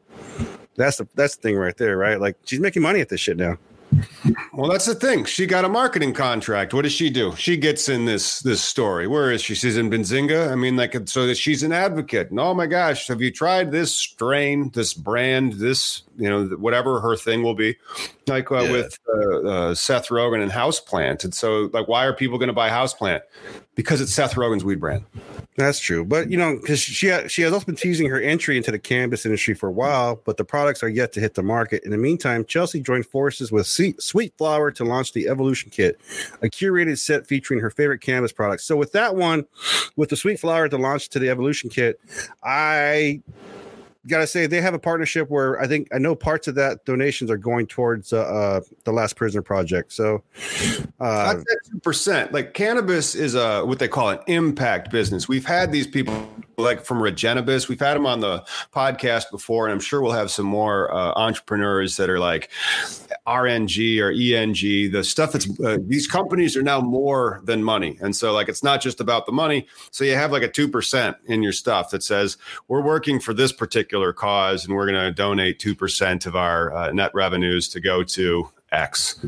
That's 0.76 0.98
the 0.98 1.08
that's 1.16 1.36
the 1.36 1.42
thing 1.42 1.58
right 1.58 1.76
there, 1.78 1.98
right? 1.98 2.20
Like 2.20 2.38
she's 2.46 2.60
making 2.60 2.82
money 2.82 3.02
at 3.02 3.10
this 3.10 3.22
shit 3.22 3.38
now. 3.38 3.58
Well, 4.56 4.72
that's 4.72 4.86
the 4.86 4.96
thing. 4.96 5.26
She 5.26 5.48
got 5.48 5.66
a 5.66 5.70
marketing 5.70 6.14
contract. 6.14 6.74
What 6.74 6.84
does 6.84 6.94
she 6.94 7.10
do? 7.10 7.36
She 7.36 7.58
gets 7.58 7.90
in 7.90 8.06
this 8.06 8.40
this 8.40 8.64
story. 8.64 9.06
Where 9.06 9.30
is 9.30 9.42
she? 9.42 9.54
She's 9.54 9.76
in 9.76 9.90
Benzinga. 9.90 10.50
I 10.50 10.56
mean, 10.56 10.78
like, 10.78 10.96
so 11.10 11.28
that 11.28 11.36
she's 11.36 11.62
an 11.62 11.74
advocate. 11.74 12.30
And 12.30 12.40
oh 12.40 12.54
my 12.54 12.66
gosh, 12.66 13.08
have 13.10 13.22
you 13.22 13.32
tried 13.32 13.72
this 13.72 13.94
strain, 13.94 14.70
this 14.70 14.94
brand, 14.94 15.54
this 15.54 16.04
you 16.18 16.30
know 16.30 16.46
whatever 16.58 17.02
her 17.02 17.18
thing 17.18 17.44
will 17.44 17.54
be, 17.54 17.76
like 18.28 18.50
uh, 18.50 18.62
yeah. 18.62 18.72
with 18.72 18.98
uh, 19.14 19.40
uh, 19.40 19.76
Seth 19.76 20.08
Rogen 20.08 20.42
and 20.42 20.52
Houseplant. 20.52 21.26
And 21.26 21.34
so, 21.34 21.70
like, 21.74 21.90
why 21.90 22.06
are 22.06 22.14
people 22.14 22.38
going 22.38 22.48
to 22.48 22.54
buy 22.54 22.70
Houseplant? 22.70 23.22
Because 23.76 24.00
it's 24.00 24.14
Seth 24.14 24.36
Rogen's 24.36 24.64
weed 24.64 24.80
brand. 24.80 25.04
That's 25.58 25.80
true, 25.80 26.04
but 26.04 26.30
you 26.30 26.38
know, 26.38 26.58
because 26.60 26.80
she 26.80 27.10
ha- 27.10 27.28
she 27.28 27.42
has 27.42 27.54
also 27.54 27.66
been 27.66 27.76
teasing 27.76 28.10
her 28.10 28.20
entry 28.20 28.58
into 28.58 28.72
the 28.72 28.80
cannabis 28.80 29.26
industry 29.26 29.54
for 29.54 29.68
a 29.68 29.72
while, 29.72 30.22
but 30.26 30.36
the 30.36 30.44
products 30.44 30.84
are 30.84 30.90
yet 30.90 31.14
to 31.14 31.22
hit 31.22 31.36
the 31.36 31.44
market. 31.44 31.84
In 31.84 31.92
the 31.92 31.98
meantime, 31.98 32.44
Chelsea 32.44 32.82
joined 32.82 33.06
forces 33.06 33.54
with 33.54 33.66
Sweet 33.66 34.38
Flower 34.46 34.70
to 34.70 34.86
launch 34.86 35.14
the 35.14 35.28
Evolution 35.28 35.72
Kit, 35.72 36.00
a 36.44 36.46
curated 36.46 37.00
set 37.00 37.26
featuring 37.26 37.62
her 37.62 37.72
favorite 37.72 38.00
cannabis 38.00 38.32
products. 38.32 38.64
So 38.64 38.78
with 38.78 38.92
that 38.92 39.16
one, 39.16 39.48
with 39.96 40.10
the 40.10 40.16
Sweet 40.16 40.40
Flower 40.40 40.70
to 40.70 40.78
launch 40.78 41.10
to 41.10 41.20
the 41.20 41.30
Evolution 41.30 41.72
Kit, 41.72 42.00
I 42.44 43.24
gotta 44.08 44.28
say 44.28 44.48
they 44.48 44.62
have 44.62 44.74
a 44.74 44.80
partnership 44.80 45.30
where 45.30 45.60
I 45.60 45.68
think 45.68 45.88
I 45.94 45.98
know 45.98 46.16
parts 46.16 46.48
of 46.48 46.56
that 46.56 46.86
donations 46.86 47.32
are 47.32 47.38
going 47.38 47.68
towards 47.68 48.14
uh, 48.14 48.22
uh 48.22 48.62
the 48.84 48.92
Last 48.92 49.16
Prisoner 49.16 49.42
project. 49.42 49.94
So 49.94 50.24
uh, 51.00 51.36
percent. 51.84 52.32
Like 52.34 52.54
cannabis 52.54 53.16
is 53.16 53.36
a 53.36 53.66
what 53.66 53.80
they 53.80 53.88
call 53.88 54.10
an 54.10 54.20
impact 54.28 54.92
business. 54.92 55.28
We've 55.28 55.46
had 55.46 55.72
these 55.72 55.88
people 55.88 56.28
like 56.58 56.86
from 56.86 57.00
Regenibus. 57.00 57.68
We've 57.68 57.80
had 57.80 57.96
them 57.96 58.06
on 58.06 58.20
the 58.20 58.46
podcast 58.74 59.32
before, 59.32 59.66
and 59.66 59.74
I'm 59.74 59.80
sure 59.80 60.02
we'll 60.02 60.12
have 60.14 60.32
some 60.32 60.46
more 60.46 60.94
uh, 60.94 61.14
entrepreneurs 61.16 61.98
that 61.98 62.10
are 62.10 62.20
like 62.20 62.50
RNG 63.28 64.00
or 64.00 64.12
ENG. 64.12 64.92
The 64.92 65.04
stuff 65.04 65.32
that's 65.32 65.48
uh, 65.60 65.78
these 65.82 66.08
companies 66.08 66.56
are 66.56 66.62
now 66.62 66.82
more 66.82 67.42
than 67.44 67.64
money, 67.64 67.98
and 68.02 68.16
so 68.16 68.34
like 68.34 68.50
it's 68.50 68.64
not 68.64 68.82
just 68.82 69.02
about 69.02 69.26
the 69.26 69.32
money. 69.32 69.68
So 69.92 70.04
you 70.04 70.16
have 70.16 70.32
like 70.32 70.44
a 70.44 70.48
two 70.48 70.68
percent 70.68 71.18
in 71.26 71.44
your 71.44 71.54
stuff 71.54 71.90
that 71.92 72.04
says 72.04 72.38
we're 72.68 72.84
working 72.84 73.20
for 73.20 73.34
this 73.34 73.52
particular 73.52 73.95
cause, 74.14 74.66
and 74.66 74.76
we're 74.76 74.88
going 74.88 75.00
to 75.00 75.12
donate 75.12 75.60
two 75.60 75.76
percent 75.76 76.26
of 76.26 76.36
our 76.36 76.74
uh, 76.74 76.92
net 76.92 77.12
revenues 77.14 77.68
to 77.70 77.80
go 77.80 78.04
to 78.04 78.50
X. 78.72 79.20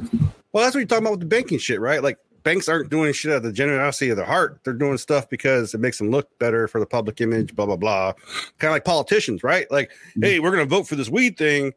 Well, 0.51 0.63
that's 0.63 0.75
what 0.75 0.79
you're 0.79 0.87
talking 0.87 1.03
about 1.03 1.11
with 1.11 1.19
the 1.21 1.25
banking 1.25 1.59
shit, 1.59 1.79
right? 1.79 2.01
Like 2.01 2.17
banks 2.47 2.69
aren't 2.69 2.89
doing 2.89 3.11
shit 3.11 3.31
out 3.31 3.37
of 3.37 3.43
the 3.43 3.51
generosity 3.51 4.09
of 4.09 4.15
their 4.15 4.25
heart. 4.25 4.61
They're 4.63 4.73
doing 4.73 4.97
stuff 4.97 5.29
because 5.29 5.73
it 5.73 5.79
makes 5.79 5.97
them 5.97 6.09
look 6.09 6.29
better 6.39 6.67
for 6.69 6.79
the 6.79 6.85
public 6.85 7.19
image, 7.19 7.53
blah, 7.53 7.65
blah, 7.65 7.75
blah. 7.75 8.13
Kind 8.57 8.69
of 8.69 8.71
like 8.71 8.85
politicians, 8.85 9.43
right? 9.43 9.69
Like, 9.69 9.91
mm-hmm. 9.91 10.23
hey, 10.23 10.39
we're 10.39 10.51
going 10.51 10.65
to 10.65 10.75
vote 10.75 10.87
for 10.87 10.95
this 10.95 11.09
weed 11.09 11.37
thing, 11.37 11.73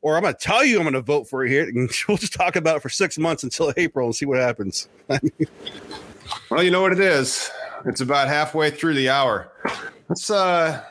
or 0.00 0.16
I'm 0.16 0.22
going 0.22 0.32
to 0.32 0.40
tell 0.40 0.64
you 0.64 0.78
I'm 0.78 0.84
going 0.84 0.94
to 0.94 1.02
vote 1.02 1.28
for 1.28 1.44
it 1.44 1.50
here. 1.50 1.64
And 1.68 1.90
we'll 2.08 2.16
just 2.16 2.32
talk 2.32 2.56
about 2.56 2.78
it 2.78 2.80
for 2.80 2.88
six 2.88 3.18
months 3.18 3.42
until 3.42 3.72
April 3.76 4.06
and 4.06 4.16
see 4.16 4.24
what 4.24 4.38
happens. 4.38 4.88
well, 6.50 6.62
you 6.62 6.70
know 6.70 6.80
what 6.80 6.92
it 6.92 7.00
is. 7.00 7.50
It's 7.84 8.00
about 8.00 8.28
halfway 8.28 8.70
through 8.70 8.94
the 8.94 9.10
hour. 9.10 9.52
Let's 10.08 10.30
uh 10.30 10.82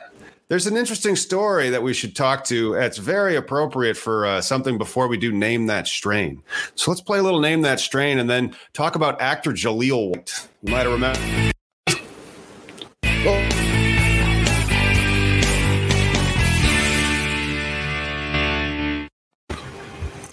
there's 0.48 0.66
an 0.66 0.76
interesting 0.78 1.14
story 1.14 1.68
that 1.68 1.82
we 1.82 1.92
should 1.92 2.16
talk 2.16 2.44
to. 2.44 2.72
It's 2.72 2.96
very 2.96 3.36
appropriate 3.36 3.98
for 3.98 4.24
uh, 4.24 4.40
something 4.40 4.78
before 4.78 5.06
we 5.06 5.18
do 5.18 5.30
name 5.30 5.66
that 5.66 5.86
strain. 5.86 6.42
So 6.74 6.90
let's 6.90 7.02
play 7.02 7.18
a 7.18 7.22
little 7.22 7.40
name 7.40 7.62
that 7.62 7.80
strain 7.80 8.18
and 8.18 8.30
then 8.30 8.56
talk 8.72 8.94
about 8.94 9.20
actor 9.20 9.52
Jaleel 9.52 10.08
White. 10.08 10.48
You 10.62 10.72
might 10.72 10.86
have 10.86 10.92
remembered. 10.92 11.52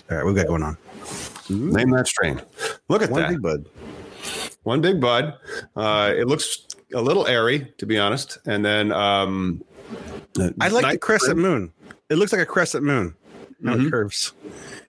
All 0.07 0.17
right, 0.17 0.25
we've 0.25 0.35
got 0.35 0.47
going 0.47 0.63
on. 0.63 0.77
Name 1.49 1.89
that 1.89 2.07
strain. 2.07 2.41
Look 2.87 3.01
at 3.01 3.09
One 3.09 3.23
that. 3.23 3.29
big 3.31 3.41
bud. 3.41 3.65
One 4.63 4.79
big 4.79 5.01
bud. 5.01 5.33
Uh, 5.75 6.13
it 6.15 6.27
looks 6.27 6.67
a 6.93 7.01
little 7.01 7.27
airy, 7.27 7.73
to 7.79 7.85
be 7.85 7.97
honest. 7.97 8.37
And 8.45 8.63
then 8.63 8.93
um, 8.93 9.63
I 10.59 10.67
like 10.69 10.91
the 10.91 10.97
crescent 10.97 11.37
moon. 11.37 11.71
It 12.09 12.15
looks 12.15 12.31
like 12.31 12.41
a 12.41 12.45
crescent 12.45 12.83
moon. 12.83 13.15
mm-hmm. 13.63 13.89
curves. 13.89 14.33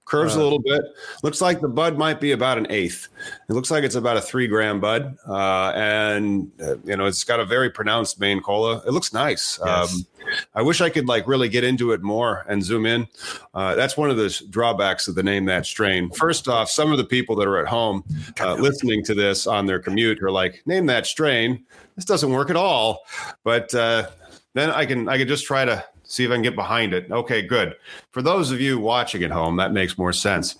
Curves 0.07 0.37
uh, 0.37 0.41
a 0.41 0.43
little 0.43 0.61
bit. 0.61 0.83
Looks 1.25 1.41
like 1.41 1.61
the 1.61 1.69
bud 1.69 1.99
might 1.99 2.21
be 2.21 2.31
about 2.31 2.59
an 2.59 2.67
eighth. 2.71 3.09
It 3.49 3.53
looks 3.53 3.73
like 3.73 3.83
it's 3.83 3.97
about 3.97 4.17
a 4.17 4.21
three 4.21 4.47
gram 4.47 4.79
bud, 4.81 5.17
uh, 5.29 5.73
and 5.75 6.51
uh, 6.63 6.77
you 6.85 6.97
know 6.97 7.07
it's 7.07 7.25
got 7.25 7.41
a 7.41 7.45
very 7.45 7.71
pronounced 7.71 8.21
main 8.21 8.41
cola. 8.41 8.83
It 8.87 8.93
looks 8.93 9.13
nice. 9.13 9.59
Yes. 9.65 9.93
Um, 9.93 10.07
I 10.55 10.63
wish 10.63 10.81
I 10.81 10.91
could 10.91 11.09
like 11.09 11.27
really 11.27 11.49
get 11.49 11.65
into 11.65 11.91
it 11.91 12.03
more 12.03 12.45
and 12.49 12.63
zoom 12.63 12.87
in. 12.87 13.09
Uh, 13.53 13.75
that's 13.75 13.97
one 13.97 14.11
of 14.11 14.17
the 14.17 14.29
drawbacks 14.49 15.09
of 15.09 15.17
the 15.17 15.25
name 15.25 15.45
that 15.47 15.67
strain. 15.67 16.11
First 16.11 16.47
off, 16.47 16.71
some 16.71 16.93
of 16.93 16.99
the 16.99 17.05
people 17.05 17.35
that 17.37 17.49
are 17.49 17.59
at 17.59 17.67
home 17.67 18.05
uh, 18.41 18.55
listening 18.55 19.03
to 19.05 19.15
this 19.15 19.49
on 19.49 19.67
their 19.67 19.81
commute 19.81 20.23
are 20.23 20.31
like, 20.31 20.63
"Name 20.67 20.87
that 20.87 21.07
strain." 21.07 21.65
This 21.97 22.05
doesn't 22.05 22.31
work 22.31 22.49
at 22.49 22.57
all. 22.57 23.01
But 23.43 23.75
uh, 23.75 24.09
then 24.57 24.71
I 24.71 24.87
can 24.87 25.09
I 25.09 25.19
can 25.19 25.29
just 25.29 25.45
try 25.45 25.64
to 25.64 25.85
see 26.05 26.25
if 26.25 26.31
I 26.31 26.35
can 26.35 26.42
get 26.42 26.55
behind 26.55 26.95
it. 26.95 27.11
Okay, 27.11 27.42
good. 27.42 27.77
For 28.11 28.23
those 28.23 28.51
of 28.51 28.61
you 28.61 28.79
watching 28.79 29.23
at 29.23 29.31
home, 29.31 29.57
that 29.57 29.73
makes 29.73 29.99
more 29.99 30.12
sense. 30.12 30.57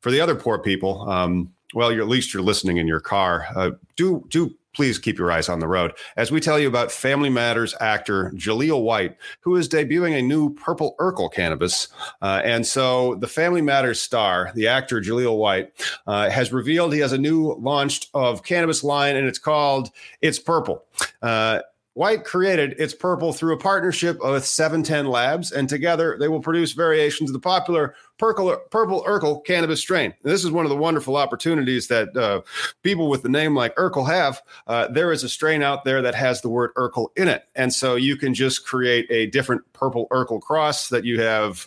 For 0.00 0.10
the 0.10 0.20
other 0.20 0.34
poor 0.34 0.58
people, 0.58 1.08
um, 1.08 1.52
well, 1.74 1.92
you're 1.92 2.02
at 2.02 2.08
least 2.08 2.32
you're 2.32 2.42
listening 2.42 2.78
in 2.78 2.86
your 2.86 3.00
car. 3.00 3.46
Uh, 3.54 3.70
do 3.96 4.24
do 4.28 4.54
please 4.76 4.98
keep 4.98 5.16
your 5.16 5.32
eyes 5.32 5.48
on 5.48 5.58
the 5.58 5.66
road 5.66 5.90
as 6.18 6.30
we 6.30 6.38
tell 6.38 6.58
you 6.58 6.68
about 6.68 6.92
Family 6.92 7.30
Matters 7.30 7.74
actor 7.80 8.30
Jaleel 8.34 8.82
White, 8.82 9.16
who 9.40 9.56
is 9.56 9.70
debuting 9.70 10.18
a 10.18 10.22
new 10.22 10.52
Purple 10.54 10.94
Urkle 11.00 11.32
cannabis. 11.32 11.88
Uh, 12.20 12.42
and 12.44 12.64
so 12.66 13.14
the 13.14 13.26
Family 13.26 13.62
Matters 13.62 14.02
star, 14.02 14.52
the 14.54 14.68
actor 14.68 15.00
Jaleel 15.00 15.38
White, 15.38 15.72
uh, 16.06 16.28
has 16.28 16.52
revealed 16.52 16.92
he 16.92 17.00
has 17.00 17.12
a 17.12 17.18
new 17.18 17.54
launched 17.54 18.10
of 18.12 18.42
cannabis 18.42 18.84
line, 18.84 19.16
and 19.16 19.26
it's 19.26 19.38
called 19.38 19.90
It's 20.20 20.38
Purple. 20.38 20.84
Uh, 21.22 21.60
White 21.96 22.24
created 22.24 22.74
It's 22.78 22.92
Purple 22.92 23.32
through 23.32 23.54
a 23.54 23.58
partnership 23.58 24.18
with 24.22 24.44
710 24.44 25.06
Labs, 25.06 25.50
and 25.50 25.66
together 25.66 26.18
they 26.20 26.28
will 26.28 26.42
produce 26.42 26.72
variations 26.72 27.30
of 27.30 27.32
the 27.32 27.40
popular 27.40 27.94
Purple, 28.18 28.60
Urkel 28.70 29.42
cannabis 29.46 29.80
strain. 29.80 30.12
And 30.22 30.32
this 30.32 30.44
is 30.44 30.50
one 30.50 30.66
of 30.66 30.68
the 30.68 30.76
wonderful 30.76 31.16
opportunities 31.16 31.88
that 31.88 32.14
uh, 32.14 32.42
people 32.82 33.08
with 33.08 33.22
the 33.22 33.30
name 33.30 33.54
like 33.54 33.74
Urkel 33.76 34.06
have. 34.06 34.42
Uh, 34.66 34.88
there 34.88 35.10
is 35.10 35.24
a 35.24 35.28
strain 35.30 35.62
out 35.62 35.84
there 35.84 36.02
that 36.02 36.14
has 36.14 36.42
the 36.42 36.50
word 36.50 36.74
Urkel 36.74 37.08
in 37.16 37.28
it. 37.28 37.44
And 37.54 37.72
so 37.72 37.94
you 37.94 38.16
can 38.16 38.34
just 38.34 38.66
create 38.66 39.06
a 39.08 39.28
different 39.28 39.62
Purple 39.72 40.06
Urkel 40.10 40.42
cross 40.42 40.90
that 40.90 41.06
you 41.06 41.22
have 41.22 41.66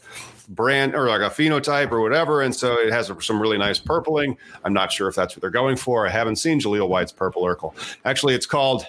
brand 0.50 0.96
or 0.96 1.08
like 1.08 1.22
a 1.22 1.34
phenotype 1.34 1.92
or 1.92 2.02
whatever. 2.02 2.42
And 2.42 2.54
so 2.54 2.74
it 2.74 2.92
has 2.92 3.12
some 3.20 3.42
really 3.42 3.58
nice 3.58 3.80
purpling. 3.80 4.38
I'm 4.64 4.74
not 4.74 4.92
sure 4.92 5.08
if 5.08 5.16
that's 5.16 5.36
what 5.36 5.42
they're 5.42 5.50
going 5.50 5.78
for. 5.78 6.08
I 6.08 6.10
haven't 6.10 6.38
seen 6.38 6.60
Jaleel 6.60 6.90
White's 6.90 7.12
Purple 7.12 7.44
Urkle. 7.44 7.74
Actually, 8.06 8.36
it's 8.36 8.46
called 8.46 8.86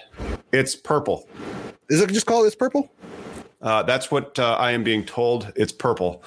It's 0.51 0.75
Purple. 0.75 1.29
Is 1.89 2.01
it 2.01 2.09
just 2.09 2.25
called 2.25 2.45
It's 2.45 2.55
Purple? 2.55 2.89
Uh, 3.61 3.83
that's 3.83 4.09
what 4.09 4.39
uh, 4.39 4.55
I 4.55 4.71
am 4.71 4.83
being 4.83 5.05
told. 5.05 5.51
It's 5.55 5.71
purple. 5.71 6.23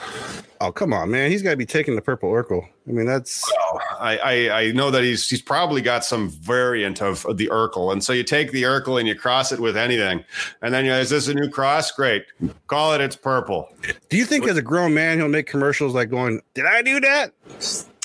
Oh 0.61 0.71
come 0.71 0.93
on, 0.93 1.11
man! 1.11 1.31
He's 1.31 1.43
got 1.43 1.51
to 1.51 1.57
be 1.57 1.67
taking 1.67 1.97
the 1.97 2.01
purple 2.01 2.31
Urkle. 2.31 2.67
I 2.89 2.93
mean, 2.93 3.07
that's. 3.07 3.45
Well, 3.73 3.83
I, 3.99 4.19
I, 4.19 4.61
I 4.61 4.73
know 4.73 4.91
that 4.93 5.03
he's 5.03 5.29
he's 5.29 5.43
probably 5.43 5.83
got 5.83 6.05
some 6.05 6.31
variant 6.31 7.03
of, 7.03 7.27
of, 7.27 7.37
the 7.37 7.49
Urkel, 7.49 7.93
and 7.93 8.05
so 8.05 8.13
you 8.13 8.23
take 8.23 8.53
the 8.53 8.63
Urkel 8.63 9.01
and 9.01 9.09
you 9.09 9.17
cross 9.17 9.51
it 9.51 9.59
with 9.59 9.77
anything, 9.77 10.25
and 10.63 10.73
then 10.73 10.85
you 10.85 10.93
know, 10.93 11.01
is 11.01 11.11
this 11.11 11.27
a 11.27 11.35
new 11.35 11.49
cross? 11.49 11.91
Great, 11.91 12.25
call 12.69 12.95
it. 12.95 13.01
It's 13.01 13.17
purple. 13.17 13.69
Do 14.09 14.17
you 14.17 14.25
think, 14.25 14.47
as 14.47 14.57
a 14.57 14.63
grown 14.63 14.95
man, 14.95 15.19
he'll 15.19 15.29
make 15.29 15.47
commercials 15.47 15.93
like 15.93 16.11
going, 16.11 16.41
"Did 16.55 16.67
I 16.67 16.83
do 16.83 17.01
that?" 17.01 17.33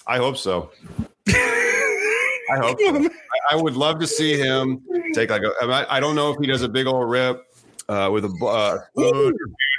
I 0.08 0.18
hope 0.18 0.38
so. 0.38 0.72
I 1.28 2.58
hope. 2.58 2.80
So. 2.80 2.96
I, 2.96 3.10
I 3.52 3.56
would 3.56 3.76
love 3.76 4.00
to 4.00 4.08
see 4.08 4.38
him 4.38 4.82
take 5.14 5.30
like 5.30 5.44
a. 5.44 5.86
I 5.88 6.00
don't 6.00 6.16
know 6.16 6.32
if 6.32 6.40
he 6.40 6.48
does 6.48 6.64
a 6.64 6.70
big 6.70 6.88
old 6.88 7.08
rip 7.10 7.46
uh, 7.90 8.10
with 8.12 8.24
a 8.24 8.46
uh, 8.46 9.32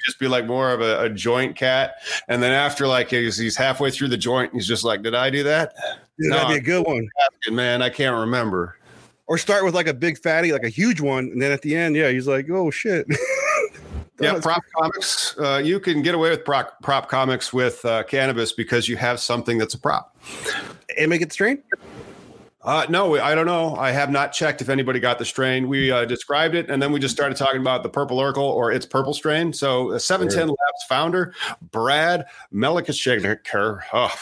just 0.05 0.19
be 0.19 0.27
like 0.27 0.47
more 0.47 0.73
of 0.73 0.81
a, 0.81 1.05
a, 1.05 1.09
joint 1.09 1.55
cat. 1.55 1.95
And 2.29 2.43
then 2.43 2.53
after 2.53 2.87
like 2.87 3.11
he's, 3.11 3.39
he's 3.39 3.57
halfway 3.57 3.91
through 3.91 4.09
the 4.09 4.17
joint, 4.17 4.53
he's 4.53 4.67
just 4.67 4.83
like, 4.83 5.03
"Did 5.03 5.15
I 5.15 5.31
do 5.31 5.45
that?" 5.45 5.73
Yeah, 6.19 6.31
no, 6.31 6.37
that'd 6.37 6.49
be 6.49 6.57
a 6.57 6.61
good 6.61 6.87
one, 6.87 7.09
asking, 7.25 7.55
man. 7.55 7.83
I 7.83 7.89
can't 7.89 8.17
remember. 8.17 8.77
Or 9.29 9.39
start 9.39 9.65
with 9.65 9.77
like 9.77 9.87
a 9.87 9.95
big 9.95 10.19
fatty, 10.19 10.53
like 10.53 10.65
a 10.65 10.69
huge 10.69 11.01
one, 11.01 11.27
and 11.27 11.41
then 11.41 11.53
at 11.53 11.63
the 11.63 11.77
end, 11.77 11.95
yeah, 11.95 12.11
he's 12.11 12.27
like, 12.27 12.51
"Oh 12.51 12.71
shit." 12.71 13.07
yeah, 14.21 14.41
prop 14.41 14.65
comics. 14.77 15.39
Uh, 15.39 15.63
you 15.65 15.79
can 15.79 16.03
get 16.03 16.17
away 16.17 16.31
with 16.31 16.45
prop, 16.45 16.83
prop 16.83 17.09
comics 17.09 17.53
with 17.53 17.85
uh, 17.85 18.03
cannabis 18.03 18.53
because 18.53 18.89
you 18.89 18.97
have 18.97 19.21
something 19.21 19.57
that's 19.57 19.75
a 19.75 19.79
prop. 19.79 20.17
And 20.99 21.09
make 21.09 21.23
it 21.23 21.33
strain. 21.33 21.63
Uh, 22.63 22.85
no, 22.91 23.19
I 23.19 23.35
don't 23.35 23.47
know. 23.47 23.75
I 23.77 23.91
have 23.91 24.11
not 24.11 24.33
checked 24.33 24.61
if 24.61 24.69
anybody 24.69 25.01
got 25.01 25.19
the 25.19 25.25
strain. 25.25 25.67
We 25.67 25.91
uh, 25.91 26.05
described 26.05 26.55
it, 26.55 26.69
and 26.69 26.83
then 26.83 26.93
we 26.93 27.01
just 27.01 27.15
started 27.15 27.37
talking 27.39 27.61
about 27.61 27.83
the 27.83 27.89
purple 27.89 28.19
Urkle 28.19 28.39
or 28.39 28.71
its 28.71 28.85
purple 28.85 29.15
strain. 29.15 29.53
So, 29.55 29.93
uh, 29.93 29.99
710 29.99 30.49
Labs 30.49 30.85
founder 30.87 31.35
Brad 31.71 32.27
Melikashenker. 32.53 33.81
Oh, 33.95 34.15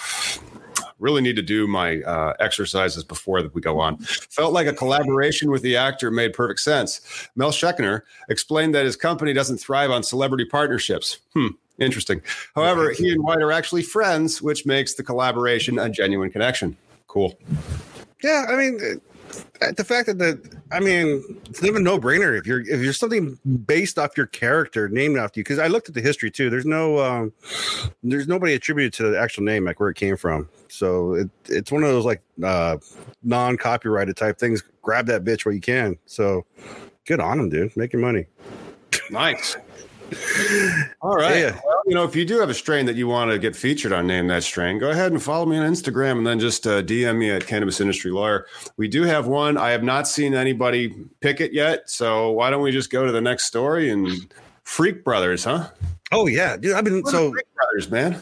really 1.01 1.20
need 1.20 1.37
to 1.37 1.42
do 1.42 1.66
my 1.66 2.01
uh, 2.03 2.35
exercises 2.38 3.03
before 3.03 3.42
that 3.42 3.55
we 3.55 3.61
go 3.61 3.81
on. 3.81 3.98
Felt 3.98 4.53
like 4.53 4.66
a 4.66 4.72
collaboration 4.72 5.51
with 5.51 5.62
the 5.62 5.77
actor 5.77 6.11
made 6.11 6.33
perfect 6.33 6.61
sense. 6.61 7.01
Melshenker 7.37 8.03
explained 8.29 8.74
that 8.74 8.85
his 8.85 8.96
company 8.96 9.33
doesn't 9.33 9.59
thrive 9.59 9.90
on 9.90 10.03
celebrity 10.03 10.44
partnerships. 10.44 11.18
Hmm. 11.35 11.48
Interesting. 11.79 12.22
However, 12.57 12.90
he 12.90 13.12
and 13.12 13.22
White 13.22 13.40
are 13.40 13.53
actually 13.53 13.83
friends, 13.83 14.42
which 14.42 14.66
makes 14.66 14.94
the 14.94 15.05
collaboration 15.05 15.79
a 15.79 15.88
genuine 15.88 16.31
connection. 16.31 16.77
Cool. 17.07 17.38
Yeah, 18.23 18.47
I 18.49 18.57
mean, 18.57 19.01
uh, 19.61 19.73
the 19.77 19.85
fact 19.85 20.07
that 20.07 20.19
the, 20.19 20.41
I 20.73 20.81
mean, 20.81 21.23
it's 21.49 21.63
even 21.63 21.83
no 21.83 21.99
brainer 21.99 22.39
if 22.39 22.47
you're 22.47 22.61
if 22.61 22.81
you're 22.81 22.93
something 22.93 23.39
based 23.67 23.99
off 23.99 24.17
your 24.17 24.27
character 24.27 24.89
named 24.89 25.17
after 25.19 25.41
you. 25.41 25.45
Because 25.45 25.59
I 25.59 25.69
looked 25.69 25.89
at 25.89 25.95
the 25.95 26.01
history 26.01 26.31
too. 26.31 26.51
There's 26.51 26.67
no, 26.67 26.99
um, 26.99 27.33
there's 28.03 28.29
nobody 28.29 28.55
attributed 28.55 28.93
to 28.95 29.11
the 29.11 29.19
actual 29.21 29.45
name, 29.45 29.65
like 29.65 29.81
where 29.81 29.91
it 29.91 29.97
came 29.97 30.17
from. 30.17 30.49
So 30.69 31.15
it, 31.15 31.31
it's 31.49 31.71
one 31.71 31.83
of 31.83 31.91
those 31.91 32.05
like 32.05 32.23
uh, 32.43 32.79
non 33.23 33.57
copyrighted 33.57 34.17
type 34.17 34.39
things. 34.39 34.63
Grab 34.83 35.07
that 35.07 35.25
bitch 35.25 35.45
where 35.45 35.55
you 35.55 35.61
can. 35.61 35.97
So 36.07 36.45
good 37.07 37.21
on 37.21 37.39
them, 37.39 37.49
dude. 37.51 37.77
Make 37.77 37.93
your 37.93 38.03
money. 38.03 38.27
Nice. 39.11 39.57
All 41.01 41.16
right. 41.16 41.38
Yeah. 41.38 41.61
Well, 41.64 41.83
you 41.87 41.94
know, 41.94 42.05
if 42.05 42.16
you 42.16 42.25
do 42.25 42.38
have 42.40 42.49
a 42.49 42.55
strain 42.55 42.87
that 42.87 42.97
you 42.97 43.07
want 43.07 43.31
to 43.31 43.38
get 43.38 43.55
featured 43.55 43.92
on 43.92 44.07
Name 44.07 44.27
That 44.29 44.42
Strain, 44.42 44.79
go 44.79 44.90
ahead 44.90 45.12
and 45.12 45.23
follow 45.23 45.47
me 45.47 45.59
on 45.59 45.71
Instagram 45.71 46.18
and 46.18 46.27
then 46.27 46.38
just 46.38 46.66
uh, 46.66 46.83
DM 46.83 47.18
me 47.18 47.31
at 47.31 47.47
Cannabis 47.47 47.81
Industry 47.81 48.11
Lawyer. 48.11 48.47
We 48.77 48.88
do 48.88 49.03
have 49.03 49.27
one. 49.27 49.57
I 49.57 49.71
have 49.71 49.83
not 49.83 50.09
seen 50.09 50.35
anybody 50.35 50.94
pick 51.21 51.40
it 51.40 51.53
yet. 51.53 51.88
So 51.90 52.33
why 52.33 52.51
don't 52.51 52.62
we 52.62 52.73
just 52.73 52.90
go 52.90 53.05
to 53.05 53.12
the 53.12 53.21
next 53.21 53.44
story 53.44 53.90
and 53.90 54.33
Freak 54.69 55.03
Brothers, 55.03 55.45
huh? 55.45 55.71
Oh 56.13 56.27
yeah, 56.27 56.57
dude. 56.59 56.75
I've 56.75 56.85
been 56.85 57.05
so 57.07 57.35
brothers, 57.55 57.91
man. 57.91 58.21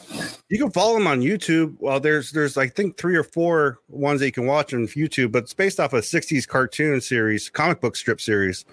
You 0.49 0.59
can 0.59 0.71
follow 0.71 0.95
them 0.95 1.09
on 1.09 1.21
YouTube. 1.21 1.75
Well, 1.81 1.99
there's 1.99 2.31
there's 2.31 2.57
I 2.57 2.69
think 2.69 2.97
three 2.97 3.17
or 3.17 3.25
four 3.25 3.81
ones 3.89 4.21
that 4.21 4.27
you 4.27 4.33
can 4.33 4.47
watch 4.47 4.73
on 4.73 4.87
YouTube, 4.87 5.33
but 5.33 5.43
it's 5.43 5.53
based 5.53 5.81
off 5.81 5.93
a 5.93 5.99
'60s 5.99 6.47
cartoon 6.47 7.01
series, 7.01 7.51
comic 7.51 7.81
book 7.81 7.97
strip 7.97 8.21
series, 8.21 8.65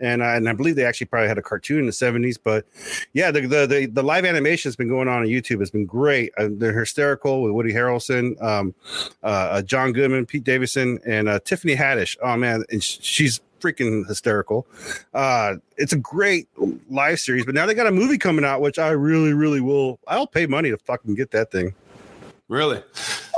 and 0.00 0.22
uh, 0.22 0.26
and 0.26 0.48
I 0.48 0.52
believe 0.54 0.74
they 0.74 0.84
actually 0.84 1.06
probably 1.06 1.28
had 1.28 1.38
a 1.38 1.42
cartoon 1.42 1.78
in 1.78 1.86
the 1.86 1.92
'70s. 1.92 2.36
But 2.42 2.66
yeah, 3.12 3.30
the 3.30 3.42
the 3.42 3.66
the, 3.66 3.86
the 3.86 4.02
live 4.02 4.24
animation 4.24 4.68
has 4.68 4.76
been 4.76 4.88
going 4.88 5.08
on 5.08 5.22
on 5.22 5.26
YouTube. 5.26 5.62
It's 5.62 5.70
been 5.70 5.86
great. 5.86 6.32
Uh, 6.36 6.48
they're 6.50 6.78
hysterical 6.78 7.42
with 7.42 7.52
Woody 7.52 7.72
Harrelson, 7.72 8.40
um, 8.42 8.74
uh, 9.22 9.26
uh 9.26 9.62
John 9.62 9.92
Goodman, 9.92 10.26
Pete 10.26 10.44
Davidson, 10.44 10.98
and 11.06 11.28
uh, 11.28 11.38
Tiffany 11.44 11.76
Haddish. 11.76 12.16
Oh 12.22 12.36
man, 12.36 12.64
and 12.70 12.82
she's 12.82 13.40
freaking 13.60 14.06
hysterical. 14.06 14.66
Uh, 15.14 15.56
it's 15.76 15.92
a 15.92 15.98
great 15.98 16.48
live 16.88 17.20
series, 17.20 17.44
but 17.44 17.54
now 17.54 17.66
they 17.66 17.74
got 17.74 17.86
a 17.86 17.92
movie 17.92 18.18
coming 18.18 18.44
out, 18.44 18.60
which 18.60 18.78
I 18.78 18.90
really, 18.90 19.32
really 19.32 19.60
will. 19.60 20.00
I'll 20.08 20.26
pay 20.26 20.46
money 20.46 20.70
to 20.70 20.78
fucking 20.78 21.14
get 21.14 21.30
that 21.32 21.50
thing. 21.50 21.74
Really? 22.48 22.82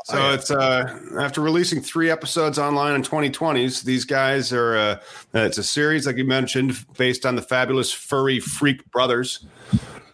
So 0.05 0.19
oh, 0.19 0.29
yeah. 0.29 0.35
it's 0.35 0.51
uh, 0.51 0.99
after 1.21 1.41
releasing 1.41 1.81
three 1.81 2.11
episodes 2.11 2.59
online 2.59 2.95
in 2.95 3.03
2020s. 3.03 3.85
These 3.85 4.05
guys 4.05 4.53
are 4.53 4.77
uh, 4.77 5.01
it's 5.35 5.59
a 5.59 5.63
series 5.63 6.07
like 6.07 6.17
you 6.17 6.25
mentioned, 6.25 6.85
based 6.97 7.25
on 7.25 7.37
the 7.37 7.43
fabulous 7.43 7.93
furry 7.93 8.41
freak 8.41 8.91
brothers. 8.91 9.47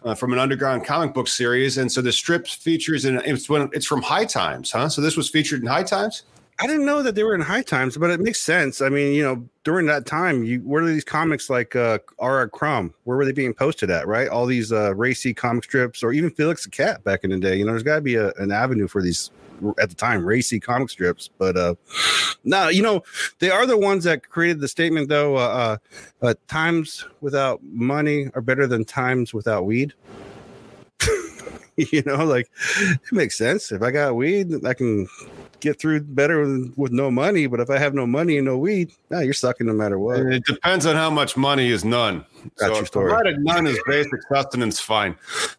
Uh, 0.01 0.15
from 0.15 0.31
an 0.31 0.39
underground 0.39 0.85
comic 0.85 1.13
book 1.13 1.27
series, 1.27 1.77
and 1.77 1.91
so 1.91 2.01
the 2.01 2.09
strip 2.09 2.47
features 2.47 3.03
in 3.03 3.17
it's 3.25 3.49
when 3.49 3.69
it's 3.73 3.85
from 3.85 4.01
High 4.01 4.23
Times, 4.23 4.71
huh? 4.71 4.87
So 4.87 5.01
this 5.01 5.17
was 5.17 5.29
featured 5.29 5.59
in 5.59 5.67
High 5.67 5.83
Times. 5.83 6.23
I 6.61 6.67
didn't 6.67 6.85
know 6.85 7.01
that 7.03 7.15
they 7.15 7.23
were 7.23 7.33
in 7.33 7.41
high 7.41 7.61
times, 7.61 7.95
but 7.95 8.09
it 8.09 8.19
makes 8.19 8.41
sense. 8.41 8.81
I 8.81 8.89
mean, 8.89 9.13
you 9.13 9.23
know, 9.23 9.47
during 9.63 9.85
that 9.85 10.05
time, 10.05 10.43
you 10.43 10.59
where 10.59 10.83
are 10.83 10.87
these 10.87 11.05
comics 11.05 11.49
like 11.49 11.73
uh 11.73 11.99
R.R. 12.19 12.49
Crumb? 12.49 12.93
Where 13.05 13.15
were 13.15 13.23
they 13.23 13.31
being 13.31 13.53
posted 13.53 13.89
at? 13.89 14.07
Right, 14.07 14.27
all 14.27 14.45
these 14.45 14.71
uh 14.73 14.93
racy 14.95 15.33
comic 15.33 15.63
strips, 15.63 16.03
or 16.03 16.11
even 16.11 16.29
Felix 16.31 16.65
the 16.65 16.69
Cat 16.69 17.03
back 17.05 17.23
in 17.23 17.29
the 17.29 17.39
day. 17.39 17.55
You 17.55 17.65
know, 17.65 17.71
there's 17.71 17.83
got 17.83 17.95
to 17.95 18.01
be 18.01 18.15
a, 18.15 18.33
an 18.33 18.51
avenue 18.51 18.87
for 18.87 19.01
these 19.01 19.31
at 19.79 19.89
the 19.89 19.95
time 19.95 20.25
racy 20.25 20.59
comic 20.59 20.89
strips. 20.89 21.29
But 21.37 21.55
uh 21.55 21.75
no, 22.43 22.67
you 22.67 22.81
know, 22.81 23.03
they 23.39 23.51
are 23.51 23.65
the 23.65 23.77
ones 23.77 24.03
that 24.03 24.27
created 24.27 24.59
the 24.59 24.67
statement 24.67 25.07
though. 25.07 25.37
Uh, 25.37 25.77
uh, 26.21 26.25
uh 26.25 26.33
times 26.49 27.05
without 27.21 27.63
money 27.63 28.29
are 28.35 28.41
better 28.41 28.67
than 28.67 28.83
times 28.83 29.33
without 29.33 29.65
weed. 29.65 29.93
you 31.77 32.03
know, 32.05 32.25
like 32.25 32.49
it 32.81 33.13
makes 33.13 33.37
sense. 33.37 33.71
If 33.71 33.81
I 33.81 33.91
got 33.91 34.17
weed, 34.17 34.65
I 34.65 34.73
can 34.73 35.07
get 35.59 35.79
through 35.79 36.01
better 36.01 36.41
with, 36.41 36.73
with, 36.75 36.91
no 36.91 37.11
money. 37.11 37.47
But 37.47 37.59
if 37.59 37.69
I 37.69 37.77
have 37.77 37.93
no 37.93 38.05
money 38.05 38.37
and 38.37 38.45
no 38.45 38.57
weed, 38.57 38.91
nah, 39.09 39.19
you're 39.19 39.33
sucking 39.33 39.67
no 39.67 39.73
matter 39.73 39.99
what. 39.99 40.19
It 40.19 40.43
depends 40.45 40.85
on 40.85 40.95
how 40.95 41.09
much 41.09 41.37
money 41.37 41.69
is 41.69 41.85
none. 41.85 42.25
That's 42.57 42.71
so 42.71 42.75
your 42.75 42.85
story. 42.85 43.09
Provided 43.09 43.39
none 43.39 43.67
is 43.67 43.79
basic 43.85 44.21
sustenance, 44.31 44.79
fine. 44.79 45.15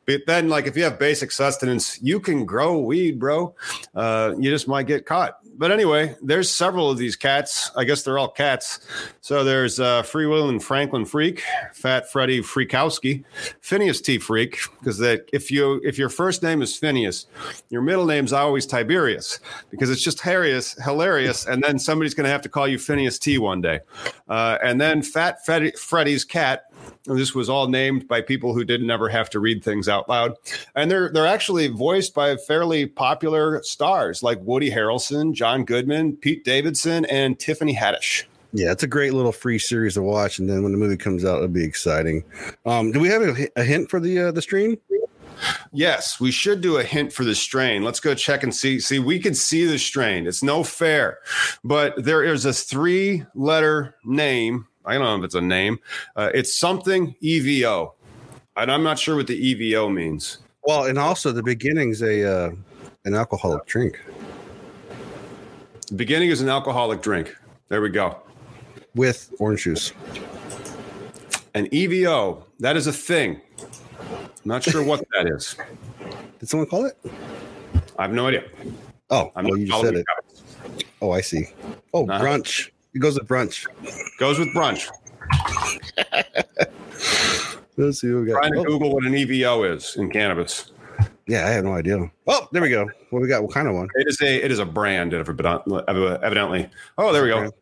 But 0.06 0.22
then, 0.26 0.48
like 0.48 0.66
if 0.66 0.76
you 0.76 0.84
have 0.84 0.98
basic 0.98 1.30
sustenance, 1.30 2.00
you 2.02 2.20
can 2.20 2.44
grow 2.44 2.78
weed, 2.78 3.18
bro. 3.18 3.54
Uh, 3.94 4.34
you 4.38 4.50
just 4.50 4.68
might 4.68 4.86
get 4.86 5.06
caught 5.06 5.39
but 5.60 5.70
anyway, 5.70 6.16
there's 6.22 6.50
several 6.50 6.90
of 6.90 6.96
these 6.96 7.16
cats. 7.16 7.70
I 7.76 7.84
guess 7.84 8.02
they're 8.02 8.16
all 8.16 8.30
cats. 8.30 8.80
So 9.20 9.44
there's 9.44 9.78
uh, 9.78 10.02
Freewheelin' 10.02 10.62
Franklin 10.62 11.04
Freak, 11.04 11.42
Fat 11.74 12.10
Freddy 12.10 12.40
Freakowski, 12.40 13.24
Phineas 13.60 14.00
T 14.00 14.16
Freak. 14.16 14.58
Because 14.78 14.96
that 14.98 15.28
if 15.34 15.50
you 15.50 15.78
if 15.84 15.98
your 15.98 16.08
first 16.08 16.42
name 16.42 16.62
is 16.62 16.74
Phineas, 16.78 17.26
your 17.68 17.82
middle 17.82 18.06
name's 18.06 18.32
always 18.32 18.64
Tiberius 18.64 19.38
because 19.68 19.90
it's 19.90 20.02
just 20.02 20.22
hilarious, 20.22 20.82
hilarious. 20.82 21.44
And 21.44 21.62
then 21.62 21.78
somebody's 21.78 22.14
going 22.14 22.24
to 22.24 22.30
have 22.30 22.40
to 22.40 22.48
call 22.48 22.66
you 22.66 22.78
Phineas 22.78 23.18
T 23.18 23.36
one 23.36 23.60
day. 23.60 23.80
Uh, 24.30 24.56
and 24.64 24.80
then 24.80 25.02
Fat 25.02 25.44
Freddy, 25.44 25.72
Freddy's 25.72 26.24
cat 26.24 26.69
this 27.04 27.34
was 27.34 27.48
all 27.48 27.68
named 27.68 28.06
by 28.08 28.20
people 28.20 28.54
who 28.54 28.64
didn't 28.64 28.90
ever 28.90 29.08
have 29.08 29.30
to 29.30 29.40
read 29.40 29.64
things 29.64 29.88
out 29.88 30.08
loud, 30.08 30.34
and 30.74 30.90
they're 30.90 31.10
they're 31.10 31.26
actually 31.26 31.68
voiced 31.68 32.14
by 32.14 32.36
fairly 32.36 32.86
popular 32.86 33.62
stars 33.62 34.22
like 34.22 34.38
Woody 34.42 34.70
Harrelson, 34.70 35.32
John 35.32 35.64
Goodman, 35.64 36.16
Pete 36.16 36.44
Davidson, 36.44 37.04
and 37.06 37.38
Tiffany 37.38 37.74
Haddish. 37.74 38.24
Yeah, 38.52 38.72
it's 38.72 38.82
a 38.82 38.88
great 38.88 39.14
little 39.14 39.32
free 39.32 39.58
series 39.58 39.94
to 39.94 40.02
watch, 40.02 40.38
and 40.38 40.48
then 40.48 40.62
when 40.62 40.72
the 40.72 40.78
movie 40.78 40.96
comes 40.96 41.24
out, 41.24 41.36
it'll 41.36 41.48
be 41.48 41.64
exciting. 41.64 42.24
Um, 42.66 42.90
do 42.90 43.00
we 43.00 43.08
have 43.08 43.22
a, 43.22 43.48
a 43.56 43.64
hint 43.64 43.90
for 43.90 44.00
the 44.00 44.18
uh, 44.18 44.32
the 44.32 44.42
stream? 44.42 44.76
Yes, 45.72 46.20
we 46.20 46.30
should 46.30 46.60
do 46.60 46.76
a 46.76 46.82
hint 46.82 47.12
for 47.12 47.24
the 47.24 47.34
strain. 47.34 47.82
Let's 47.82 48.00
go 48.00 48.14
check 48.14 48.42
and 48.42 48.54
see. 48.54 48.80
See, 48.80 48.98
we 48.98 49.18
can 49.18 49.34
see 49.34 49.64
the 49.64 49.78
strain. 49.78 50.26
It's 50.26 50.42
no 50.42 50.62
fair, 50.62 51.18
but 51.64 52.04
there 52.04 52.22
is 52.22 52.44
a 52.44 52.52
three 52.52 53.24
letter 53.34 53.94
name 54.04 54.66
I 54.90 54.94
don't 54.94 55.04
know 55.04 55.16
if 55.18 55.24
it's 55.24 55.36
a 55.36 55.40
name. 55.40 55.78
Uh, 56.16 56.30
it's 56.34 56.52
something 56.52 57.14
EVO, 57.22 57.92
and 58.56 58.72
I'm 58.72 58.82
not 58.82 58.98
sure 58.98 59.14
what 59.14 59.28
the 59.28 59.54
EVO 59.54 59.92
means. 59.94 60.38
Well, 60.64 60.86
and 60.86 60.98
also 60.98 61.30
the 61.30 61.44
beginning's 61.44 62.02
a 62.02 62.24
uh, 62.28 62.50
an 63.04 63.14
alcoholic 63.14 63.66
drink. 63.66 64.00
The 65.86 65.94
beginning 65.94 66.30
is 66.30 66.40
an 66.40 66.48
alcoholic 66.48 67.02
drink. 67.02 67.36
There 67.68 67.80
we 67.80 67.90
go. 67.90 68.16
With 68.96 69.32
orange 69.38 69.62
juice. 69.62 69.92
An 71.54 71.68
EVO. 71.68 72.42
That 72.58 72.76
is 72.76 72.88
a 72.88 72.92
thing. 72.92 73.40
Not 74.44 74.64
sure 74.64 74.82
what 74.82 75.04
that 75.12 75.28
is. 75.28 75.54
Did 76.40 76.48
someone 76.48 76.68
call 76.68 76.86
it? 76.86 76.98
I 77.96 78.02
have 78.02 78.12
no 78.12 78.26
idea. 78.26 78.42
Oh, 79.08 79.30
I'm 79.36 79.44
well, 79.44 79.56
you 79.56 79.68
said 79.68 79.94
it. 79.94 80.06
Oh, 81.00 81.12
I 81.12 81.20
see. 81.20 81.46
Oh, 81.94 82.08
uh 82.08 82.20
brunch. 82.20 82.70
It 82.94 82.98
goes 82.98 83.18
with 83.18 83.28
brunch. 83.28 83.66
Goes 84.18 84.38
with 84.38 84.48
brunch. 84.48 84.88
Let's 87.76 88.00
see 88.00 88.08
who 88.08 88.22
we 88.22 88.26
got. 88.26 88.40
Trying 88.40 88.54
to 88.54 88.60
oh. 88.60 88.64
Google 88.64 88.92
what 88.92 89.04
an 89.04 89.12
EVO 89.12 89.74
is 89.74 89.96
in 89.96 90.10
cannabis. 90.10 90.72
Yeah, 91.26 91.46
I 91.46 91.50
have 91.50 91.64
no 91.64 91.74
idea. 91.74 92.10
Oh, 92.26 92.48
there 92.52 92.60
we 92.60 92.70
go. 92.70 92.88
What 93.10 93.22
we 93.22 93.28
got? 93.28 93.42
What 93.42 93.52
kind 93.52 93.68
of 93.68 93.74
one? 93.74 93.88
It 93.94 94.08
is 94.08 94.20
a 94.20 94.44
it 94.44 94.50
is 94.50 94.58
a 94.58 94.66
brand 94.66 95.14
evidently. 95.14 96.68
Oh, 96.98 97.12
there 97.12 97.22
we 97.22 97.28
go. 97.28 97.52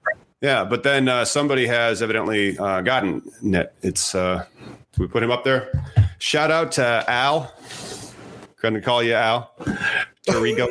Yeah, 0.40 0.64
but 0.64 0.84
then 0.84 1.08
uh, 1.08 1.24
somebody 1.24 1.66
has 1.66 2.00
evidently 2.00 2.56
uh, 2.58 2.80
gotten 2.80 3.22
it. 3.42 3.74
It's 3.82 4.14
uh, 4.14 4.46
we 4.96 5.06
put 5.06 5.22
him 5.22 5.30
up 5.30 5.44
there. 5.44 5.70
Shout 6.18 6.50
out 6.50 6.72
to 6.72 7.04
Al. 7.08 7.52
Going 8.62 8.74
to 8.74 8.80
call 8.80 9.02
you 9.02 9.14
Al. 9.14 9.52
Torrigo. 10.26 10.68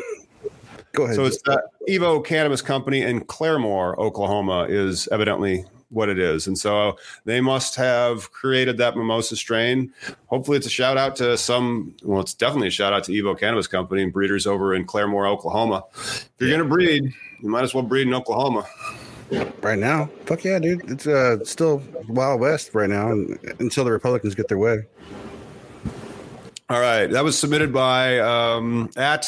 Go 0.94 1.04
ahead. 1.04 1.16
So 1.16 1.26
it's 1.26 1.42
the 1.44 1.64
Evo 1.90 2.24
Cannabis 2.24 2.62
Company 2.62 3.02
in 3.02 3.22
Claremore, 3.22 3.98
Oklahoma, 3.98 4.66
is 4.70 5.08
evidently 5.12 5.66
what 5.90 6.10
it 6.10 6.20
is. 6.20 6.48
And 6.48 6.58
so 6.58 6.98
they 7.26 7.40
must 7.40 7.76
have 7.76 8.32
created 8.32 8.78
that 8.78 8.98
mimosa 8.98 9.36
strain. 9.36 9.94
Hopefully, 10.28 10.58
it's 10.58 10.68
a 10.68 10.72
shout 10.72 10.98
out 10.98 11.16
to 11.18 11.38
some, 11.38 11.96
well, 12.04 12.20
it's 12.20 12.34
definitely 12.34 12.68
a 12.68 12.72
shout 12.72 12.94
out 12.94 13.04
to 13.06 13.12
Evo 13.12 13.40
Cannabis 13.40 13.68
Company 13.68 14.04
and 14.04 14.12
breeders 14.12 14.48
over 14.48 14.74
in 14.74 14.86
Claremore, 14.86 15.30
Oklahoma. 15.30 15.84
If 15.96 16.30
you're 16.40 16.50
yeah. 16.50 16.58
going 16.58 16.70
to 16.70 16.74
breed, 16.74 17.14
you 17.42 17.50
might 17.50 17.64
as 17.64 17.74
well 17.74 17.84
breed 17.84 18.08
in 18.08 18.14
Oklahoma. 18.14 18.66
Right 19.62 19.78
now, 19.78 20.10
fuck 20.26 20.46
yeah, 20.46 20.58
dude! 20.58 20.90
It's 20.90 21.06
uh, 21.06 21.44
still 21.44 21.84
Wild 22.08 22.40
West 22.40 22.74
right 22.74 22.90
now 22.90 23.12
until 23.60 23.84
the 23.84 23.92
Republicans 23.92 24.36
get 24.36 24.48
their 24.48 24.58
way. 24.58 24.86
All 26.70 26.82
right, 26.82 27.08
that 27.08 27.24
was 27.24 27.40
submitted 27.40 27.72
by 27.72 28.20
um, 28.20 28.90
at 28.98 29.24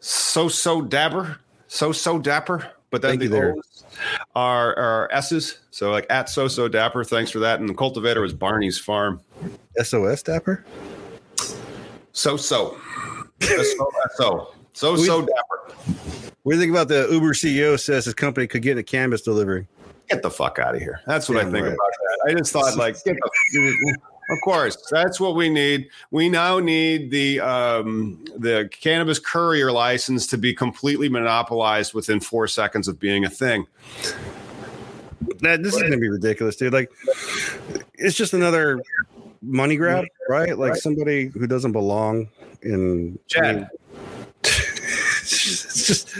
so 0.00 0.48
so 0.48 0.82
dapper, 0.82 1.38
so 1.68 1.92
so 1.92 2.18
dapper. 2.18 2.68
But 2.90 3.02
then 3.02 3.20
Thank 3.20 3.30
the 3.30 3.52
O's 3.52 3.84
are 4.34 4.76
are 4.76 5.08
S's, 5.12 5.60
so 5.70 5.92
like 5.92 6.06
at 6.10 6.28
so 6.28 6.48
so 6.48 6.66
dapper. 6.66 7.04
Thanks 7.04 7.30
for 7.30 7.38
that. 7.38 7.60
And 7.60 7.68
the 7.68 7.74
cultivator 7.74 8.20
was 8.20 8.32
Barney's 8.32 8.78
Farm. 8.78 9.20
SOS 9.80 10.24
dapper. 10.24 10.64
So 12.12 12.36
so. 12.36 12.76
so 13.40 13.62
so 14.16 14.54
so 14.72 14.96
so 14.96 15.20
dapper. 15.20 15.74
What 16.42 16.52
do 16.52 16.56
you 16.56 16.60
think 16.60 16.70
about 16.70 16.88
the 16.88 17.08
Uber 17.12 17.32
CEO 17.32 17.78
says 17.78 18.06
his 18.06 18.14
company 18.14 18.46
could 18.46 18.62
get 18.62 18.76
a 18.76 18.82
canvas 18.82 19.22
delivery? 19.22 19.68
Get 20.08 20.22
the 20.22 20.30
fuck 20.30 20.58
out 20.58 20.74
of 20.74 20.80
here. 20.80 21.00
That's 21.06 21.28
what 21.28 21.38
I 21.38 21.42
think 21.42 21.54
right. 21.54 21.66
about 21.66 21.76
that. 21.76 22.30
I 22.30 22.34
just 22.34 22.52
thought 22.52 22.76
like, 22.76 23.00
the, 23.04 23.16
of 24.30 24.38
course. 24.42 24.76
That's 24.90 25.20
what 25.20 25.34
we 25.34 25.48
need. 25.48 25.88
We 26.10 26.28
now 26.28 26.58
need 26.58 27.10
the 27.10 27.40
um, 27.40 28.24
the 28.36 28.68
cannabis 28.72 29.18
courier 29.18 29.72
license 29.72 30.26
to 30.28 30.38
be 30.38 30.54
completely 30.54 31.08
monopolized 31.08 31.94
within 31.94 32.20
four 32.20 32.46
seconds 32.46 32.88
of 32.88 32.98
being 32.98 33.24
a 33.24 33.30
thing. 33.30 33.66
That 35.40 35.62
this 35.62 35.74
is 35.74 35.82
gonna 35.82 35.98
be 35.98 36.08
ridiculous, 36.08 36.56
dude. 36.56 36.72
Like, 36.72 36.90
it's 37.94 38.16
just 38.16 38.34
another 38.34 38.82
money 39.42 39.76
grab, 39.76 40.04
right? 40.28 40.56
Like 40.56 40.76
somebody 40.76 41.26
who 41.28 41.46
doesn't 41.46 41.72
belong 41.72 42.28
in. 42.62 43.18
Chad. 43.26 43.68
Just 45.50 46.14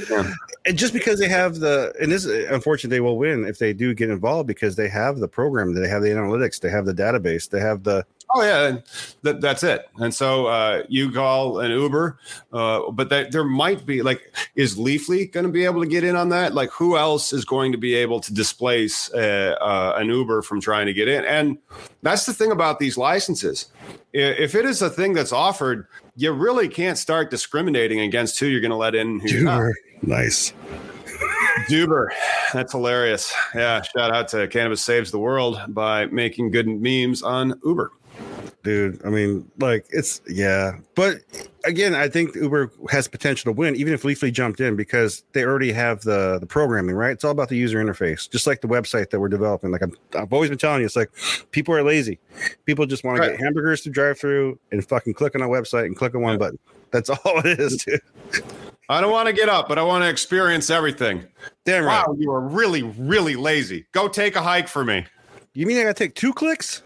and 0.66 0.76
just 0.76 0.92
because 0.92 1.18
they 1.18 1.28
have 1.28 1.56
the 1.56 1.92
and 2.00 2.10
this 2.12 2.24
unfortunately 2.24 2.96
they 2.96 3.00
will 3.00 3.18
win 3.18 3.44
if 3.44 3.58
they 3.58 3.72
do 3.72 3.94
get 3.94 4.10
involved 4.10 4.46
because 4.46 4.76
they 4.76 4.88
have 4.88 5.18
the 5.18 5.28
program 5.28 5.74
they 5.74 5.88
have 5.88 6.02
the 6.02 6.08
analytics 6.08 6.60
they 6.60 6.70
have 6.70 6.86
the 6.86 6.94
database 6.94 7.48
they 7.48 7.60
have 7.60 7.82
the 7.82 8.04
Oh 8.32 8.42
yeah, 8.42 8.68
and 8.68 8.82
that, 9.22 9.40
that's 9.40 9.64
it. 9.64 9.88
And 9.96 10.14
so 10.14 10.46
uh, 10.46 10.84
you 10.88 11.10
call 11.10 11.58
an 11.58 11.72
Uber, 11.72 12.18
uh, 12.52 12.90
but 12.92 13.08
that, 13.08 13.32
there 13.32 13.42
might 13.42 13.84
be 13.84 14.02
like, 14.02 14.32
is 14.54 14.76
Leafly 14.76 15.30
going 15.32 15.46
to 15.46 15.52
be 15.52 15.64
able 15.64 15.80
to 15.80 15.88
get 15.88 16.04
in 16.04 16.14
on 16.14 16.28
that? 16.28 16.54
Like, 16.54 16.70
who 16.70 16.96
else 16.96 17.32
is 17.32 17.44
going 17.44 17.72
to 17.72 17.78
be 17.78 17.94
able 17.94 18.20
to 18.20 18.32
displace 18.32 19.12
uh, 19.14 19.56
uh, 19.60 19.94
an 19.96 20.08
Uber 20.08 20.42
from 20.42 20.60
trying 20.60 20.86
to 20.86 20.92
get 20.92 21.08
in? 21.08 21.24
And 21.24 21.58
that's 22.02 22.24
the 22.24 22.32
thing 22.32 22.52
about 22.52 22.78
these 22.78 22.96
licenses. 22.96 23.66
If 24.12 24.54
it 24.54 24.64
is 24.64 24.80
a 24.80 24.90
thing 24.90 25.12
that's 25.12 25.32
offered, 25.32 25.86
you 26.14 26.32
really 26.32 26.68
can't 26.68 26.98
start 26.98 27.30
discriminating 27.30 28.00
against 28.00 28.38
who 28.38 28.46
you're 28.46 28.60
going 28.60 28.70
to 28.70 28.76
let 28.76 28.94
in. 28.94 29.08
and 29.08 29.22
Who 29.22 29.28
you're 29.28 29.42
not. 29.44 29.72
nice 30.02 30.52
Duber. 31.68 32.08
That's 32.52 32.72
hilarious. 32.72 33.34
Yeah. 33.54 33.82
Shout 33.82 34.14
out 34.14 34.28
to 34.28 34.48
Cannabis 34.48 34.82
Saves 34.82 35.10
the 35.10 35.18
World 35.18 35.60
by 35.68 36.06
making 36.06 36.50
good 36.50 36.66
memes 36.66 37.22
on 37.22 37.60
Uber. 37.64 37.92
Dude. 38.62 39.00
I 39.04 39.08
mean 39.11 39.50
like 39.58 39.86
it's 39.90 40.20
yeah. 40.28 40.72
But 40.94 41.18
again 41.64 41.94
i 41.94 42.08
think 42.08 42.34
uber 42.34 42.70
has 42.90 43.06
potential 43.06 43.52
to 43.52 43.58
win 43.58 43.76
even 43.76 43.92
if 43.92 44.02
leafly 44.02 44.32
jumped 44.32 44.61
in 44.61 44.76
because 44.76 45.24
they 45.32 45.44
already 45.44 45.70
have 45.72 46.00
the 46.02 46.38
the 46.38 46.46
programming 46.46 46.94
right? 46.96 47.11
It's 47.12 47.22
all 47.24 47.30
about 47.32 47.48
the 47.50 47.56
user 47.56 47.82
interface 47.84 48.28
just 48.30 48.46
like 48.46 48.61
the 48.62 48.68
website 48.68 49.11
that 49.11 49.20
we're 49.20 49.28
developing. 49.28 49.70
Like 49.70 49.82
i'm 49.82 49.92
i've 50.16 50.32
always 50.32 50.48
been 50.50 50.58
telling 50.58 50.80
you 50.80 50.86
it's 50.86 50.96
like 50.96 51.11
people 51.50 51.74
are 51.74 51.82
lazy. 51.82 52.18
People 52.66 52.86
just 52.86 53.04
want 53.04 53.22
to 53.22 53.28
get 53.30 53.40
hamburgers 53.40 53.82
to 53.82 53.90
drive 53.90 54.18
through 54.18 54.58
and 54.72 54.86
fucking 54.86 55.14
click 55.14 55.34
on 55.34 55.42
a 55.42 55.48
website 55.48 55.84
and 55.86 55.96
click 55.96 56.14
on 56.14 56.22
one 56.22 56.32
Yeah. 56.34 56.38
button. 56.38 56.58
That's 56.90 57.08
all 57.11 57.38
it 57.44 57.58
is 57.61 57.84
dude. 57.84 58.00
I 58.88 59.00
don't 59.00 59.12
want 59.12 59.28
to 59.28 59.32
get 59.32 59.48
up, 59.48 59.68
but 59.68 59.78
I 59.78 59.82
want 59.84 60.02
to 60.02 60.08
experience 60.08 60.68
everything. 60.68 61.24
damn 61.64 61.84
right. 61.84 62.04
Wow, 62.08 62.16
you 62.18 62.32
are 62.32 62.40
really, 62.40 62.82
really 62.82 63.36
lazy. 63.36 63.86
Go 63.92 64.08
take 64.08 64.34
a 64.34 64.42
hike 64.42 64.66
for 64.66 64.84
me. 64.84 65.06
you 65.54 65.64
mean 65.66 65.78
i 65.78 65.82
gotta 65.82 65.94
take 65.94 66.14
two 66.14 66.32
clicks 66.32 66.82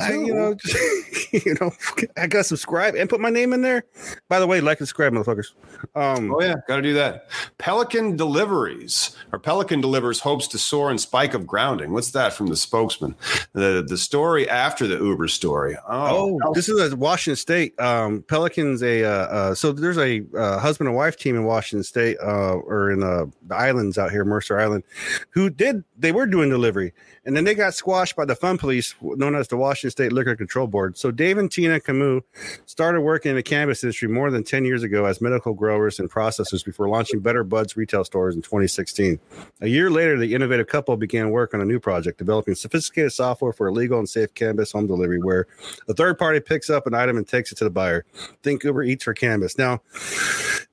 I, 0.00 0.12
you 0.12 0.34
know, 0.34 0.54
just, 0.54 1.32
you 1.46 1.56
know, 1.60 1.72
I 2.16 2.26
gotta 2.26 2.44
subscribe 2.44 2.94
and 2.94 3.08
put 3.08 3.20
my 3.20 3.30
name 3.30 3.52
in 3.52 3.62
there. 3.62 3.84
By 4.28 4.40
the 4.40 4.46
way, 4.46 4.60
like 4.60 4.80
and 4.80 4.88
subscribe, 4.88 5.12
motherfuckers. 5.12 5.52
Um, 5.94 6.32
Oh 6.34 6.40
yeah, 6.42 6.54
got 6.68 6.76
to 6.76 6.82
do 6.82 6.94
that. 6.94 7.28
Pelican 7.58 8.16
deliveries 8.16 9.16
or 9.32 9.38
Pelican 9.38 9.80
delivers 9.80 10.20
hopes 10.20 10.46
to 10.48 10.58
soar 10.58 10.90
in 10.90 10.98
spike 10.98 11.34
of 11.34 11.46
grounding. 11.46 11.92
What's 11.92 12.10
that 12.12 12.32
from 12.32 12.48
the 12.48 12.56
spokesman? 12.56 13.14
The 13.52 13.84
the 13.86 13.96
story 13.98 14.48
after 14.48 14.86
the 14.86 14.96
Uber 14.96 15.28
story. 15.28 15.76
Oh, 15.88 16.38
Oh, 16.44 16.52
this 16.54 16.68
is 16.68 16.92
a 16.92 16.96
Washington 16.96 17.36
State. 17.36 17.78
Um, 17.80 18.22
Pelicans 18.28 18.82
a 18.82 19.04
uh, 19.04 19.08
uh, 19.10 19.54
so 19.54 19.72
there's 19.72 19.98
a 19.98 20.22
uh, 20.36 20.58
husband 20.58 20.88
and 20.88 20.96
wife 20.96 21.16
team 21.16 21.36
in 21.36 21.44
Washington 21.44 21.84
State 21.84 22.16
uh, 22.22 22.54
or 22.54 22.90
in 22.90 23.02
uh, 23.02 23.26
the 23.46 23.54
islands 23.56 23.98
out 23.98 24.10
here, 24.10 24.24
Mercer 24.24 24.58
Island, 24.58 24.84
who 25.30 25.50
did 25.50 25.84
they 25.98 26.12
were 26.12 26.26
doing 26.26 26.48
delivery, 26.50 26.92
and 27.24 27.36
then 27.36 27.44
they 27.44 27.54
got 27.54 27.74
squashed 27.74 28.16
by 28.16 28.24
the 28.24 28.34
fun 28.34 28.58
police, 28.58 28.94
known 29.02 29.34
as 29.34 29.48
the 29.48 29.56
Washington 29.56 29.90
State 29.90 30.12
Liquor 30.12 30.36
Control 30.36 30.66
Board. 30.66 30.96
So 30.96 31.10
Dave 31.10 31.38
and 31.38 31.50
Tina 31.50 31.80
Camus 31.80 32.22
started 32.66 33.02
working 33.02 33.30
in 33.30 33.36
the 33.36 33.42
cannabis 33.42 33.84
industry 33.84 34.08
more 34.08 34.30
than 34.30 34.42
ten 34.42 34.64
years 34.64 34.82
ago 34.82 35.04
as 35.04 35.20
medical 35.20 35.52
growers 35.52 35.98
and 35.98 36.10
processors 36.10 36.64
before 36.64 36.88
launching 36.88 37.20
Better 37.20 37.44
Buds 37.44 37.76
retail 37.76 38.04
stores 38.04 38.34
in 38.34 38.42
2016. 38.42 39.20
A 39.60 39.68
year 39.68 39.90
later, 39.90 40.18
the 40.18 40.34
innovative 40.34 40.66
couple 40.66 40.96
began 40.96 41.30
work 41.30 41.52
on 41.54 41.60
a 41.60 41.64
new 41.64 41.78
project, 41.78 42.18
developing 42.18 42.54
sophisticated 42.54 43.12
software 43.12 43.52
for 43.52 43.68
illegal 43.68 43.98
and 43.98 44.08
safe 44.08 44.32
cannabis 44.34 44.72
home 44.72 44.86
delivery, 44.86 45.18
where 45.18 45.46
a 45.88 45.94
third 45.94 46.18
party 46.18 46.40
picks 46.40 46.70
up 46.70 46.86
an 46.86 46.94
item 46.94 47.16
and 47.16 47.28
takes 47.28 47.52
it 47.52 47.56
to 47.56 47.64
the 47.64 47.70
buyer. 47.70 48.04
Think 48.42 48.64
Uber 48.64 48.82
Eats 48.82 49.04
for 49.04 49.14
cannabis. 49.14 49.58
Now, 49.58 49.80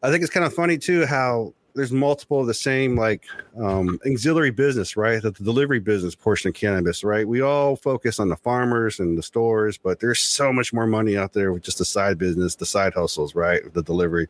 I 0.03 0.11
think 0.11 0.21
it's 0.23 0.31
kind 0.31 0.45
of 0.45 0.53
funny 0.53 0.77
too 0.77 1.05
how 1.05 1.53
there's 1.77 1.91
multiple 1.91 2.41
of 2.41 2.47
the 2.47 2.53
same 2.55 2.95
like 2.95 3.25
um, 3.61 3.99
auxiliary 4.05 4.49
business, 4.49 4.97
right? 4.97 5.21
The, 5.21 5.29
the 5.29 5.43
delivery 5.43 5.79
business 5.79 6.15
portion 6.15 6.49
of 6.49 6.55
cannabis, 6.55 7.03
right? 7.03 7.27
We 7.27 7.41
all 7.41 7.75
focus 7.75 8.19
on 8.19 8.29
the 8.29 8.35
farmers 8.35 8.99
and 8.99 9.15
the 9.15 9.21
stores, 9.21 9.77
but 9.77 9.99
there's 9.99 10.19
so 10.19 10.51
much 10.51 10.73
more 10.73 10.87
money 10.87 11.15
out 11.15 11.33
there 11.33 11.53
with 11.53 11.61
just 11.61 11.77
the 11.77 11.85
side 11.85 12.17
business, 12.17 12.55
the 12.55 12.65
side 12.65 12.95
hustles, 12.95 13.35
right? 13.35 13.61
The 13.73 13.83
delivery. 13.83 14.27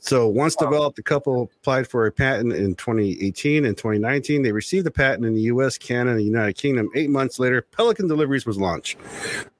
So 0.00 0.26
once 0.26 0.56
developed, 0.56 0.96
the 0.96 1.02
couple 1.02 1.50
applied 1.60 1.86
for 1.86 2.06
a 2.06 2.12
patent 2.12 2.52
in 2.52 2.74
2018 2.74 3.64
and 3.64 3.76
2019. 3.76 4.42
They 4.42 4.52
received 4.52 4.84
the 4.84 4.90
patent 4.90 5.24
in 5.24 5.34
the 5.34 5.42
U.S., 5.42 5.78
Canada, 5.78 6.10
and 6.10 6.18
the 6.18 6.24
United 6.24 6.54
Kingdom. 6.54 6.90
Eight 6.96 7.08
months 7.08 7.38
later, 7.38 7.62
Pelican 7.62 8.08
Deliveries 8.08 8.46
was 8.46 8.58
launched. 8.58 8.98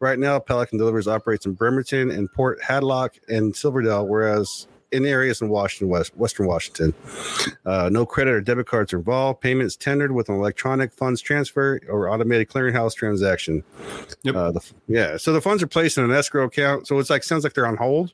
Right 0.00 0.18
now, 0.18 0.40
Pelican 0.40 0.78
Deliveries 0.78 1.06
operates 1.06 1.46
in 1.46 1.52
Bremerton 1.52 2.10
and 2.10 2.30
Port 2.32 2.60
Hadlock 2.60 3.18
and 3.28 3.54
Silverdale, 3.54 4.06
whereas 4.06 4.66
in 4.94 5.04
areas 5.04 5.42
in 5.42 5.48
Washington, 5.48 5.88
West, 5.88 6.16
Western 6.16 6.46
Washington, 6.46 6.94
uh, 7.66 7.90
no 7.92 8.06
credit 8.06 8.32
or 8.32 8.40
debit 8.40 8.66
cards 8.66 8.92
are 8.92 8.98
involved. 8.98 9.40
Payments 9.40 9.76
tendered 9.76 10.12
with 10.12 10.28
an 10.28 10.36
electronic 10.36 10.92
funds 10.92 11.20
transfer 11.20 11.80
or 11.88 12.08
automated 12.08 12.48
clearinghouse 12.48 12.94
transaction. 12.94 13.62
Yep. 14.22 14.34
Uh, 14.34 14.52
the, 14.52 14.72
yeah. 14.86 15.16
So 15.16 15.32
the 15.32 15.40
funds 15.40 15.62
are 15.62 15.66
placed 15.66 15.98
in 15.98 16.04
an 16.04 16.12
escrow 16.12 16.44
account. 16.44 16.86
So 16.86 16.98
it's 16.98 17.10
like 17.10 17.24
sounds 17.24 17.44
like 17.44 17.54
they're 17.54 17.66
on 17.66 17.76
hold 17.76 18.12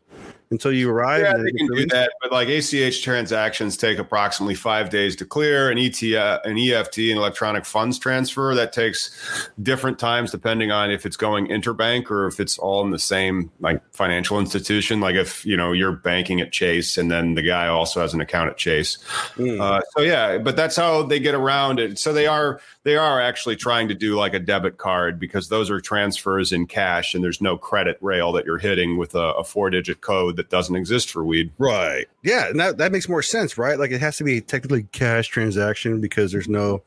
until 0.51 0.72
you 0.72 0.90
arrive. 0.90 1.22
Yeah, 1.22 1.36
they 1.36 1.53
can 1.53 1.68
do 1.68 1.86
that, 1.86 2.12
but 2.20 2.32
like 2.32 2.48
ACH 2.48 3.03
transactions 3.03 3.76
take 3.76 3.98
approximately 3.98 4.57
five 4.57 4.90
days 4.90 5.14
to 5.16 5.24
clear. 5.24 5.70
An 5.70 5.78
ETF, 5.78 6.44
an 6.44 6.59
EFT, 6.59 6.98
an 6.98 7.18
electronic 7.18 7.64
funds 7.64 7.98
transfer 7.98 8.55
that 8.55 8.72
takes 8.72 9.48
different 9.62 9.98
times 9.98 10.32
depending 10.32 10.72
on 10.72 10.90
if 10.90 11.07
it's 11.07 11.16
going 11.16 11.46
interbank 11.46 12.11
or 12.11 12.26
if 12.26 12.40
it's 12.40 12.59
all 12.59 12.84
in 12.84 12.90
the 12.90 12.98
same 12.98 13.51
like 13.61 13.80
financial 13.94 14.40
institution. 14.40 15.01
Like 15.01 15.14
if 15.14 15.46
you 15.46 15.57
know 15.57 15.72
you're 15.72 15.92
banking 15.92 16.40
at 16.40 16.51
Chase 16.51 16.98
and 16.98 17.11
then 17.11 17.34
the 17.34 17.42
guy 17.42 17.68
also 17.68 18.01
has 18.01 18.12
an 18.12 18.20
account 18.20 18.51
at 18.51 18.57
Chase. 18.57 18.98
Mm. 19.36 19.61
Uh, 19.61 19.80
so 19.96 20.03
yeah, 20.03 20.38
but 20.38 20.57
that's 20.57 20.74
how 20.74 21.05
they 21.05 21.20
get 21.20 21.34
around 21.34 21.78
it. 21.78 21.98
So 21.98 22.12
they 22.12 22.26
are 22.26 22.61
they 22.83 22.97
are 22.97 23.20
actually 23.20 23.57
trying 23.57 23.89
to 23.89 23.95
do 23.95 24.16
like 24.16 24.33
a 24.33 24.39
debit 24.39 24.78
card 24.78 25.20
because 25.20 25.49
those 25.49 25.70
are 25.70 25.81
transfers 25.81 26.51
in 26.53 26.66
cash 26.66 27.14
and 27.14 27.22
there's 27.22 27.41
no 27.43 27.59
credit 27.59 27.99
rail 28.01 28.33
that 28.33 28.47
you're 28.47 28.57
hitting 28.59 28.97
with 28.97 29.14
a, 29.14 29.35
a 29.35 29.45
four 29.45 29.68
digit 29.68 30.01
code 30.01 30.37
that 30.37 30.49
doesn't 30.49 30.74
exist 30.76 31.11
for 31.11 31.22
weed. 31.24 31.53
Right. 31.59 32.07
Yeah, 32.22 32.49
and 32.49 32.59
that, 32.59 32.78
that 32.78 32.91
makes 32.91 33.09
more 33.09 33.22
sense, 33.22 33.59
right? 33.59 33.78
Like 33.78 33.91
it 33.91 34.01
has 34.01 34.16
to 34.16 34.24
be 34.24 34.41
technically 34.41 34.85
cash 34.93 35.28
transaction 35.28 36.01
because 36.01 36.33
there's 36.33 36.49
no 36.49 36.83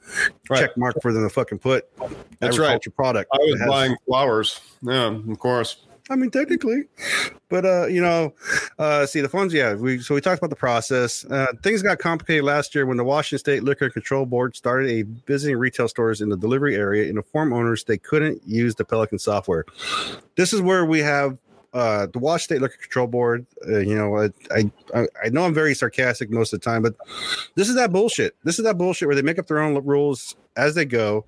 Right. 0.49 0.61
check 0.61 0.77
mark 0.77 0.95
for 1.01 1.13
them 1.13 1.23
to 1.23 1.29
fucking 1.29 1.59
put 1.59 1.87
That's 2.39 2.57
right. 2.57 2.81
product. 2.95 3.29
I 3.33 3.37
was 3.37 3.59
has- 3.59 3.69
buying 3.69 3.95
flowers. 4.07 4.59
Yeah, 4.81 5.07
of 5.07 5.39
course. 5.39 5.77
I 6.09 6.17
mean, 6.17 6.31
technically, 6.31 6.83
but 7.49 7.65
uh, 7.65 7.87
you 7.87 8.01
know, 8.01 8.33
uh, 8.77 9.05
see 9.05 9.21
the 9.21 9.29
funds. 9.29 9.53
Yeah, 9.53 9.75
we 9.75 9.99
so 9.99 10.13
we 10.15 10.21
talked 10.21 10.39
about 10.39 10.49
the 10.49 10.55
process. 10.55 11.23
Uh, 11.25 11.47
things 11.61 11.81
got 11.81 11.99
complicated 11.99 12.43
last 12.43 12.75
year 12.75 12.85
when 12.85 12.97
the 12.97 13.05
Washington 13.05 13.39
State 13.39 13.63
Liquor 13.63 13.89
Control 13.89 14.25
Board 14.25 14.55
started 14.55 14.89
a 14.89 15.03
visiting 15.25 15.57
retail 15.57 15.87
stores 15.87 16.19
in 16.19 16.27
the 16.27 16.35
delivery 16.35 16.75
area 16.75 17.07
and 17.07 17.17
informed 17.17 17.53
owners 17.53 17.85
they 17.85 17.97
couldn't 17.97 18.41
use 18.45 18.75
the 18.75 18.83
Pelican 18.83 19.17
software. 19.17 19.65
This 20.35 20.51
is 20.51 20.61
where 20.61 20.85
we 20.85 20.99
have 20.99 21.37
uh, 21.73 22.07
the 22.07 22.19
Washington 22.19 22.57
State 22.57 22.61
Liquor 22.61 22.81
Control 22.81 23.07
Board. 23.07 23.45
Uh, 23.67 23.79
you 23.79 23.95
know, 23.95 24.17
I, 24.17 24.29
I 24.93 25.07
I 25.23 25.29
know 25.29 25.45
I'm 25.45 25.53
very 25.53 25.73
sarcastic 25.73 26.29
most 26.29 26.53
of 26.53 26.61
the 26.61 26.63
time, 26.63 26.81
but 26.81 26.95
this 27.55 27.69
is 27.69 27.75
that 27.75 27.91
bullshit. 27.91 28.35
This 28.43 28.59
is 28.59 28.65
that 28.65 28.77
bullshit 28.77 29.07
where 29.07 29.15
they 29.15 29.21
make 29.21 29.39
up 29.39 29.47
their 29.47 29.59
own 29.59 29.83
rules 29.83 30.35
as 30.55 30.75
they 30.75 30.85
go. 30.85 31.25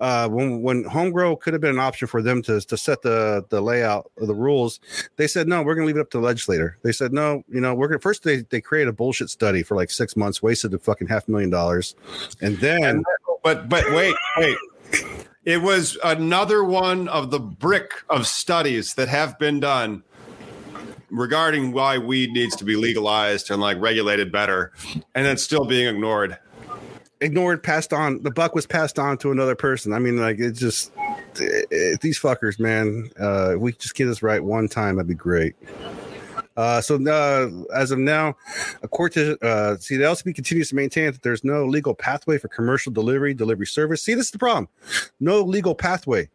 Uh, 0.00 0.28
when 0.28 0.62
when 0.62 0.84
home 0.84 1.10
grow 1.10 1.36
could 1.36 1.52
have 1.52 1.60
been 1.60 1.74
an 1.74 1.78
option 1.78 2.08
for 2.08 2.22
them 2.22 2.42
to 2.42 2.60
to 2.60 2.76
set 2.76 3.02
the 3.02 3.44
the 3.50 3.60
layout 3.60 4.10
of 4.18 4.28
the 4.28 4.34
rules, 4.34 4.80
they 5.16 5.26
said 5.26 5.46
no. 5.46 5.62
We're 5.62 5.74
going 5.74 5.86
to 5.86 5.88
leave 5.88 5.98
it 5.98 6.00
up 6.00 6.10
to 6.10 6.18
the 6.18 6.24
legislator. 6.24 6.78
They 6.82 6.92
said 6.92 7.12
no. 7.12 7.44
You 7.48 7.60
know, 7.60 7.74
we're 7.74 7.88
going 7.88 7.98
to 7.98 8.02
first 8.02 8.22
they 8.22 8.38
they 8.50 8.60
create 8.60 8.88
a 8.88 8.92
bullshit 8.92 9.30
study 9.30 9.62
for 9.62 9.76
like 9.76 9.90
six 9.90 10.16
months, 10.16 10.42
wasted 10.42 10.70
the 10.70 10.78
fucking 10.78 11.08
half 11.08 11.28
million 11.28 11.50
dollars, 11.50 11.94
and 12.40 12.56
then 12.58 12.82
And, 12.82 13.04
but 13.42 13.68
but 13.68 13.84
wait 13.92 14.14
wait. 14.38 14.56
It 15.44 15.60
was 15.60 15.98
another 16.04 16.62
one 16.62 17.08
of 17.08 17.30
the 17.30 17.40
brick 17.40 17.90
of 18.08 18.26
studies 18.26 18.94
that 18.94 19.08
have 19.08 19.38
been 19.40 19.58
done 19.58 20.04
regarding 21.10 21.72
why 21.72 21.98
weed 21.98 22.30
needs 22.30 22.54
to 22.56 22.64
be 22.64 22.76
legalized 22.76 23.50
and 23.50 23.60
like 23.60 23.80
regulated 23.80 24.30
better, 24.30 24.72
and 25.14 25.26
then 25.26 25.36
still 25.36 25.64
being 25.64 25.88
ignored. 25.88 26.38
ignored, 27.20 27.62
passed 27.62 27.92
on. 27.92 28.22
The 28.22 28.30
buck 28.30 28.54
was 28.54 28.66
passed 28.66 28.98
on 28.98 29.18
to 29.18 29.32
another 29.32 29.54
person. 29.54 29.92
I 29.92 29.98
mean, 29.98 30.16
like 30.16 30.38
it's 30.38 30.60
just 30.60 30.92
eh, 31.40 31.62
eh, 31.72 31.96
these 32.00 32.18
fuckers, 32.18 32.60
man. 32.60 33.10
Uh, 33.18 33.54
we 33.58 33.72
just 33.72 33.94
get 33.94 34.06
this 34.06 34.22
right 34.22 34.42
one 34.42 34.68
time, 34.68 34.96
that'd 34.96 35.08
be 35.08 35.14
great. 35.14 35.54
Uh, 36.56 36.80
so 36.80 36.96
uh, 37.06 37.48
as 37.74 37.90
of 37.90 37.98
now, 37.98 38.36
according 38.82 39.36
to 39.38 39.46
uh, 39.46 39.76
see, 39.78 39.96
the 39.96 40.04
LCB 40.04 40.34
continues 40.34 40.68
to 40.68 40.74
maintain 40.74 41.12
that 41.12 41.22
there's 41.22 41.44
no 41.44 41.64
legal 41.64 41.94
pathway 41.94 42.38
for 42.38 42.48
commercial 42.48 42.92
delivery, 42.92 43.34
delivery 43.34 43.66
service. 43.66 44.02
See, 44.02 44.14
this 44.14 44.26
is 44.26 44.32
the 44.32 44.38
problem. 44.38 44.68
No 45.20 45.40
legal 45.40 45.74
pathway. 45.74 46.28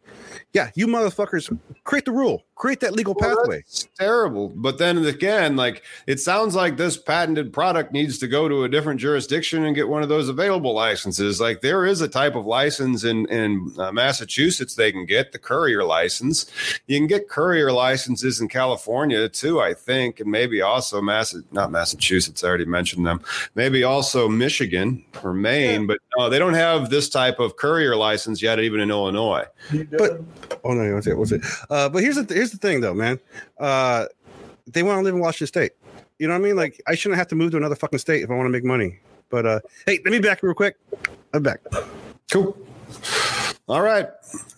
Yeah, 0.52 0.70
you 0.74 0.86
motherfuckers 0.86 1.56
create 1.84 2.04
the 2.04 2.12
rule, 2.12 2.42
create 2.58 2.80
that 2.80 2.92
legal 2.92 3.14
well, 3.18 3.36
pathway. 3.36 3.64
terrible. 3.98 4.48
But 4.54 4.78
then 4.78 4.98
again, 5.06 5.56
like 5.56 5.82
it 6.06 6.20
sounds 6.20 6.54
like 6.54 6.76
this 6.76 6.96
patented 6.96 7.52
product 7.52 7.92
needs 7.92 8.18
to 8.18 8.28
go 8.28 8.48
to 8.48 8.64
a 8.64 8.68
different 8.68 9.00
jurisdiction 9.00 9.64
and 9.64 9.74
get 9.74 9.88
one 9.88 10.02
of 10.02 10.08
those 10.08 10.28
available 10.28 10.74
licenses. 10.74 11.40
Like 11.40 11.60
there 11.60 11.86
is 11.86 12.00
a 12.00 12.08
type 12.08 12.34
of 12.34 12.44
license 12.44 13.04
in 13.04 13.26
in 13.26 13.72
uh, 13.78 13.92
Massachusetts 13.92 14.74
they 14.74 14.92
can 14.92 15.06
get 15.06 15.32
the 15.32 15.38
courier 15.38 15.84
license. 15.84 16.50
You 16.86 16.98
can 16.98 17.06
get 17.06 17.28
courier 17.28 17.72
licenses 17.72 18.40
in 18.40 18.48
California 18.48 19.28
too, 19.28 19.60
I 19.60 19.72
think, 19.72 20.20
and 20.20 20.30
maybe 20.30 20.60
also 20.60 21.00
Mass 21.00 21.36
not 21.52 21.70
Massachusetts. 21.70 22.42
I 22.42 22.48
already 22.48 22.64
mentioned 22.64 23.06
them. 23.06 23.20
Maybe 23.54 23.84
also 23.84 24.28
Michigan 24.28 25.04
or 25.22 25.32
Maine, 25.32 25.82
yeah. 25.82 25.86
but 25.86 25.98
no, 26.16 26.28
they 26.28 26.38
don't 26.40 26.54
have 26.54 26.90
this 26.90 27.08
type 27.08 27.38
of 27.38 27.56
courier 27.56 27.94
license 27.94 28.42
yet, 28.42 28.58
even 28.58 28.80
in 28.80 28.90
Illinois. 28.90 29.44
But 29.96 30.22
oh 30.64 30.72
no, 30.72 30.94
what's 30.94 31.06
it? 31.06 31.16
What's 31.16 31.32
it? 31.32 31.44
Uh, 31.70 31.88
but 31.88 32.02
here's 32.02 32.16
the 32.16 32.34
here's 32.34 32.47
the 32.52 32.58
thing 32.58 32.80
though, 32.80 32.94
man. 32.94 33.18
Uh, 33.58 34.06
they 34.66 34.82
want 34.82 34.98
to 34.98 35.02
live 35.02 35.14
in 35.14 35.20
Washington 35.20 35.46
State. 35.46 35.72
You 36.18 36.26
know 36.26 36.34
what 36.34 36.40
I 36.40 36.44
mean? 36.44 36.56
Like 36.56 36.80
I 36.86 36.94
shouldn't 36.94 37.18
have 37.18 37.28
to 37.28 37.34
move 37.34 37.52
to 37.52 37.56
another 37.56 37.76
fucking 37.76 37.98
state 37.98 38.22
if 38.22 38.30
I 38.30 38.34
want 38.34 38.46
to 38.46 38.50
make 38.50 38.64
money. 38.64 38.98
But 39.30 39.46
uh, 39.46 39.60
hey, 39.86 40.00
let 40.04 40.12
me 40.12 40.18
back 40.18 40.42
real 40.42 40.54
quick. 40.54 40.76
I'm 41.32 41.42
back. 41.42 41.60
Cool. 42.30 42.56
All 43.68 43.82
right. 43.82 44.08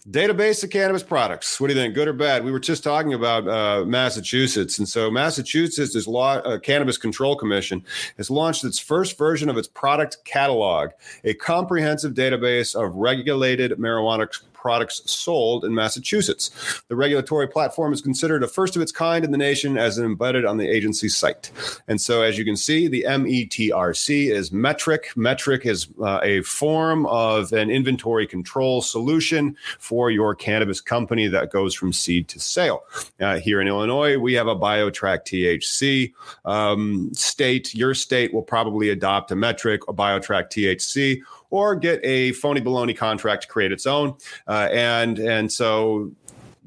Database 0.09 0.63
of 0.63 0.71
cannabis 0.71 1.03
products. 1.03 1.61
What 1.61 1.67
do 1.67 1.75
you 1.75 1.81
think? 1.81 1.95
Good 1.95 2.07
or 2.07 2.13
bad? 2.13 2.45
We 2.45 2.53
were 2.53 2.61
just 2.61 2.85
talking 2.85 3.13
about 3.13 3.49
uh, 3.49 3.85
Massachusetts. 3.85 4.79
And 4.79 4.89
so, 4.89 5.11
Massachusetts 5.11 5.97
is 5.97 6.07
law, 6.07 6.37
uh, 6.37 6.61
Cannabis 6.61 6.97
Control 6.97 7.35
Commission 7.35 7.83
has 8.19 8.31
launched 8.31 8.63
its 8.63 8.79
first 8.79 9.19
version 9.19 9.49
of 9.49 9.59
its 9.59 9.67
product 9.67 10.19
catalog, 10.25 10.91
a 11.25 11.35
comprehensive 11.35 12.15
database 12.15 12.77
of 12.77 12.95
regulated 12.95 13.73
marijuana 13.73 14.31
products 14.61 15.03
sold 15.11 15.65
in 15.65 15.75
Massachusetts. 15.75 16.83
The 16.89 16.97
regulatory 16.97 17.49
platform 17.49 17.93
is 17.93 18.01
considered 18.01 18.43
a 18.43 18.49
first 18.49 18.77
of 18.77 18.83
its 18.83 18.93
kind 18.93 19.25
in 19.25 19.31
the 19.31 19.39
nation 19.39 19.79
as 19.79 19.99
embedded 19.99 20.45
on 20.45 20.59
the 20.59 20.69
agency's 20.69 21.17
site. 21.17 21.51
And 21.89 22.01
so, 22.01 22.23
as 22.23 22.37
you 22.37 22.45
can 22.45 22.57
see, 22.57 22.87
the 22.89 23.05
METRC 23.09 24.31
is 24.31 24.53
metric. 24.53 25.13
Metric 25.17 25.67
is 25.67 25.89
uh, 26.03 26.21
a 26.23 26.43
form 26.43 27.07
of 27.07 27.53
an 27.53 27.71
inventory 27.71 28.27
control 28.27 28.83
solution 28.83 29.57
for 29.79 30.11
your 30.11 30.35
cannabis 30.35 30.81
company 30.81 31.29
that 31.29 31.51
goes 31.51 31.75
from 31.75 31.93
seed 31.93 32.29
to 32.29 32.39
sale. 32.39 32.85
Uh, 33.21 33.39
here 33.39 33.61
in 33.61 33.69
Illinois, 33.69 34.19
we 34.19 34.35
have 34.35 34.47
a 34.47 34.57
BioTrack 34.57 35.25
THC 35.25 36.13
um, 36.45 37.11
state. 37.15 37.75
Your 37.75 37.95
state 37.95 38.35
will 38.35 38.43
probably 38.43 38.91
adopt 38.91 39.31
a 39.31 39.37
metric, 39.37 39.83
a 39.89 39.93
BioTrack 39.93 40.51
THC 40.51 41.23
or 41.51 41.75
get 41.75 42.01
a 42.03 42.33
phony 42.33 42.61
baloney 42.61 42.97
contract 42.97 43.43
to 43.43 43.49
create 43.49 43.73
its 43.73 43.87
own. 43.87 44.15
Uh, 44.47 44.69
and 44.73 45.19
and 45.19 45.53
so 45.53 46.13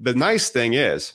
the 0.01 0.13
nice 0.13 0.49
thing 0.49 0.73
is 0.73 1.13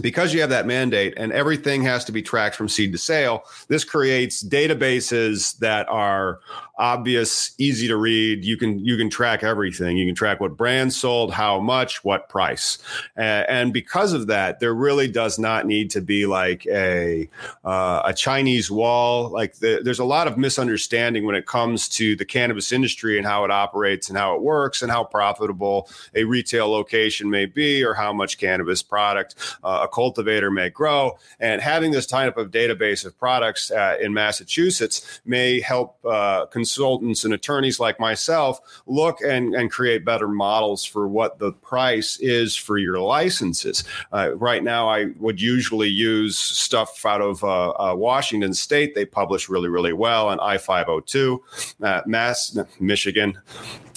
because 0.00 0.34
you 0.34 0.40
have 0.40 0.50
that 0.50 0.66
mandate 0.66 1.14
and 1.16 1.32
everything 1.32 1.82
has 1.82 2.04
to 2.04 2.12
be 2.12 2.22
tracked 2.22 2.54
from 2.54 2.68
seed 2.68 2.92
to 2.92 2.98
sale, 2.98 3.42
this 3.68 3.84
creates 3.84 4.44
databases 4.44 5.58
that 5.58 5.88
are 5.88 6.40
obvious, 6.78 7.52
easy 7.58 7.88
to 7.88 7.96
read. 7.96 8.44
You 8.44 8.56
can 8.56 8.78
you 8.84 8.96
can 8.96 9.10
track 9.10 9.42
everything. 9.42 9.96
You 9.96 10.06
can 10.06 10.14
track 10.14 10.40
what 10.40 10.56
brand 10.56 10.92
sold, 10.92 11.32
how 11.32 11.58
much, 11.60 12.04
what 12.04 12.28
price, 12.28 12.78
and, 13.16 13.48
and 13.48 13.72
because 13.72 14.12
of 14.12 14.28
that, 14.28 14.60
there 14.60 14.74
really 14.74 15.08
does 15.08 15.38
not 15.38 15.66
need 15.66 15.90
to 15.90 16.00
be 16.00 16.26
like 16.26 16.66
a 16.66 17.28
uh, 17.64 18.02
a 18.04 18.14
Chinese 18.14 18.70
wall. 18.70 19.30
Like 19.30 19.56
the, 19.56 19.80
there's 19.82 19.98
a 19.98 20.04
lot 20.04 20.28
of 20.28 20.38
misunderstanding 20.38 21.24
when 21.24 21.34
it 21.34 21.46
comes 21.46 21.88
to 21.90 22.14
the 22.14 22.24
cannabis 22.24 22.70
industry 22.70 23.18
and 23.18 23.26
how 23.26 23.44
it 23.44 23.50
operates 23.50 24.08
and 24.08 24.16
how 24.16 24.36
it 24.36 24.42
works 24.42 24.80
and 24.82 24.90
how 24.90 25.04
profitable 25.04 25.88
a 26.14 26.24
retail 26.24 26.70
location 26.70 27.28
may 27.28 27.46
be 27.46 27.84
or 27.84 27.94
how 27.94 28.12
much 28.12 28.38
cannabis 28.38 28.82
product 28.82 29.34
uh, 29.64 29.80
a 29.82 29.88
cultivator 29.88 30.50
may 30.50 30.70
grow. 30.70 31.18
And 31.40 31.60
having 31.60 31.90
this 31.90 32.06
type 32.06 32.36
of 32.36 32.50
database 32.50 33.04
of 33.04 33.18
products 33.18 33.70
uh, 33.70 33.96
in 34.00 34.14
Massachusetts 34.14 35.20
may 35.24 35.60
help. 35.60 35.96
Uh, 36.04 36.46
consultants 36.68 37.24
and 37.24 37.32
attorneys 37.32 37.80
like 37.80 37.98
myself 37.98 38.60
look 38.86 39.22
and, 39.22 39.54
and 39.54 39.70
create 39.70 40.04
better 40.04 40.28
models 40.28 40.84
for 40.84 41.08
what 41.08 41.38
the 41.38 41.50
price 41.52 42.18
is 42.20 42.54
for 42.54 42.76
your 42.76 42.98
licenses. 42.98 43.84
Uh, 44.12 44.34
right 44.34 44.62
now, 44.62 44.86
I 44.86 45.06
would 45.18 45.40
usually 45.40 45.88
use 45.88 46.36
stuff 46.36 47.06
out 47.06 47.22
of 47.22 47.42
uh, 47.42 47.70
uh, 47.70 47.94
Washington 47.94 48.52
State. 48.52 48.94
They 48.94 49.06
publish 49.06 49.48
really, 49.48 49.70
really 49.70 49.94
well 49.94 50.28
on 50.28 50.38
I 50.40 50.58
502, 50.58 51.42
uh, 51.82 52.02
Mass, 52.04 52.58
Michigan. 52.78 53.38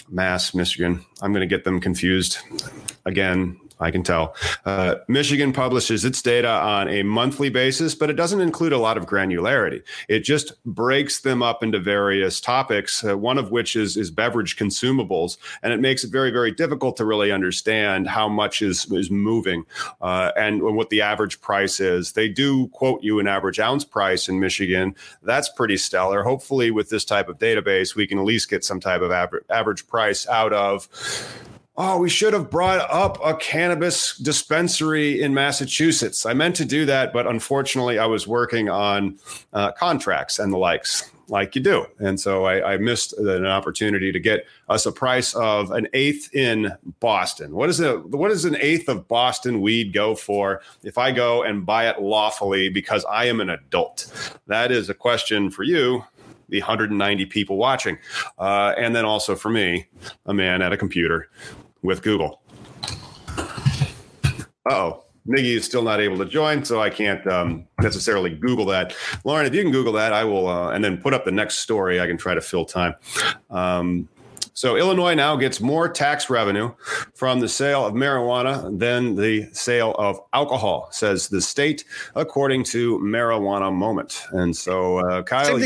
Mass, 0.08 0.54
Michigan. 0.54 1.06
I'm 1.22 1.34
going 1.34 1.48
to 1.48 1.56
get 1.56 1.66
them 1.66 1.82
confused 1.82 2.38
again. 3.06 3.61
I 3.82 3.90
can 3.92 4.04
tell. 4.04 4.36
Uh, 4.64 4.96
Michigan 5.08 5.52
publishes 5.52 6.06
its 6.06 6.22
data 6.22 6.48
on 6.48 6.88
a 6.88 7.02
monthly 7.02 7.50
basis, 7.50 7.96
but 7.96 8.10
it 8.10 8.14
doesn't 8.14 8.40
include 8.40 8.74
a 8.74 8.78
lot 8.78 8.96
of 8.96 9.08
granularity. 9.08 9.82
It 10.08 10.20
just 10.20 10.64
breaks 10.64 11.22
them 11.22 11.42
up 11.42 11.64
into 11.64 11.80
various 11.80 12.40
topics, 12.40 13.04
uh, 13.04 13.18
one 13.18 13.40
of 13.40 13.52
which 13.52 13.76
is, 13.76 13.98
is 13.98 14.12
beverage 14.12 14.56
consumables. 14.56 15.38
And 15.64 15.74
it 15.74 15.80
makes 15.80 16.04
it 16.04 16.12
very, 16.12 16.30
very 16.30 16.52
difficult 16.52 16.96
to 16.98 17.06
really 17.06 17.32
understand 17.32 18.08
how 18.08 18.30
much 18.30 18.62
is, 18.62 18.90
is 18.92 19.10
moving 19.10 19.66
uh, 20.00 20.32
and 20.38 20.62
what 20.62 20.92
the 20.92 21.02
average 21.02 21.42
price 21.42 21.80
is. 21.80 22.12
They 22.14 22.30
do 22.30 22.68
quote 22.68 23.02
you 23.04 23.20
an 23.20 23.28
average 23.28 23.60
ounce 23.60 23.84
price 23.84 24.30
in 24.30 24.40
Michigan. 24.40 24.96
That's 25.24 25.50
pretty 25.50 25.78
stellar. 25.78 26.22
Hopefully, 26.24 26.70
with 26.70 26.90
this 26.90 27.04
type 27.04 27.30
of 27.30 27.40
database, 27.40 27.96
we 27.96 28.06
can 28.06 28.20
at 28.20 28.26
least 28.26 28.50
get 28.50 28.64
some 28.64 28.80
type 28.80 29.02
of 29.02 29.12
average, 29.12 29.44
average 29.50 29.88
price 29.88 30.28
out 30.28 30.54
of 30.54 30.88
oh, 31.78 31.98
we 31.98 32.10
should 32.10 32.34
have 32.34 32.50
brought 32.50 32.80
up 32.92 33.18
a 33.24 33.36
cannabis 33.36 34.18
dispensary 34.18 35.22
in 35.22 35.34
Massachusetts. 35.34 36.26
I 36.26 36.34
meant 36.34 36.56
to 36.58 36.66
do 36.66 36.86
that, 36.86 37.14
but 37.14 37.28
unfortunately, 37.28 37.98
I 37.98 38.06
was 38.06 38.28
working 38.28 38.70
on 38.70 39.18
uh, 39.54 39.72
contracts 39.72 40.40
and 40.40 40.52
the 40.52 40.58
likes, 40.58 41.12
like 41.28 41.56
you 41.56 41.62
do. 41.62 41.86
And 42.00 42.20
so 42.20 42.46
I, 42.46 42.74
I, 42.74 42.78
missed 42.78 43.14
an 43.14 43.46
opportunity 43.46 44.12
to 44.12 44.20
get 44.20 44.46
us 44.68 44.86
a 44.86 44.92
price 44.92 45.34
of 45.34 45.72
an 45.72 45.88
eighth 45.94 46.34
in 46.36 46.74
Boston. 47.00 47.56
What 47.56 47.70
is 47.70 47.80
it? 47.80 48.06
What 48.06 48.30
does 48.30 48.44
an 48.44 48.58
eighth 48.58 48.90
of 48.90 49.08
Boston 49.08 49.62
weed 49.62 49.94
go 49.94 50.14
for 50.14 50.62
if 50.84 50.98
I 50.98 51.12
go 51.12 51.44
and 51.44 51.66
buy 51.66 51.88
it 51.90 52.02
lawfully 52.02 52.68
because 52.70 53.06
I 53.06 53.26
am 53.26 53.40
an 53.40 53.50
adult? 53.50 54.40
That 54.48 54.72
is 54.72 54.90
a 54.90 54.94
question 54.94 55.50
for 55.50 55.64
you 55.64 56.04
the 56.52 56.60
190 56.60 57.26
people 57.26 57.58
watching. 57.58 57.98
Uh, 58.38 58.76
and 58.78 58.96
then 58.96 59.06
also 59.06 59.36
for 59.36 59.50
me, 59.50 59.88
a 60.28 60.34
man 60.34 60.62
at 60.62 60.72
a 60.72 60.78
computer 60.78 61.30
with 61.82 62.04
Google. 62.04 62.42
oh. 64.70 65.04
Miggy 65.28 65.56
is 65.56 65.66
still 65.66 65.84
not 65.84 66.02
able 66.02 66.18
to 66.18 66.26
join, 66.26 66.66
so 66.66 66.82
I 66.82 66.90
can't 66.90 67.26
um, 67.28 67.68
necessarily 67.80 68.32
Google 68.32 68.66
that. 68.66 68.96
Lauren, 69.24 69.46
if 69.46 69.54
you 69.54 69.62
can 69.62 69.72
Google 69.72 69.94
that, 69.94 70.14
I 70.14 70.24
will, 70.24 70.48
uh, 70.48 70.72
and 70.72 70.84
then 70.84 70.98
put 70.98 71.14
up 71.14 71.26
the 71.26 71.32
next 71.32 71.60
story. 71.60 72.02
I 72.02 72.08
can 72.08 72.18
try 72.18 72.34
to 72.34 72.42
fill 72.42 72.66
time. 72.66 72.96
Um, 73.52 74.10
so 74.54 74.76
Illinois 74.76 75.14
now 75.14 75.36
gets 75.36 75.62
more 75.62 75.88
tax 75.88 76.30
revenue 76.30 76.72
from 77.14 77.40
the 77.40 77.48
sale 77.48 77.86
of 77.86 77.94
marijuana 77.94 78.78
than 78.78 79.16
the 79.16 79.50
sale 79.54 79.96
of 79.98 80.20
alcohol, 80.34 80.90
says 80.92 81.30
the 81.30 81.42
state, 81.42 81.86
according 82.16 82.64
to 82.66 83.00
Marijuana 83.00 83.74
Moment. 83.74 84.24
And 84.32 84.56
so, 84.56 84.98
uh, 84.98 85.24
Kyle, 85.24 85.58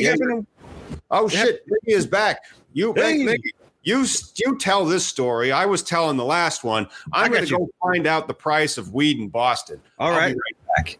oh 1.12 1.28
shit, 1.28 1.66
Miggy 1.68 1.96
is 1.96 2.06
back. 2.06 2.46
You, 2.74 2.94
hey. 2.94 3.20
Miggy. 3.20 3.52
You 3.84 4.04
you 4.44 4.58
tell 4.58 4.84
this 4.84 5.06
story. 5.06 5.52
I 5.52 5.68
was 5.68 5.84
telling 5.84 6.18
the 6.18 6.26
last 6.26 6.64
one. 6.64 6.88
I'm 7.14 7.32
going 7.32 7.46
to 7.46 7.56
go 7.56 7.70
find 7.84 8.08
out 8.08 8.28
the 8.28 8.34
price 8.34 8.80
of 8.80 8.96
weed 8.96 9.20
in 9.20 9.30
Boston. 9.30 9.80
All 10.00 10.10
right. 10.10 10.36
right 10.36 10.56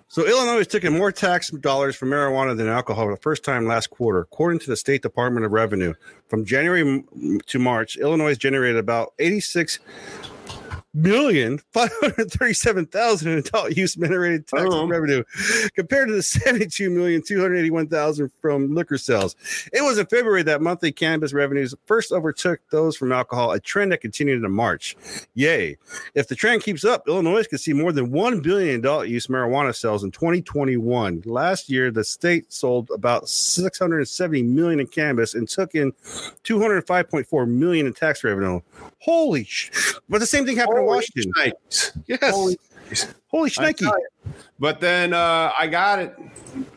so 0.08 0.26
Illinois 0.26 0.60
is 0.60 0.68
taking 0.68 0.94
more 0.94 1.12
tax 1.12 1.50
dollars 1.50 1.96
from 1.96 2.10
marijuana 2.10 2.56
than 2.56 2.68
alcohol 2.68 3.06
for 3.06 3.12
the 3.16 3.22
first 3.22 3.44
time 3.44 3.68
last 3.68 3.90
quarter, 3.90 4.20
according 4.20 4.60
to 4.60 4.68
the 4.68 4.78
State 4.78 5.02
Department 5.02 5.46
of 5.46 5.52
Revenue. 5.52 5.94
From 6.28 6.46
January 6.46 7.04
to 7.46 7.60
March, 7.60 7.98
Illinois 7.98 8.36
generated 8.36 8.78
about 8.78 9.14
86 9.20 9.80
million 10.96 11.60
five 11.74 11.92
hundred 12.00 12.32
thirty-seven 12.32 12.86
thousand 12.88 13.34
in 13.34 13.38
adult 13.40 13.76
use 13.76 13.96
generated 13.96 14.48
tax 14.48 14.64
oh. 14.66 14.84
Uh-huh. 14.84 14.88
revenue, 14.88 15.24
compared 15.76 16.08
to 16.08 16.16
the 16.16 16.24
seventy-two 16.24 16.90
million 16.90 17.22
two 17.22 17.42
hundred 17.42 17.58
eighty-one 17.58 17.88
thousand 17.88 18.32
from 18.42 18.74
liquor 18.74 18.98
sales. 18.98 19.36
It 19.74 19.82
was 19.82 19.98
in 19.98 20.06
February 20.08 20.44
that 20.44 20.62
monthly 20.62 20.92
cannabis 20.92 21.34
revenues 21.34 21.76
first 21.86 22.12
overtook 22.12 22.62
those 22.72 22.96
from 22.96 23.12
alcohol, 23.12 23.52
a 23.52 23.60
trend 23.60 23.92
that 23.92 24.02
continued 24.02 24.38
into 24.38 24.50
March. 24.50 24.96
Yay! 25.34 25.78
If 26.16 26.28
the 26.28 26.36
trend 26.36 26.64
keeps 26.64 26.86
up, 26.86 27.08
Illinois 27.08 27.46
could 27.46 27.60
see 27.60 27.74
more 27.74 27.92
than 27.92 28.12
one 28.12 28.40
billion 28.40 28.80
adult 28.80 29.08
use 29.08 29.28
marijuana 29.28 29.76
sales 29.76 30.04
in 30.04 30.12
2021. 30.12 31.24
Last 31.26 31.70
year, 31.70 31.92
the 31.92 32.04
state 32.04 32.52
sold 32.54 32.90
about 32.92 33.28
670 33.28 34.44
million 34.44 34.80
in 34.80 34.88
cannabis 34.88 35.36
and 35.36 35.48
took 35.48 35.76
in 35.76 35.92
205.4 36.44 37.48
million 37.48 37.88
in 37.88 37.94
tax 37.94 38.24
revenue. 38.24 38.62
Holy 39.00 39.44
sh! 39.44 39.72
But 40.08 40.20
the 40.20 40.26
same 40.26 40.46
thing 40.46 40.56
happened. 40.56 40.85
Washington. 40.86 41.54
Yes. 42.08 42.34
Holy, 42.34 42.58
Holy 43.36 43.50
shnikey. 43.50 43.92
But 44.60 44.80
then 44.80 45.14
uh, 45.14 45.52
I 45.60 45.68
got 45.68 46.00
it. 46.00 46.16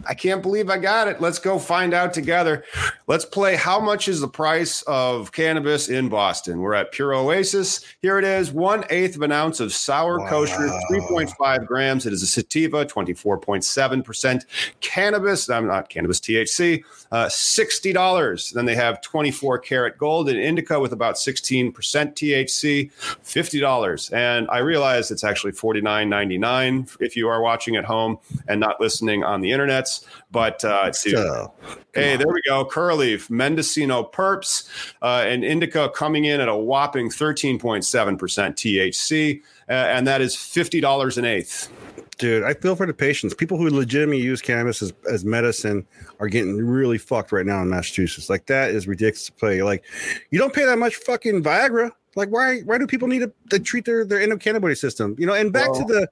I 0.08 0.14
can't 0.14 0.42
believe 0.42 0.70
I 0.70 0.78
got 0.78 1.06
it. 1.06 1.20
Let's 1.20 1.38
go 1.38 1.56
find 1.58 1.94
out 1.94 2.12
together. 2.12 2.64
Let's 3.06 3.24
play 3.24 3.54
how 3.54 3.78
much 3.78 4.08
is 4.08 4.20
the 4.20 4.26
price 4.26 4.82
of 4.88 5.30
cannabis 5.30 5.88
in 5.88 6.08
Boston? 6.08 6.60
We're 6.60 6.74
at 6.74 6.90
Pure 6.90 7.14
Oasis. 7.14 7.84
Here 8.02 8.18
it 8.18 8.24
is 8.24 8.50
one 8.50 8.84
eighth 8.90 9.14
of 9.14 9.22
an 9.22 9.30
ounce 9.30 9.60
of 9.60 9.72
sour 9.72 10.18
Wow. 10.18 10.28
kosher, 10.28 10.68
3.5 10.90 11.66
grams. 11.66 12.06
It 12.06 12.12
is 12.12 12.22
a 12.22 12.26
sativa, 12.26 12.84
24.7% 12.84 14.44
cannabis. 14.80 15.48
I'm 15.48 15.66
not 15.68 15.88
cannabis, 15.88 16.18
THC, 16.20 16.82
uh, 17.12 17.26
$60. 17.26 18.52
Then 18.52 18.64
they 18.64 18.74
have 18.74 19.00
24 19.02 19.58
karat 19.60 19.96
gold 19.96 20.28
and 20.28 20.38
indica 20.38 20.80
with 20.80 20.92
about 20.92 21.14
16% 21.14 21.72
THC, 22.16 22.90
$50. 23.22 24.12
And 24.12 24.48
I 24.50 24.58
realize 24.58 25.10
it's 25.12 25.24
actually 25.24 25.52
$49.99 25.52 26.38
if 27.00 27.16
you 27.16 27.28
are 27.28 27.42
watching 27.42 27.76
at 27.76 27.84
home 27.84 28.18
and 28.48 28.60
not 28.60 28.80
listening 28.80 29.24
on 29.24 29.40
the 29.40 29.50
internets. 29.50 30.04
But 30.30 30.64
uh, 30.64 30.82
Hey, 31.94 32.16
there 32.16 32.28
we 32.28 32.42
go. 32.46 32.64
Curaleaf, 32.64 33.28
Mendocino 33.30 34.02
Purps, 34.04 34.68
uh, 35.02 35.24
and 35.26 35.44
Indica 35.44 35.88
coming 35.94 36.26
in 36.26 36.40
at 36.40 36.48
a 36.48 36.56
whopping 36.56 37.08
13.7% 37.08 37.58
THC, 38.18 39.40
uh, 39.68 39.72
and 39.72 40.06
that 40.06 40.20
is 40.20 40.36
$50 40.36 41.18
an 41.18 41.24
eighth. 41.24 41.70
dude, 42.18 42.44
I 42.44 42.54
feel 42.54 42.76
for 42.76 42.86
the 42.86 42.92
patients. 42.94 43.34
People 43.34 43.58
who 43.58 43.68
legitimately 43.70 44.22
use 44.22 44.42
cannabis 44.42 44.82
as, 44.82 44.92
as 45.10 45.24
medicine 45.24 45.86
are 46.20 46.28
getting 46.28 46.56
really 46.56 46.98
fucked 46.98 47.32
right 47.32 47.46
now 47.46 47.62
in 47.62 47.70
Massachusetts. 47.70 48.28
Like 48.28 48.46
that 48.46 48.70
is 48.70 48.86
ridiculous 48.86 49.26
to 49.26 49.32
play. 49.32 49.62
Like 49.62 49.84
you 50.30 50.38
don't 50.38 50.52
pay 50.52 50.64
that 50.64 50.78
much 50.78 50.96
fucking 50.96 51.42
Viagra. 51.42 51.92
Like 52.16 52.30
why 52.30 52.60
why 52.60 52.78
do 52.78 52.86
people 52.86 53.08
need 53.08 53.20
to, 53.20 53.32
to 53.50 53.58
treat 53.58 53.84
their 53.84 54.04
their 54.04 54.18
endocannabinoid 54.26 54.78
system? 54.78 55.14
You 55.18 55.26
know, 55.26 55.34
and 55.34 55.52
back 55.52 55.72
to 55.72 55.84
the 55.84 56.08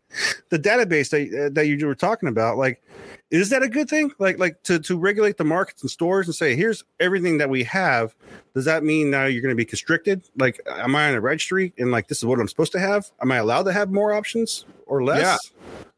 the 0.51 0.59
database 0.59 1.11
that 1.11 1.47
uh, 1.47 1.49
that 1.53 1.66
you 1.66 1.86
were 1.86 1.94
talking 1.94 2.28
about. 2.28 2.59
Like, 2.59 2.82
is 3.30 3.51
that 3.51 3.62
a 3.62 3.68
good 3.68 3.88
thing? 3.88 4.12
Like 4.18 4.38
like 4.38 4.62
to 4.64 4.78
to 4.78 4.99
regulate 4.99 5.36
the 5.36 5.44
markets 5.44 5.82
and 5.82 5.90
stores 5.90 6.26
and 6.26 6.34
say 6.34 6.55
here's 6.55 6.84
everything 7.01 7.38
that 7.38 7.51
we 7.51 7.64
have. 7.64 8.14
Does 8.55 8.64
that 8.64 8.84
mean 8.84 9.11
now 9.11 9.24
you're 9.24 9.42
going 9.42 9.53
to 9.53 9.57
be 9.57 9.64
constricted? 9.64 10.22
Like, 10.38 10.61
am 10.66 10.94
I 10.94 11.09
on 11.09 11.14
a 11.14 11.20
registry 11.20 11.74
and 11.78 11.90
like 11.90 12.09
this 12.09 12.18
is 12.18 12.24
what 12.24 12.40
I'm 12.40 12.49
supposed 12.49 12.72
to 12.72 12.78
have? 12.78 13.11
Am 13.20 13.32
I 13.32 13.36
allowed 13.36 13.64
to 13.64 13.72
have 13.72 13.90
more 13.90 14.12
options 14.12 14.64
or 14.86 15.05
less? 15.05 15.20
Yeah. 15.20 15.36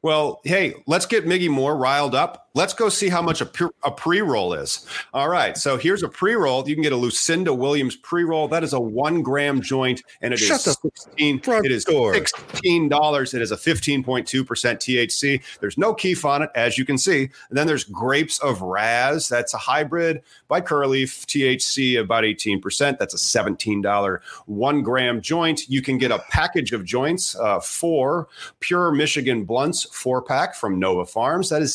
Well, 0.03 0.41
hey, 0.45 0.75
let's 0.87 1.07
get 1.07 1.27
Miggy 1.27 1.49
more 1.49 1.77
riled 1.77 2.15
up. 2.15 2.48
Let's 2.55 2.73
go 2.75 2.89
see 2.89 3.09
how 3.09 3.23
much 3.23 3.41
a, 3.41 3.47
pre- 3.47 3.69
a 3.85 3.91
pre-roll 3.91 4.55
is. 4.55 4.87
All 5.13 5.29
right, 5.29 5.57
so 5.57 5.77
here's 5.77 6.03
a 6.03 6.09
pre-roll. 6.09 6.69
You 6.69 6.75
can 6.75 6.83
get 6.83 6.93
a 6.93 6.97
Lucinda 6.97 7.53
Williams 7.55 7.95
pre-roll. 7.97 8.49
That 8.49 8.65
is 8.65 8.73
a 8.73 8.81
one 8.81 9.23
gram 9.23 9.61
joint, 9.61 10.03
and 10.23 10.33
it 10.33 10.41
is 10.41 10.47
Shut 10.47 10.63
the 10.63 10.73
sixteen. 10.73 11.41
It 11.45 11.71
is 11.71 11.85
sixteen 11.85 12.89
dollars. 12.89 13.35
It 13.35 13.43
is 13.43 13.51
a 13.51 13.57
fifteen 13.57 14.03
point 14.03 14.27
two 14.27 14.45
percent 14.45 14.81
THC. 14.81 15.43
There's 15.61 15.79
no 15.79 15.95
kief 15.95 16.25
on 16.25 16.43
it, 16.43 16.51
as 16.55 16.79
you 16.79 16.85
can 16.85 16.99
see. 16.99 17.31
And 17.49 17.59
then 17.59 17.67
there's 17.67 17.85
Grapes 17.85 18.39
of 18.41 18.63
Raz. 18.63 19.29
That's 19.29 19.55
a 19.55 19.59
hybrid 19.59 20.23
by 20.49 20.61
Curaleaf. 20.61 21.27
THC 21.27 22.01
about 22.01 22.25
eighteen 22.25 22.61
percent. 22.61 22.99
That's 22.99 23.15
a 23.15 23.19
seventeen 23.19 23.83
dollar 23.83 24.23
one 24.47 24.83
gram 24.83 25.21
joint. 25.21 25.69
You 25.69 25.83
can 25.83 25.99
get 25.99 26.11
a 26.11 26.19
package 26.31 26.73
of 26.73 26.85
joints, 26.85 27.37
uh, 27.37 27.61
four 27.61 28.29
pure 28.61 28.91
Michigan 28.93 29.45
blunts, 29.45 29.85
four 29.95 30.23
pack 30.23 30.55
from 30.55 30.79
Nova 30.79 31.05
Farms. 31.05 31.51
That 31.51 31.63
is 31.63 31.75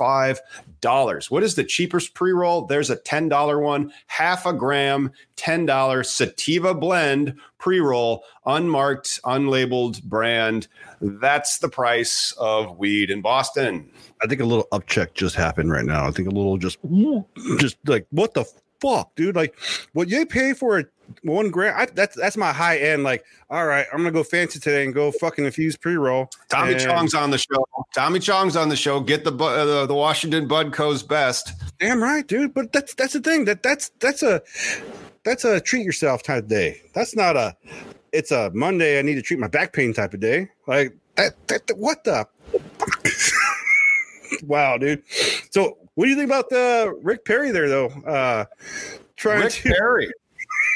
$65. 0.00 1.30
What 1.30 1.42
is 1.42 1.54
the 1.54 1.64
cheapest 1.64 2.14
pre 2.14 2.32
roll? 2.32 2.66
There's 2.66 2.90
a 2.90 2.96
$10 2.96 3.62
one, 3.62 3.92
half 4.06 4.46
a 4.46 4.52
gram, 4.52 5.12
$10 5.36 6.06
sativa 6.06 6.74
blend 6.74 7.36
pre 7.58 7.80
roll, 7.80 8.24
unmarked, 8.46 9.20
unlabeled 9.24 10.02
brand. 10.04 10.68
That's 11.00 11.58
the 11.58 11.68
price 11.68 12.32
of 12.38 12.78
weed 12.78 13.10
in 13.10 13.22
Boston. 13.22 13.90
I 14.22 14.26
think 14.26 14.40
a 14.40 14.44
little 14.44 14.68
upcheck 14.72 15.14
just 15.14 15.34
happened 15.34 15.70
right 15.70 15.84
now. 15.84 16.06
I 16.06 16.10
think 16.10 16.28
a 16.28 16.32
little 16.32 16.58
just, 16.58 16.78
just 17.58 17.76
like 17.86 18.06
what 18.10 18.34
the 18.34 18.44
fuck, 18.80 19.14
dude? 19.14 19.36
Like 19.36 19.58
what 19.92 20.08
you 20.08 20.26
pay 20.26 20.52
for 20.52 20.78
a 20.78 20.84
one 21.22 21.50
grand. 21.50 21.76
I, 21.76 21.86
that's 21.86 22.16
that's 22.16 22.36
my 22.36 22.52
high 22.52 22.78
end. 22.78 23.02
Like, 23.02 23.24
all 23.50 23.66
right, 23.66 23.86
I'm 23.92 23.98
gonna 23.98 24.10
go 24.10 24.22
fancy 24.24 24.58
today 24.60 24.84
and 24.84 24.94
go 24.94 25.12
fucking 25.12 25.44
infuse 25.44 25.76
pre 25.76 25.96
roll. 25.96 26.28
Tommy 26.48 26.72
And- 26.72 26.80
Chong's 26.80 27.14
on 27.14 27.30
the 27.30 27.38
show. 27.38 27.64
Tommy 27.94 28.18
Chong's 28.20 28.56
on 28.56 28.68
the 28.68 28.76
show. 28.76 29.00
Get 29.00 29.24
the 29.24 29.32
uh, 29.32 29.64
the, 29.64 29.86
the 29.86 29.94
Washington 29.94 30.46
Bud 30.48 30.72
Co's 30.72 31.02
best. 31.02 31.52
Damn 31.78 32.02
right, 32.02 32.26
dude. 32.26 32.54
But 32.54 32.72
that's 32.72 32.94
that's 32.94 33.12
the 33.12 33.20
thing. 33.20 33.44
That 33.46 33.62
that's 33.62 33.90
that's 34.00 34.22
a 34.22 34.42
that's 35.24 35.44
a 35.44 35.60
treat 35.60 35.84
yourself 35.84 36.22
type 36.22 36.44
of 36.44 36.48
day. 36.48 36.80
That's 36.94 37.14
not 37.16 37.36
a. 37.36 37.56
It's 38.12 38.32
a 38.32 38.50
Monday. 38.54 38.98
I 38.98 39.02
need 39.02 39.14
to 39.14 39.22
treat 39.22 39.38
my 39.38 39.46
back 39.48 39.72
pain 39.72 39.92
type 39.92 40.14
of 40.14 40.20
day. 40.20 40.48
Like 40.66 40.96
that. 41.16 41.34
that, 41.48 41.66
that- 41.68 41.78
what 41.78 42.02
the? 42.04 42.26
wow, 44.46 44.76
dude. 44.78 45.02
So, 45.50 45.78
what 45.94 46.04
do 46.04 46.10
you 46.10 46.16
think 46.16 46.28
about 46.28 46.48
the 46.50 46.96
Rick 47.02 47.24
Perry 47.24 47.50
there, 47.50 47.68
though? 47.68 47.86
Uh, 47.86 48.44
trying 49.16 49.42
Rick 49.42 49.52
to 49.52 49.74
Perry 49.74 50.10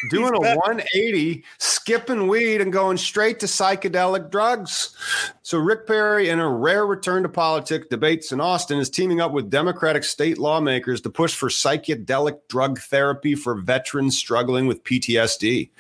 doing 0.11 0.35
a 0.35 0.41
180, 0.41 1.45
skipping 1.59 2.29
weed 2.29 2.61
and 2.61 2.73
going 2.73 2.97
straight 2.97 3.41
to 3.41 3.47
psychedelic 3.47 4.31
drugs. 4.31 4.97
So 5.43 5.59
Rick 5.59 5.87
Perry, 5.87 6.29
in 6.29 6.41
a 6.41 6.49
rare 6.49 6.87
return 6.87 7.23
to 7.23 7.29
politics 7.29 7.87
debates 7.91 8.33
in 8.33 8.41
Austin, 8.41 8.79
is 8.79 8.91
teaming 8.91 9.21
up 9.21 9.33
with 9.33 9.51
Democratic 9.51 10.05
state 10.05 10.39
lawmakers 10.39 11.01
to 11.03 11.11
push 11.11 11.35
for 11.35 11.49
psychedelic 11.49 12.39
drug 12.49 12.79
therapy 12.79 13.35
for 13.35 13.55
veterans 13.55 14.19
struggling 14.19 14.67
with 14.67 14.83
PTSD. 14.85 15.71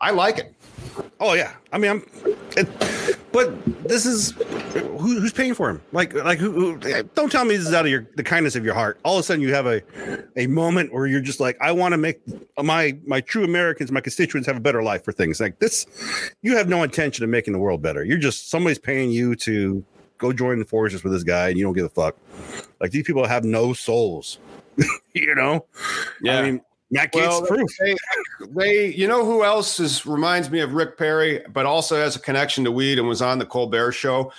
I 0.00 0.10
like 0.10 0.38
it. 0.38 0.53
Oh 1.20 1.34
yeah, 1.34 1.54
I 1.72 1.78
mean, 1.78 1.90
I'm. 1.90 2.06
It, 2.56 3.18
but 3.32 3.52
this 3.88 4.06
is 4.06 4.32
who, 4.74 4.98
who's 4.98 5.32
paying 5.32 5.54
for 5.54 5.70
him? 5.70 5.80
Like, 5.92 6.14
like 6.14 6.38
who, 6.38 6.52
who? 6.52 7.02
Don't 7.14 7.32
tell 7.32 7.44
me 7.44 7.56
this 7.56 7.66
is 7.66 7.74
out 7.74 7.84
of 7.84 7.90
your 7.90 8.06
the 8.16 8.22
kindness 8.22 8.56
of 8.56 8.64
your 8.64 8.74
heart. 8.74 8.98
All 9.04 9.14
of 9.14 9.20
a 9.20 9.22
sudden, 9.22 9.42
you 9.42 9.54
have 9.54 9.66
a 9.66 9.82
a 10.36 10.46
moment 10.46 10.92
where 10.92 11.06
you're 11.06 11.20
just 11.20 11.40
like, 11.40 11.56
I 11.60 11.72
want 11.72 11.92
to 11.92 11.98
make 11.98 12.20
my 12.62 12.96
my 13.06 13.20
true 13.20 13.44
Americans, 13.44 13.90
my 13.90 14.00
constituents, 14.00 14.46
have 14.46 14.56
a 14.56 14.60
better 14.60 14.82
life 14.82 15.04
for 15.04 15.12
things 15.12 15.40
like 15.40 15.58
this. 15.58 15.86
You 16.42 16.56
have 16.56 16.68
no 16.68 16.82
intention 16.82 17.24
of 17.24 17.30
making 17.30 17.52
the 17.52 17.58
world 17.58 17.82
better. 17.82 18.04
You're 18.04 18.18
just 18.18 18.50
somebody's 18.50 18.78
paying 18.78 19.10
you 19.10 19.34
to 19.36 19.84
go 20.18 20.32
join 20.32 20.58
the 20.58 20.64
forces 20.64 21.02
with 21.02 21.12
this 21.12 21.24
guy, 21.24 21.48
and 21.48 21.58
you 21.58 21.64
don't 21.64 21.74
give 21.74 21.86
a 21.86 21.88
fuck. 21.88 22.16
Like 22.80 22.90
these 22.90 23.04
people 23.04 23.26
have 23.26 23.44
no 23.44 23.72
souls. 23.72 24.38
you 25.12 25.34
know? 25.34 25.66
I 26.38 26.42
mean, 26.42 26.60
Matt 26.94 27.12
Gaetz 27.12 27.26
Well, 27.28 27.46
proof. 27.46 27.70
they, 27.80 27.96
they, 28.40 28.86
you 28.94 29.08
know 29.08 29.24
who 29.24 29.42
else 29.42 29.80
is 29.80 30.06
reminds 30.06 30.48
me 30.48 30.60
of 30.60 30.74
Rick 30.74 30.96
Perry, 30.96 31.42
but 31.52 31.66
also 31.66 31.96
has 31.96 32.14
a 32.14 32.20
connection 32.20 32.62
to 32.64 32.70
weed 32.70 33.00
and 33.00 33.08
was 33.08 33.20
on 33.20 33.40
the 33.40 33.44
Colbert 33.44 33.90
Show. 33.92 34.32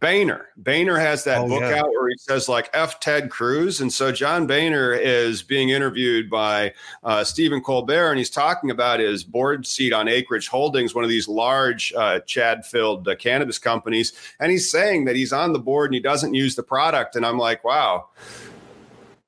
Boehner, 0.00 0.46
Boehner 0.56 0.96
has 0.98 1.24
that 1.24 1.42
Oh, 1.42 1.48
book 1.48 1.60
yeah. 1.60 1.80
out 1.80 1.88
where 1.90 2.08
he 2.08 2.16
says 2.16 2.48
like 2.48 2.70
"F 2.72 2.98
Ted 3.00 3.28
Cruz," 3.30 3.80
and 3.82 3.92
so 3.92 4.10
John 4.10 4.46
Boehner 4.46 4.94
is 4.94 5.42
being 5.42 5.68
interviewed 5.68 6.30
by 6.30 6.72
uh, 7.04 7.22
Stephen 7.24 7.60
Colbert, 7.60 8.08
and 8.10 8.18
he's 8.18 8.30
talking 8.30 8.70
about 8.70 8.98
his 9.00 9.22
board 9.22 9.66
seat 9.66 9.92
on 9.92 10.08
Acreage 10.08 10.48
Holdings, 10.48 10.94
one 10.94 11.04
of 11.04 11.10
these 11.10 11.28
large 11.28 11.92
uh, 11.94 12.20
Chad-filled 12.20 13.06
uh, 13.06 13.16
cannabis 13.16 13.58
companies, 13.58 14.14
and 14.40 14.50
he's 14.50 14.70
saying 14.70 15.04
that 15.04 15.14
he's 15.16 15.32
on 15.32 15.52
the 15.52 15.58
board 15.58 15.88
and 15.88 15.94
he 15.94 16.00
doesn't 16.00 16.32
use 16.32 16.54
the 16.56 16.62
product, 16.62 17.16
and 17.16 17.26
I'm 17.26 17.38
like, 17.38 17.64
wow, 17.64 18.08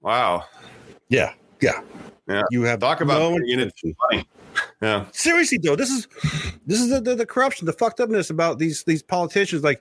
wow, 0.01 0.45
Yeah, 1.09 1.33
yeah, 1.61 1.81
Yeah. 2.29 2.43
You 2.51 2.63
have 2.63 2.81
talk 2.81 3.01
about 3.01 3.19
no 3.19 3.37
it 3.43 3.73
money. 4.11 4.27
Yeah. 4.83 5.05
seriously 5.13 5.59
though 5.63 5.77
this 5.77 5.89
is 5.91 6.09
this 6.67 6.81
is 6.81 6.91
the, 6.91 7.01
the, 7.01 7.15
the 7.15 7.27
corruption 7.27 7.65
the 7.67 7.73
fucked 7.73 8.01
upness 8.01 8.29
about 8.31 8.59
these 8.59 8.83
these 8.85 9.03
politicians 9.05 9.63
like 9.63 9.81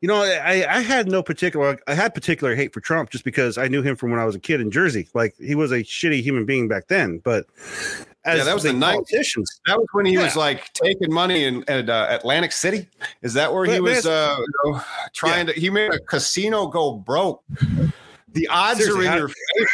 you 0.00 0.08
know 0.08 0.16
i 0.22 0.66
i 0.68 0.80
had 0.80 1.06
no 1.08 1.22
particular 1.22 1.78
i 1.86 1.94
had 1.94 2.14
particular 2.14 2.56
hate 2.56 2.72
for 2.74 2.80
trump 2.80 3.10
just 3.10 3.22
because 3.24 3.58
i 3.58 3.68
knew 3.68 3.80
him 3.80 3.94
from 3.94 4.10
when 4.10 4.18
i 4.18 4.24
was 4.24 4.34
a 4.34 4.40
kid 4.40 4.60
in 4.60 4.72
jersey 4.72 5.08
like 5.14 5.36
he 5.38 5.54
was 5.54 5.70
a 5.70 5.84
shitty 5.84 6.20
human 6.20 6.44
being 6.44 6.66
back 6.66 6.88
then 6.88 7.18
but 7.18 7.46
as 8.24 8.38
Yeah, 8.38 8.44
that 8.44 8.54
was 8.54 8.64
the 8.64 8.70
90s. 8.70 8.80
politicians 8.80 9.60
That 9.66 9.78
was 9.78 9.86
when 9.92 10.06
he 10.06 10.18
was 10.18 10.34
like 10.34 10.72
taking 10.72 11.12
money 11.12 11.44
in 11.44 11.62
at 11.68 11.88
uh, 11.88 12.08
Atlantic 12.10 12.50
City. 12.52 12.88
Is 13.22 13.32
that 13.34 13.52
where 13.52 13.64
he 13.64 13.78
But- 13.78 13.84
but 13.84 13.94
was 13.94 14.06
uh, 14.06 14.36
you 14.38 14.72
know, 14.72 14.82
trying 15.14 15.46
to? 15.46 15.52
He 15.52 15.70
made 15.70 15.92
a 15.94 16.00
casino 16.00 16.66
go 16.66 16.94
broke. 16.96 17.42
The 18.32 18.46
odds 18.48 18.80
Seriously, 18.80 19.06
are 19.08 19.12
in 19.12 19.18
your 19.18 19.28
favor. 19.28 19.68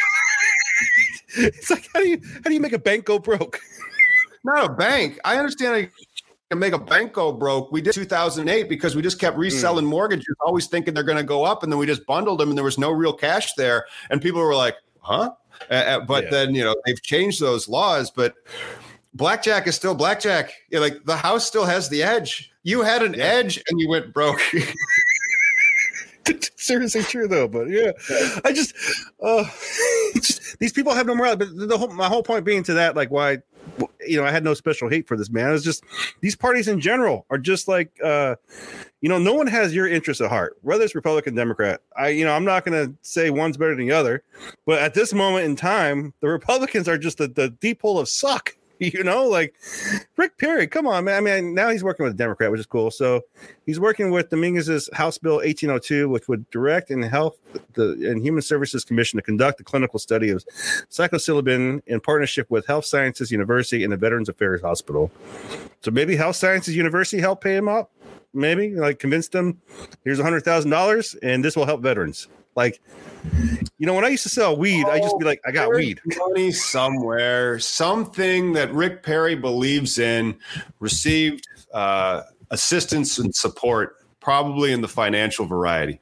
it's 1.37 1.69
like 1.69 1.89
how 1.93 1.99
do 1.99 2.07
you 2.07 2.21
how 2.35 2.41
do 2.49 2.53
you 2.53 2.59
make 2.59 2.73
a 2.73 2.79
bank 2.79 3.05
go 3.05 3.19
broke 3.19 3.59
Not 4.43 4.69
a 4.69 4.73
bank. 4.73 5.19
I 5.25 5.37
understand. 5.37 5.75
I 5.75 5.89
can 6.51 6.59
make 6.59 6.73
a 6.73 6.77
bank 6.77 7.13
go 7.13 7.31
broke. 7.31 7.71
We 7.71 7.81
did 7.81 7.93
2008 7.95 8.69
because 8.69 8.95
we 8.95 9.01
just 9.01 9.17
kept 9.19 9.35
reselling 9.37 9.85
mortgages, 9.85 10.35
always 10.45 10.67
thinking 10.67 10.93
they're 10.93 11.01
going 11.01 11.17
to 11.17 11.23
go 11.23 11.43
up, 11.43 11.63
and 11.63 11.71
then 11.71 11.79
we 11.79 11.87
just 11.87 12.05
bundled 12.05 12.39
them, 12.39 12.49
and 12.49 12.57
there 12.57 12.63
was 12.63 12.77
no 12.77 12.91
real 12.91 13.11
cash 13.11 13.53
there, 13.55 13.85
and 14.11 14.21
people 14.21 14.39
were 14.39 14.53
like, 14.53 14.75
"Huh?" 14.99 15.31
Uh, 15.71 16.01
but 16.01 16.25
Yeah. 16.25 16.29
then 16.29 16.53
you 16.53 16.63
know 16.63 16.75
they've 16.85 17.01
changed 17.01 17.41
those 17.41 17.67
laws, 17.67 18.11
but. 18.11 18.35
Blackjack 19.15 19.65
is 19.65 19.75
still 19.75 19.95
blackjack. 19.95 20.51
Yeah, 20.69 20.79
like 20.79 21.05
the 21.05 21.15
house 21.15 21.47
still 21.47 21.63
has 21.63 21.87
the 21.87 22.03
edge. 22.03 22.51
You 22.63 22.81
had 22.81 23.01
an 23.01 23.13
Yeah. 23.13 23.23
edge 23.23 23.63
and 23.69 23.79
you 23.79 23.87
went 23.87 24.13
broke. 24.13 24.41
seriously 26.55 27.03
true 27.03 27.27
though 27.27 27.47
but 27.47 27.69
yeah 27.69 27.91
i 28.43 28.51
just 28.51 28.73
uh 29.21 29.43
just- 30.15 30.57
these 30.59 30.73
people 30.73 30.93
have 30.93 31.05
no 31.05 31.15
morality 31.15 31.45
but 31.45 31.67
the 31.67 31.77
whole 31.77 31.89
my 31.89 32.07
whole 32.07 32.23
point 32.23 32.45
being 32.45 32.63
to 32.63 32.73
that 32.73 32.95
like 32.95 33.11
why 33.11 33.37
you 34.07 34.17
know, 34.17 34.25
I 34.25 34.31
had 34.31 34.43
no 34.43 34.53
special 34.53 34.89
hate 34.89 35.07
for 35.07 35.17
this 35.17 35.29
man. 35.29 35.53
It's 35.53 35.63
just 35.63 35.83
these 36.21 36.35
parties 36.35 36.67
in 36.67 36.79
general 36.79 37.25
are 37.29 37.37
just 37.37 37.67
like, 37.67 37.91
uh, 38.03 38.35
you 39.01 39.09
know, 39.09 39.17
no 39.17 39.33
one 39.33 39.47
has 39.47 39.73
your 39.73 39.87
interest 39.87 40.21
at 40.21 40.29
heart, 40.29 40.57
whether 40.61 40.83
it's 40.83 40.95
Republican, 40.95 41.35
Democrat. 41.35 41.81
I, 41.97 42.09
you 42.09 42.25
know, 42.25 42.33
I'm 42.33 42.45
not 42.45 42.65
going 42.65 42.87
to 42.87 42.95
say 43.01 43.29
one's 43.29 43.57
better 43.57 43.75
than 43.75 43.87
the 43.87 43.93
other, 43.93 44.23
but 44.65 44.79
at 44.81 44.93
this 44.93 45.13
moment 45.13 45.45
in 45.45 45.55
time, 45.55 46.13
the 46.21 46.27
Republicans 46.27 46.87
are 46.87 46.97
just 46.97 47.17
the, 47.17 47.27
the 47.27 47.49
deep 47.49 47.81
hole 47.81 47.99
of 47.99 48.07
suck. 48.07 48.55
You 48.95 49.03
know, 49.03 49.27
like 49.27 49.55
Rick 50.15 50.37
Perry, 50.37 50.67
come 50.67 50.87
on, 50.87 51.05
man. 51.05 51.17
I 51.17 51.21
mean, 51.21 51.53
now 51.53 51.69
he's 51.69 51.83
working 51.83 52.03
with 52.05 52.13
a 52.13 52.17
Democrat, 52.17 52.51
which 52.51 52.59
is 52.59 52.65
cool. 52.65 52.91
So 52.91 53.21
he's 53.65 53.79
working 53.79 54.11
with 54.11 54.29
Dominguez's 54.29 54.89
House 54.93 55.17
Bill 55.17 55.35
1802, 55.35 56.07
which 56.07 56.27
would 56.27 56.49
direct 56.49 56.91
and 56.91 57.03
Health 57.03 57.37
the 57.73 57.91
and 58.09 58.21
Human 58.21 58.41
Services 58.41 58.85
Commission 58.85 59.17
to 59.17 59.23
conduct 59.23 59.59
a 59.59 59.63
clinical 59.63 59.99
study 59.99 60.29
of 60.29 60.45
psilocybin 60.89 61.81
in 61.87 61.99
partnership 61.99 62.49
with 62.49 62.65
Health 62.67 62.85
Sciences 62.85 63.31
University 63.31 63.83
and 63.83 63.91
the 63.91 63.97
Veterans 63.97 64.29
Affairs 64.29 64.61
Hospital. 64.61 65.11
So 65.81 65.91
maybe 65.91 66.15
Health 66.15 66.35
Sciences 66.35 66.75
University 66.75 67.21
help 67.21 67.41
pay 67.41 67.55
him 67.55 67.67
up. 67.67 67.91
Maybe 68.33 68.75
like 68.75 68.99
convince 68.99 69.29
them 69.29 69.61
here's 70.03 70.19
a 70.19 70.23
hundred 70.23 70.43
thousand 70.43 70.71
dollars 70.71 71.15
and 71.23 71.43
this 71.43 71.55
will 71.55 71.65
help 71.65 71.81
veterans. 71.81 72.27
Like, 72.55 72.81
you 73.77 73.85
know, 73.85 73.93
when 73.93 74.05
I 74.05 74.09
used 74.09 74.23
to 74.23 74.29
sell 74.29 74.55
weed, 74.55 74.85
I 74.85 74.99
just 74.99 75.17
be 75.19 75.25
like, 75.25 75.41
I 75.45 75.51
got 75.51 75.73
weed. 75.73 75.99
Money 76.05 76.51
somewhere, 76.51 77.59
something 77.59 78.53
that 78.53 78.73
Rick 78.73 79.03
Perry 79.03 79.35
believes 79.35 79.99
in, 79.99 80.37
received 80.79 81.47
uh, 81.73 82.21
assistance 82.51 83.17
and 83.17 83.35
support, 83.35 83.97
probably 84.19 84.71
in 84.71 84.81
the 84.81 84.87
financial 84.87 85.45
variety. 85.45 85.99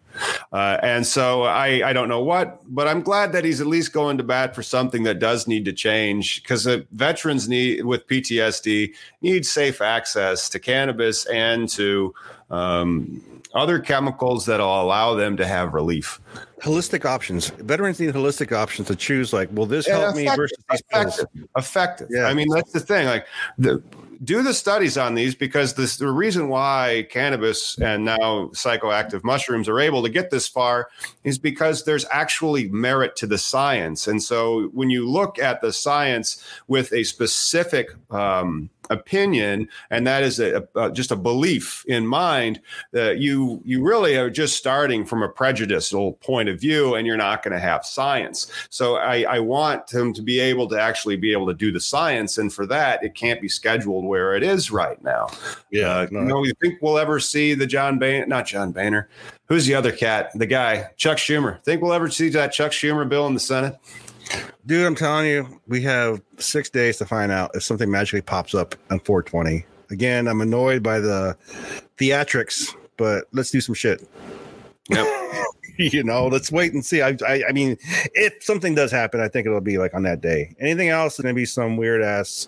Uh, 0.51 0.77
and 0.83 1.05
so 1.05 1.43
I, 1.43 1.89
I 1.89 1.93
don't 1.93 2.07
know 2.07 2.23
what, 2.23 2.61
but 2.67 2.87
I'm 2.87 3.01
glad 3.01 3.31
that 3.33 3.43
he's 3.43 3.59
at 3.59 3.67
least 3.67 3.91
going 3.91 4.17
to 4.19 4.23
bat 4.23 4.53
for 4.53 4.61
something 4.61 5.03
that 5.03 5.19
does 5.19 5.47
need 5.47 5.65
to 5.65 5.73
change 5.73 6.43
because 6.43 6.67
uh, 6.67 6.81
veterans 6.91 7.49
need 7.49 7.83
with 7.83 8.05
PTSD 8.07 8.93
need 9.21 9.45
safe 9.45 9.81
access 9.81 10.49
to 10.49 10.59
cannabis 10.59 11.25
and 11.25 11.67
to 11.69 12.13
um, 12.51 13.21
other 13.53 13.79
chemicals 13.79 14.45
that'll 14.45 14.81
allow 14.81 15.13
them 15.13 15.37
to 15.37 15.45
have 15.45 15.73
relief. 15.73 16.19
Holistic 16.61 17.05
options. 17.05 17.49
Veterans 17.49 17.99
need 17.99 18.13
holistic 18.13 18.51
options 18.51 18.87
to 18.87 18.95
choose. 18.95 19.33
Like, 19.33 19.49
will 19.51 19.65
this 19.65 19.87
Yeah, 19.87 19.99
help 19.99 20.15
me 20.15 20.23
effective, 20.23 20.37
versus 20.37 20.57
these 20.69 20.81
pills? 20.91 21.19
effective, 21.19 21.47
effective. 21.57 22.07
Yeah. 22.11 22.25
I 22.25 22.33
mean, 22.33 22.47
that's 22.49 22.71
the 22.71 22.79
thing. 22.79 23.05
Like, 23.05 23.25
the, 23.57 23.81
do 24.23 24.41
the 24.41 24.53
studies 24.53 24.97
on 24.97 25.15
these 25.15 25.35
because 25.35 25.73
this, 25.73 25.97
the 25.97 26.09
reason 26.09 26.47
why 26.47 27.07
cannabis 27.09 27.77
and 27.79 28.05
now 28.05 28.49
psychoactive 28.53 29.23
mushrooms 29.23 29.67
are 29.67 29.79
able 29.79 30.03
to 30.03 30.09
get 30.09 30.29
this 30.29 30.47
far 30.47 30.89
is 31.23 31.37
because 31.37 31.83
there's 31.83 32.05
actually 32.11 32.69
merit 32.69 33.15
to 33.17 33.27
the 33.27 33.37
science. 33.37 34.07
And 34.07 34.21
so, 34.21 34.69
when 34.73 34.89
you 34.89 35.07
look 35.09 35.39
at 35.39 35.61
the 35.61 35.73
science 35.73 36.43
with 36.67 36.93
a 36.93 37.03
specific 37.03 37.89
um, 38.11 38.69
opinion, 38.89 39.69
and 39.89 40.05
that 40.07 40.23
is 40.23 40.39
a, 40.39 40.67
a, 40.75 40.91
just 40.91 41.11
a 41.11 41.15
belief 41.15 41.85
in 41.87 42.05
mind, 42.05 42.59
that 42.91 43.19
you 43.19 43.61
you 43.63 43.83
really 43.83 44.15
are 44.15 44.29
just 44.29 44.57
starting 44.57 45.05
from 45.05 45.23
a 45.23 45.29
prejudicial 45.29 46.13
point 46.13 46.49
of 46.49 46.59
view, 46.59 46.95
and 46.95 47.07
you're 47.07 47.17
not 47.17 47.43
going 47.43 47.53
to 47.53 47.59
have 47.59 47.85
science. 47.85 48.51
So 48.69 48.95
I, 48.95 49.23
I 49.23 49.39
want 49.39 49.87
them 49.87 50.13
to 50.13 50.21
be 50.21 50.39
able 50.39 50.67
to 50.69 50.79
actually 50.79 51.17
be 51.17 51.31
able 51.31 51.47
to 51.47 51.53
do 51.53 51.71
the 51.71 51.79
science, 51.79 52.37
and 52.37 52.51
for 52.51 52.65
that, 52.67 53.03
it 53.03 53.15
can't 53.15 53.41
be 53.41 53.49
scheduled 53.49 54.05
where 54.13 54.35
it 54.35 54.43
is 54.43 54.69
right 54.69 55.03
now. 55.03 55.27
Yeah, 55.71 55.87
uh, 55.87 56.07
no. 56.11 56.19
you 56.19 56.25
know, 56.27 56.43
you 56.43 56.53
think 56.61 56.79
we'll 56.83 56.99
ever 56.99 57.19
see 57.19 57.55
the 57.55 57.65
John 57.65 57.97
Boehner? 57.97 58.27
Not 58.27 58.45
John 58.45 58.71
Boehner. 58.71 59.09
Who's 59.47 59.65
the 59.65 59.73
other 59.73 59.91
cat? 59.91 60.29
The 60.35 60.45
guy, 60.45 60.91
Chuck 60.97 61.17
Schumer. 61.17 61.59
Think 61.63 61.81
we'll 61.81 61.93
ever 61.93 62.11
see 62.11 62.29
that 62.29 62.51
Chuck 62.51 62.73
Schumer 62.73 63.09
bill 63.09 63.25
in 63.25 63.33
the 63.33 63.39
Senate? 63.39 63.75
Dude, 64.67 64.85
I'm 64.85 64.93
telling 64.93 65.25
you, 65.25 65.59
we 65.67 65.81
have 65.81 66.21
six 66.37 66.69
days 66.69 66.97
to 66.97 67.07
find 67.07 67.31
out 67.31 67.55
if 67.55 67.63
something 67.63 67.89
magically 67.89 68.21
pops 68.21 68.53
up 68.53 68.75
on 68.91 68.99
420. 68.99 69.65
Again, 69.89 70.27
I'm 70.27 70.41
annoyed 70.41 70.83
by 70.83 70.99
the 70.99 71.35
theatrics, 71.97 72.75
but 72.97 73.25
let's 73.31 73.49
do 73.49 73.61
some 73.61 73.73
shit. 73.73 74.07
Yep. 74.91 75.07
you 75.77 76.03
know, 76.03 76.27
let's 76.27 76.51
wait 76.51 76.73
and 76.73 76.85
see. 76.85 77.01
I, 77.01 77.17
I, 77.27 77.45
I 77.49 77.51
mean, 77.51 77.77
if 78.13 78.43
something 78.43 78.75
does 78.75 78.91
happen, 78.91 79.19
I 79.19 79.27
think 79.27 79.47
it'll 79.47 79.59
be 79.59 79.79
like 79.79 79.95
on 79.95 80.03
that 80.03 80.21
day. 80.21 80.55
Anything 80.59 80.89
else 80.89 81.15
is 81.15 81.23
gonna 81.23 81.33
be 81.33 81.45
some 81.45 81.77
weird 81.77 82.03
ass. 82.03 82.47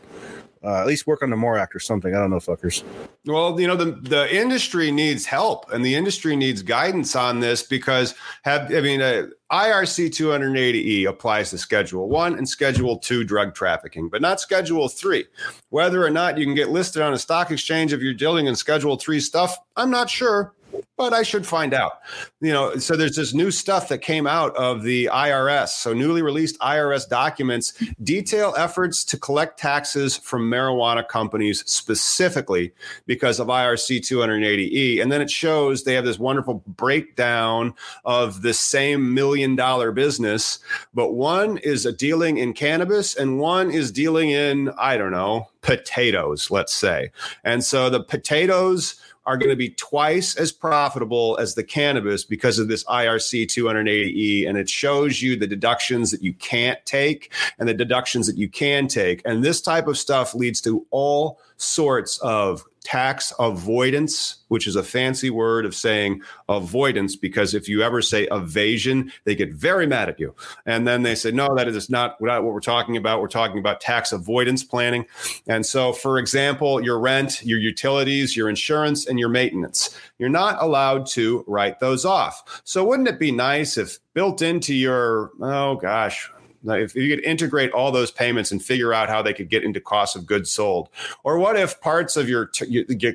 Uh, 0.66 0.82
at 0.82 0.88
least 0.88 1.06
work 1.06 1.22
on 1.22 1.30
the 1.30 1.36
more 1.36 1.58
act 1.58 1.76
or 1.76 1.80
something. 1.80 2.16
I 2.16 2.20
don't 2.20 2.32
know, 2.32 2.38
fuckers. 2.38 2.84
Well, 3.26 3.60
you 3.60 3.68
know, 3.68 3.76
the 3.76 3.92
the 3.92 4.36
industry 4.36 4.92
needs 4.92 5.26
help, 5.26 5.72
and 5.72 5.86
the 5.86 5.94
industry 5.94 6.36
needs 6.36 6.62
guidance 6.64 7.16
on 7.16 7.40
this 7.40 7.62
because 7.62 8.16
have 8.44 8.74
I 8.74 8.82
mean, 8.82 9.02
uh, 9.02 9.28
IRC 9.52 10.10
280E 10.10 11.08
applies 11.08 11.52
to 11.52 11.58
Schedule 11.58 12.10
One 12.10 12.38
and 12.38 12.50
Schedule 12.50 12.98
Two 12.98 13.24
drug 13.24 13.54
trafficking, 13.54 14.10
but 14.10 14.22
not 14.22 14.40
Schedule 14.40 14.88
Three. 14.88 15.26
Whether 15.70 16.04
or 16.04 16.10
not 16.10 16.38
you 16.38 16.46
can 16.46 16.56
get 16.56 16.70
listed 16.70 17.02
on 17.02 17.14
a 17.14 17.20
stock 17.20 17.52
exchange 17.52 17.94
if 17.94 18.02
you're 18.02 18.14
dealing 18.14 18.48
in 18.48 18.56
Schedule 18.56 18.96
Three 18.96 19.20
stuff, 19.20 19.56
I'm 19.76 19.92
not 19.92 20.10
sure. 20.10 20.54
But 20.98 21.14
I 21.14 21.24
should 21.24 21.46
find 21.46 21.74
out. 21.74 22.00
You 22.40 22.54
know, 22.54 22.78
so 22.78 22.96
there's 22.96 23.16
this 23.16 23.34
new 23.34 23.52
stuff 23.52 23.90
that 23.90 24.00
came 24.00 24.28
out 24.28 24.56
of 24.56 24.84
the 24.84 25.10
IRS. 25.12 25.70
So 25.70 25.94
newly 25.94 26.22
released 26.22 26.58
IRS 26.60 27.08
documents 27.08 27.74
detail 28.04 28.54
efforts 28.58 29.04
to 29.06 29.18
collect 29.18 29.60
taxes 29.60 30.18
from 30.18 30.50
marijuana 30.50 31.08
companies 31.08 31.64
specifically 31.70 32.74
because 33.06 33.40
of 33.40 33.48
IRC 33.48 34.00
280E. 34.02 35.02
And 35.02 35.12
then 35.12 35.22
it 35.22 35.30
shows 35.30 35.84
they 35.84 35.94
have 35.94 36.06
this 36.06 36.20
wonderful 36.20 36.64
breakdown 36.68 37.74
of 38.06 38.42
the 38.42 38.54
same 38.54 39.14
million 39.14 39.56
dollar 39.56 39.92
business, 39.92 40.60
but 40.94 41.14
one 41.14 41.58
is 41.60 41.86
a 41.86 41.92
dealing 41.92 42.38
in 42.38 42.54
cannabis 42.54 43.16
and 43.16 43.40
one 43.40 43.72
is 43.72 43.92
dealing 43.92 44.32
in, 44.32 44.70
I 44.78 44.98
don't 44.98 45.12
know, 45.12 45.50
potatoes, 45.62 46.52
let's 46.52 46.74
say. 46.74 47.12
And 47.44 47.64
so 47.64 47.90
the 47.90 48.04
potatoes 48.04 48.96
are 49.26 49.38
going 49.38 49.50
to 49.50 49.56
be 49.56 49.72
twice 49.72 50.36
as 50.36 50.52
profitable 50.52 51.38
as 51.40 51.56
the 51.56 51.64
cannabis 51.64 52.24
because 52.24 52.60
of 52.60 52.68
this 52.68 52.84
IRC 52.86 53.48
280E. 53.48 54.48
And 54.48 54.58
it 54.58 54.70
shows 54.70 55.22
you 55.22 55.36
the 55.36 55.48
deductions 55.48 56.12
that 56.12 56.22
you 56.22 56.34
can't 56.34 56.84
take 56.86 57.32
and 57.58 57.68
the 57.68 57.74
deductions 57.74 58.28
that 58.28 58.38
you 58.38 58.50
can 58.50 58.88
take. 58.88 59.22
And 59.26 59.44
this 59.44 59.62
type 59.62 59.88
of 59.88 59.98
stuff 59.98 60.36
leads 60.36 60.62
to 60.62 60.86
all 60.92 61.40
sorts 61.58 62.20
of 62.20 62.64
tax 62.86 63.34
avoidance, 63.40 64.38
which 64.48 64.68
is 64.68 64.76
a 64.76 64.84
fancy 64.84 65.32
word 65.32 65.66
of 65.66 65.74
saying 65.74 66.22
avoidance, 66.48 67.16
because 67.16 67.56
if 67.56 67.68
you 67.68 67.82
ever 67.82 68.02
say 68.02 68.28
evasion, 68.32 69.12
they 69.24 69.36
get 69.36 69.52
very 69.52 69.88
mad 69.88 70.08
at 70.08 70.20
you. 70.20 70.34
And 70.68 70.88
then 70.88 71.02
they 71.02 71.16
say, 71.16 71.32
no, 71.32 71.54
that 71.56 71.68
is 71.68 71.90
not 71.90 72.22
what 72.22 72.44
we're 72.44 72.60
talking 72.60 72.96
about. 72.96 73.22
We're 73.22 73.28
talking 73.28 73.58
about 73.58 73.82
tax 73.82 74.12
avoidance 74.12 74.64
planning. 74.64 75.06
And 75.48 75.66
so, 75.66 75.92
for 75.92 76.20
example, 76.20 76.82
your 76.82 77.00
rent, 77.00 77.44
your 77.44 77.60
utilities, 77.60 78.38
your 78.38 78.50
insurance, 78.50 79.08
and 79.08 79.20
your 79.20 79.30
maintenance, 79.30 80.00
you're 80.20 80.30
not 80.30 80.62
allowed 80.62 81.08
to 81.08 81.44
write 81.48 81.80
those 81.80 82.06
off. 82.06 82.62
So, 82.64 82.86
wouldn't 82.86 83.10
it 83.10 83.20
be 83.20 83.32
nice 83.32 83.78
if 83.78 83.98
built 84.14 84.44
into 84.44 84.76
your, 84.76 85.32
oh 85.42 85.76
gosh, 85.76 86.32
if 86.68 86.96
you 86.96 87.14
could 87.16 87.24
integrate 87.24 87.72
all 87.72 87.92
those 87.92 88.12
payments 88.12 88.52
and 88.52 88.64
figure 88.64 88.94
out 88.94 89.10
how 89.10 89.22
they 89.22 89.34
could 89.34 89.50
get 89.50 89.64
into 89.64 89.80
cost 89.80 90.16
of 90.16 90.26
goods 90.26 90.52
sold, 90.52 90.90
or 91.24 91.38
what 91.38 91.58
if 91.58 91.80
parts 91.82 92.18
of 92.18 92.30
your 92.30 92.52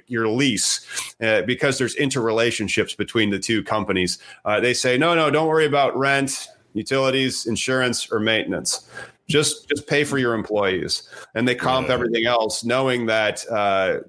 your 0.07 0.29
lease, 0.29 0.87
uh, 1.21 1.43
because 1.43 1.79
there's 1.79 1.97
interrelationships 1.97 2.97
between 2.97 3.31
the 3.31 3.39
two 3.39 3.63
companies, 3.63 4.19
uh, 4.45 4.61
they 4.61 4.75
say 4.75 4.97
no, 4.97 5.15
no, 5.15 5.31
don't 5.31 5.49
worry 5.49 5.67
about 5.67 5.97
rent, 5.97 6.49
utilities, 6.75 7.47
insurance, 7.47 8.11
or 8.11 8.21
maintenance. 8.21 8.89
Just 9.29 9.69
just 9.69 9.87
pay 9.87 10.05
for 10.05 10.19
your 10.19 10.35
employees, 10.35 11.09
and 11.35 11.47
they 11.47 11.55
comp 11.55 11.89
everything 11.89 12.27
else, 12.27 12.65
knowing 12.65 13.07
that. 13.07 13.45
Uh, 13.49 14.01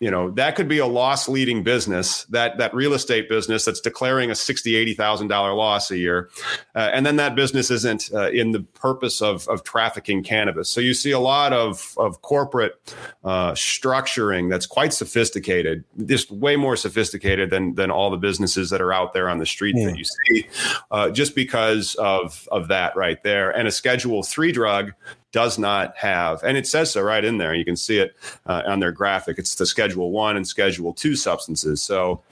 you 0.00 0.10
know 0.10 0.30
that 0.30 0.54
could 0.54 0.68
be 0.68 0.78
a 0.78 0.86
loss 0.86 1.28
leading 1.28 1.62
business 1.62 2.24
that 2.24 2.56
that 2.58 2.72
real 2.72 2.94
estate 2.94 3.28
business 3.28 3.64
that's 3.64 3.80
declaring 3.80 4.30
a 4.30 4.34
sixty 4.34 4.76
eighty 4.76 4.94
thousand 4.94 5.28
dollar 5.28 5.52
loss 5.54 5.90
a 5.90 5.98
year 5.98 6.30
uh, 6.76 6.90
and 6.92 7.04
then 7.04 7.16
that 7.16 7.34
business 7.34 7.70
isn't 7.70 8.10
uh, 8.14 8.30
in 8.30 8.52
the 8.52 8.60
purpose 8.60 9.20
of 9.20 9.48
of 9.48 9.64
trafficking 9.64 10.22
cannabis 10.22 10.68
so 10.68 10.80
you 10.80 10.94
see 10.94 11.10
a 11.10 11.18
lot 11.18 11.52
of 11.52 11.94
of 11.98 12.22
corporate 12.22 12.94
uh, 13.24 13.52
structuring 13.52 14.48
that's 14.48 14.66
quite 14.66 14.92
sophisticated 14.92 15.84
just 16.06 16.30
way 16.30 16.54
more 16.54 16.76
sophisticated 16.76 17.50
than 17.50 17.74
than 17.74 17.90
all 17.90 18.10
the 18.10 18.16
businesses 18.16 18.70
that 18.70 18.80
are 18.80 18.92
out 18.92 19.12
there 19.12 19.28
on 19.28 19.38
the 19.38 19.46
street 19.46 19.74
yeah. 19.76 19.86
that 19.86 19.98
you 19.98 20.04
see 20.04 20.46
uh, 20.92 21.10
just 21.10 21.34
because 21.34 21.96
of 21.96 22.48
of 22.52 22.68
that 22.68 22.94
right 22.94 23.22
there 23.24 23.50
and 23.50 23.66
a 23.66 23.72
schedule 23.72 24.22
three 24.22 24.52
drug 24.52 24.92
does 25.32 25.58
not 25.58 25.96
have, 25.96 26.42
and 26.42 26.56
it 26.56 26.66
says 26.66 26.92
so 26.92 27.02
right 27.02 27.24
in 27.24 27.38
there. 27.38 27.54
You 27.54 27.64
can 27.64 27.76
see 27.76 27.98
it 27.98 28.16
uh, 28.46 28.62
on 28.66 28.80
their 28.80 28.92
graphic. 28.92 29.38
It's 29.38 29.54
the 29.54 29.66
Schedule 29.66 30.10
One 30.10 30.36
and 30.36 30.46
Schedule 30.46 30.94
Two 30.94 31.16
substances. 31.16 31.82
So, 31.82 32.22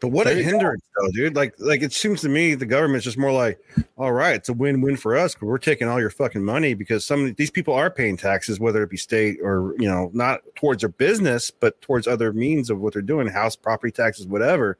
but 0.00 0.08
what 0.08 0.26
a 0.26 0.34
hindrance, 0.34 0.82
though, 0.96 1.10
dude! 1.12 1.36
Like, 1.36 1.54
like 1.58 1.82
it 1.82 1.92
seems 1.92 2.22
to 2.22 2.28
me 2.28 2.54
the 2.54 2.66
government's 2.66 3.04
just 3.04 3.18
more 3.18 3.32
like, 3.32 3.58
all 3.96 4.12
right, 4.12 4.36
it's 4.36 4.48
a 4.48 4.54
win-win 4.54 4.96
for 4.96 5.16
us 5.16 5.34
because 5.34 5.46
we're 5.46 5.58
taking 5.58 5.88
all 5.88 6.00
your 6.00 6.10
fucking 6.10 6.44
money 6.44 6.74
because 6.74 7.04
some 7.04 7.26
of 7.26 7.36
these 7.36 7.50
people 7.50 7.74
are 7.74 7.90
paying 7.90 8.16
taxes, 8.16 8.58
whether 8.58 8.82
it 8.82 8.90
be 8.90 8.96
state 8.96 9.38
or 9.42 9.74
you 9.78 9.88
know, 9.88 10.10
not 10.14 10.40
towards 10.54 10.80
their 10.80 10.88
business, 10.88 11.50
but 11.50 11.80
towards 11.82 12.06
other 12.06 12.32
means 12.32 12.70
of 12.70 12.80
what 12.80 12.94
they're 12.94 13.02
doing, 13.02 13.28
house, 13.28 13.56
property 13.56 13.92
taxes, 13.92 14.26
whatever. 14.26 14.78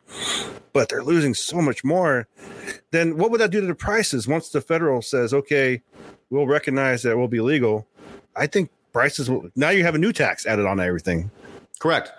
But 0.72 0.88
they're 0.88 1.04
losing 1.04 1.34
so 1.34 1.62
much 1.62 1.84
more. 1.84 2.26
Then 2.90 3.16
what 3.16 3.30
would 3.30 3.40
that 3.40 3.50
do 3.50 3.60
to 3.60 3.66
the 3.66 3.74
prices 3.74 4.26
once 4.26 4.48
the 4.48 4.60
federal 4.60 5.02
says, 5.02 5.32
okay? 5.32 5.82
We'll 6.34 6.46
recognize 6.46 7.02
that 7.02 7.12
it 7.12 7.16
will 7.16 7.28
be 7.28 7.40
legal. 7.40 7.86
I 8.34 8.46
think 8.46 8.70
prices 8.92 9.30
will 9.30 9.48
now 9.54 9.70
you 9.70 9.84
have 9.84 9.94
a 9.94 9.98
new 9.98 10.12
tax 10.12 10.46
added 10.46 10.66
on 10.66 10.80
everything. 10.80 11.30
Correct. 11.78 12.12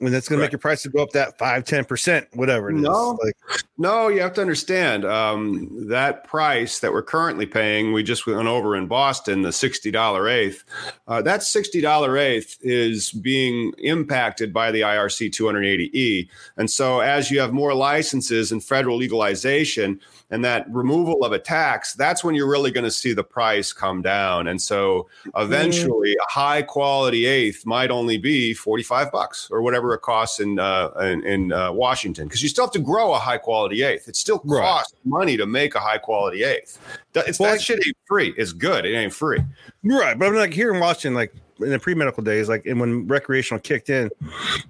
And 0.00 0.14
that's 0.14 0.28
going 0.28 0.38
to 0.38 0.44
make 0.44 0.52
your 0.52 0.60
prices 0.60 0.92
go 0.92 1.02
up 1.02 1.10
that 1.10 1.36
five, 1.38 1.64
10%, 1.64 2.26
whatever 2.36 2.70
it 2.70 2.74
No. 2.74 3.14
is. 3.14 3.18
Like, 3.24 3.62
No, 3.78 4.06
you 4.08 4.20
have 4.20 4.32
to 4.34 4.40
understand 4.40 5.04
um, 5.04 5.88
that 5.88 6.24
price 6.24 6.78
that 6.78 6.92
we're 6.92 7.02
currently 7.02 7.46
paying. 7.46 7.92
We 7.92 8.02
just 8.04 8.26
went 8.26 8.46
over 8.46 8.76
in 8.76 8.86
Boston 8.86 9.42
the 9.42 9.52
sixty 9.52 9.90
dollar 9.90 10.28
eighth. 10.28 10.64
Uh, 11.08 11.20
that 11.22 11.42
sixty 11.42 11.80
dollar 11.80 12.16
eighth 12.16 12.58
is 12.60 13.10
being 13.12 13.72
impacted 13.78 14.52
by 14.52 14.70
the 14.70 14.82
IRC 14.82 15.30
280e, 15.30 16.28
and 16.56 16.70
so 16.70 17.00
as 17.00 17.30
you 17.30 17.40
have 17.40 17.52
more 17.52 17.74
licenses 17.74 18.52
and 18.52 18.62
federal 18.62 18.96
legalization 18.96 20.00
and 20.30 20.44
that 20.44 20.66
removal 20.70 21.24
of 21.24 21.32
a 21.32 21.38
tax, 21.38 21.94
that's 21.94 22.22
when 22.22 22.34
you're 22.34 22.50
really 22.50 22.70
going 22.70 22.84
to 22.84 22.90
see 22.90 23.14
the 23.14 23.24
price 23.24 23.72
come 23.72 24.02
down. 24.02 24.48
And 24.48 24.60
so 24.60 25.08
eventually, 25.36 26.12
a 26.14 26.30
high 26.30 26.62
quality 26.62 27.24
eighth 27.26 27.64
might 27.64 27.90
only 27.90 28.18
be 28.18 28.54
forty 28.54 28.82
five 28.82 29.10
bucks 29.12 29.48
or 29.50 29.62
whatever 29.62 29.87
it 29.94 30.02
costs 30.02 30.40
in 30.40 30.58
uh, 30.58 30.90
in, 31.00 31.24
in 31.24 31.52
uh, 31.52 31.72
Washington 31.72 32.26
because 32.26 32.42
you 32.42 32.48
still 32.48 32.64
have 32.64 32.72
to 32.72 32.78
grow 32.78 33.14
a 33.14 33.18
high 33.18 33.38
quality 33.38 33.82
eighth. 33.82 34.08
It 34.08 34.16
still 34.16 34.40
Right. 34.44 34.60
costs 34.62 34.94
money 35.04 35.36
to 35.36 35.46
make 35.46 35.74
a 35.74 35.80
high 35.80 35.98
quality 35.98 36.44
eighth. 36.44 36.78
That, 37.12 37.28
it's, 37.28 37.38
Well, 37.38 37.48
that 37.50 37.54
like- 37.56 37.60
shit 37.60 37.80
ain't 37.86 37.96
free. 38.06 38.34
It's 38.36 38.52
good. 38.52 38.84
It 38.86 38.94
ain't 38.94 39.12
free. 39.12 39.40
right. 39.84 40.18
But 40.18 40.26
I'm 40.28 40.34
like 40.34 40.52
here 40.52 40.72
in 40.72 40.80
Washington, 40.80 41.14
like 41.14 41.32
in 41.60 41.70
the 41.70 41.78
pre 41.78 41.94
medical 41.94 42.22
days, 42.22 42.48
like 42.48 42.66
and 42.66 42.78
when 42.78 43.06
recreational 43.08 43.60
kicked 43.60 43.90
in, 43.90 44.10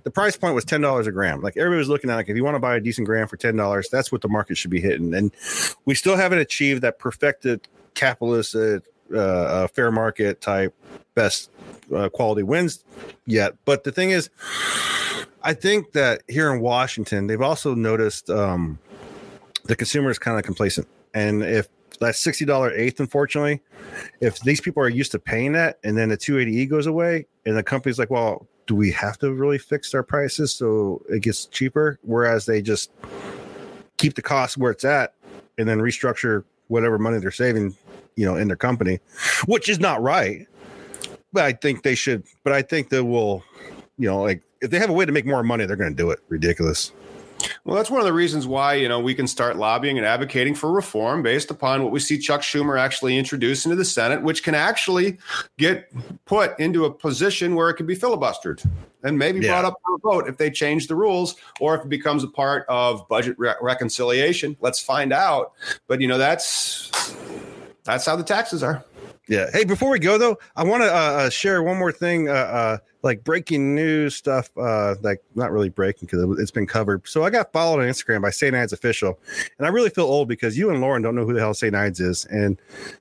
the 0.04 0.10
price 0.10 0.36
point 0.36 0.54
was 0.54 0.64
$10 0.64 1.06
a 1.06 1.12
gram. 1.12 1.42
Like 1.42 1.56
everybody 1.56 1.78
was 1.78 1.88
looking 1.88 2.08
at 2.10 2.16
like, 2.16 2.28
if 2.28 2.36
you 2.36 2.44
want 2.44 2.54
to 2.54 2.60
buy 2.60 2.76
a 2.76 2.80
decent 2.80 3.06
gram 3.06 3.28
for 3.28 3.36
$10, 3.36 3.90
that's 3.90 4.10
what 4.10 4.22
the 4.22 4.28
market 4.28 4.56
should 4.56 4.70
be 4.70 4.80
hitting. 4.80 5.12
And 5.14 5.30
we 5.84 5.94
still 5.94 6.16
haven't 6.16 6.38
achieved 6.38 6.82
that 6.82 6.98
perfected 6.98 7.68
capitalist, 7.94 8.54
uh, 8.54 8.78
uh, 9.14 9.66
fair 9.68 9.90
market 9.90 10.40
type 10.40 10.74
best 11.14 11.50
uh, 11.94 12.09
quality 12.09 12.42
wins 12.42 12.84
yet. 13.26 13.54
But 13.64 13.84
the 13.84 13.92
thing 13.92 14.11
is, 14.11 14.30
I 15.42 15.54
think 15.54 15.92
that 15.92 16.22
here 16.28 16.52
in 16.52 16.61
Washington, 16.61 17.26
they've 17.26 17.40
also 17.40 17.74
noticed 17.74 18.28
um, 18.30 18.78
the 19.64 19.76
consumer 19.76 20.11
is 20.11 20.18
kind 20.18 20.38
of 20.38 20.44
complacent. 20.44 20.88
And 21.14 21.42
if 21.42 21.68
that 22.00 22.14
$60 22.14 22.72
eighth, 22.76 23.00
unfortunately, 23.00 23.61
if 24.20 24.40
these 24.40 24.61
people 24.61 24.82
are 24.82 24.88
used 24.88 25.12
to 25.12 25.18
paying 25.18 25.52
that 25.52 25.78
and 25.82 25.96
then 25.96 26.09
the 26.11 26.16
280E 26.16 26.68
goes 26.68 26.86
away 26.86 27.26
and 27.46 27.56
the 27.56 27.62
company's 27.62 27.98
like, 27.98 28.11
well, 28.11 28.46
do 28.66 28.74
we 28.74 28.92
have 28.92 29.18
to 29.18 29.32
really 29.32 29.59
fix 29.59 29.94
our 29.94 30.02
prices 30.02 30.52
so 30.52 31.02
it 31.09 31.22
gets 31.22 31.46
cheaper? 31.46 31.98
Whereas 32.02 32.46
they 32.46 32.61
just 32.61 32.90
keep 33.96 34.14
the 34.14 34.22
cost 34.22 34.56
where 34.56 34.70
it's 34.70 34.84
at 34.84 35.14
and 35.56 35.68
then 35.68 35.78
restructure 35.78 36.44
whatever 36.68 36.98
money 36.98 37.18
they're 37.18 37.30
saving, 37.30 37.74
you 38.18 38.26
know, 38.26 38.34
in 38.34 38.48
their 38.48 38.56
company, 38.56 38.98
which 39.46 39.68
is 39.68 39.78
not 39.78 40.02
right. 40.02 40.46
But 41.32 41.44
I 41.44 41.52
think 41.52 41.84
they 41.84 41.94
should, 41.94 42.24
but 42.42 42.52
I 42.52 42.62
think 42.62 42.88
they 42.88 43.00
will, 43.00 43.44
you 43.96 44.08
know, 44.08 44.22
like 44.22 44.42
if 44.60 44.70
they 44.70 44.78
have 44.78 44.90
a 44.90 44.92
way 44.92 45.04
to 45.04 45.12
make 45.12 45.24
more 45.24 45.42
money, 45.44 45.66
they're 45.66 45.76
going 45.76 45.94
to 45.94 45.96
do 45.96 46.10
it. 46.10 46.18
Ridiculous. 46.28 46.90
Well, 47.64 47.76
that's 47.76 47.90
one 47.90 48.00
of 48.00 48.06
the 48.06 48.12
reasons 48.12 48.48
why 48.48 48.74
you 48.74 48.88
know 48.88 48.98
we 48.98 49.14
can 49.14 49.28
start 49.28 49.56
lobbying 49.56 49.96
and 49.96 50.04
advocating 50.04 50.56
for 50.56 50.72
reform 50.72 51.22
based 51.22 51.52
upon 51.52 51.84
what 51.84 51.92
we 51.92 52.00
see 52.00 52.18
Chuck 52.18 52.40
Schumer 52.40 52.76
actually 52.80 53.16
introduce 53.16 53.64
into 53.64 53.76
the 53.76 53.84
Senate, 53.84 54.22
which 54.22 54.42
can 54.42 54.56
actually 54.56 55.18
get 55.56 55.92
put 56.24 56.58
into 56.58 56.84
a 56.86 56.90
position 56.92 57.54
where 57.54 57.70
it 57.70 57.74
can 57.74 57.86
be 57.86 57.94
filibustered 57.94 58.66
and 59.04 59.16
maybe 59.16 59.38
Yeah. 59.38 59.50
brought 59.52 59.64
up 59.66 59.74
for 59.84 59.94
a 59.94 59.98
vote 59.98 60.28
if 60.28 60.36
they 60.38 60.50
change 60.50 60.88
the 60.88 60.96
rules 60.96 61.36
or 61.60 61.76
if 61.76 61.82
it 61.84 61.88
becomes 61.88 62.24
a 62.24 62.28
part 62.28 62.66
of 62.68 63.06
budget 63.08 63.36
re- 63.38 63.54
reconciliation. 63.62 64.56
Let's 64.60 64.80
find 64.80 65.12
out. 65.12 65.52
But 65.86 66.00
you 66.00 66.08
know 66.08 66.18
that's 66.18 66.90
that's 67.84 68.06
how 68.06 68.16
the 68.16 68.24
taxes 68.24 68.62
are. 68.62 68.84
Yeah. 69.28 69.50
Hey, 69.52 69.64
before 69.64 69.90
we 69.90 69.98
go 69.98 70.16
though, 70.16 70.38
I 70.56 70.64
want 70.64 70.82
to 70.82 70.90
uh, 70.90 70.98
uh, 70.98 71.30
share 71.30 71.62
one 71.62 71.78
more 71.78 71.92
thing. 71.92 72.30
Uh, 72.30 72.32
uh, 72.32 72.78
like 73.02 73.22
breaking 73.24 73.74
news 73.74 74.16
stuff. 74.16 74.50
Uh, 74.56 74.94
like 75.02 75.22
not 75.34 75.52
really 75.52 75.68
breaking 75.68 76.08
because 76.10 76.38
it's 76.40 76.50
been 76.50 76.66
covered. 76.66 77.06
So 77.06 77.24
I 77.24 77.30
got 77.30 77.52
followed 77.52 77.80
on 77.80 77.86
Instagram 77.86 78.22
by 78.22 78.30
St. 78.30 78.56
Ides 78.56 78.72
official, 78.72 79.18
and 79.58 79.66
I 79.66 79.70
really 79.70 79.90
feel 79.90 80.06
old 80.06 80.28
because 80.28 80.56
you 80.56 80.70
and 80.70 80.80
Lauren 80.80 81.02
don't 81.02 81.14
know 81.14 81.26
who 81.26 81.34
the 81.34 81.40
hell 81.40 81.52
St. 81.52 81.74
Ides 81.74 82.00
is, 82.00 82.24
and 82.26 82.58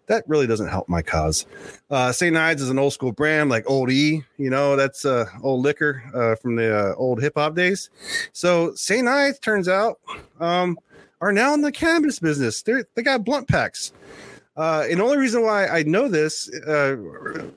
that 0.07 0.25
really 0.27 0.47
doesn't 0.47 0.67
help 0.67 0.89
my 0.89 1.01
cause. 1.01 1.45
Uh, 1.89 2.11
St. 2.11 2.35
Ides 2.35 2.61
is 2.61 2.69
an 2.69 2.77
old 2.77 2.91
school 2.91 3.13
brand, 3.13 3.49
like 3.49 3.63
Old 3.69 3.89
E. 3.89 4.21
You 4.37 4.49
know, 4.49 4.75
that's 4.75 5.05
uh, 5.05 5.25
old 5.41 5.63
liquor 5.63 6.03
from 6.41 6.57
the 6.57 6.93
old 6.95 7.21
hip 7.21 7.33
hop 7.37 7.55
days. 7.55 7.89
So 8.33 8.75
St. 8.75 9.07
Ides 9.07 9.39
turns 9.39 9.69
out 9.69 9.99
um, 10.41 10.77
are 11.21 11.31
now 11.31 11.53
in 11.53 11.61
the 11.61 11.71
cannabis 11.71 12.19
business. 12.19 12.61
They 12.63 12.83
they 12.95 13.01
got 13.01 13.23
blunt 13.23 13.47
packs. 13.47 13.93
Uh, 14.57 14.85
and 14.89 14.99
the 14.99 15.03
only 15.03 15.17
reason 15.17 15.43
why 15.43 15.67
I 15.67 15.83
know 15.83 16.07
this, 16.07 16.51
uh, 16.67 16.95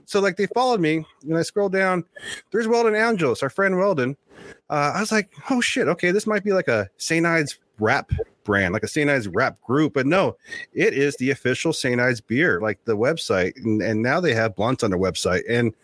so 0.04 0.20
like 0.20 0.36
they 0.36 0.46
followed 0.46 0.80
me, 0.80 1.04
and 1.22 1.36
I 1.36 1.42
scroll 1.42 1.70
down. 1.70 2.04
There's 2.52 2.68
Weldon 2.68 2.94
Angelos, 2.94 3.42
our 3.42 3.48
friend 3.48 3.78
Weldon. 3.78 4.16
Uh, 4.68 4.92
I 4.94 5.00
was 5.00 5.10
like, 5.10 5.32
oh 5.48 5.62
shit, 5.62 5.88
okay, 5.88 6.10
this 6.10 6.26
might 6.26 6.44
be 6.44 6.52
like 6.52 6.68
a 6.68 6.90
St. 6.98 7.24
Ides 7.24 7.58
rap 7.80 8.12
brand, 8.44 8.72
like 8.72 8.82
a 8.82 8.88
St. 8.88 9.08
Ides 9.08 9.28
rap 9.28 9.60
group, 9.62 9.94
but 9.94 10.06
no, 10.06 10.36
it 10.72 10.94
is 10.94 11.16
the 11.16 11.30
official 11.30 11.72
St. 11.72 12.00
Ides 12.00 12.20
beer, 12.20 12.60
like 12.60 12.84
the 12.84 12.96
website, 12.96 13.56
and, 13.56 13.80
and 13.82 14.02
now 14.02 14.20
they 14.20 14.34
have 14.34 14.56
blunts 14.56 14.82
on 14.82 14.90
their 14.90 14.98
website. 14.98 15.42
And 15.48 15.74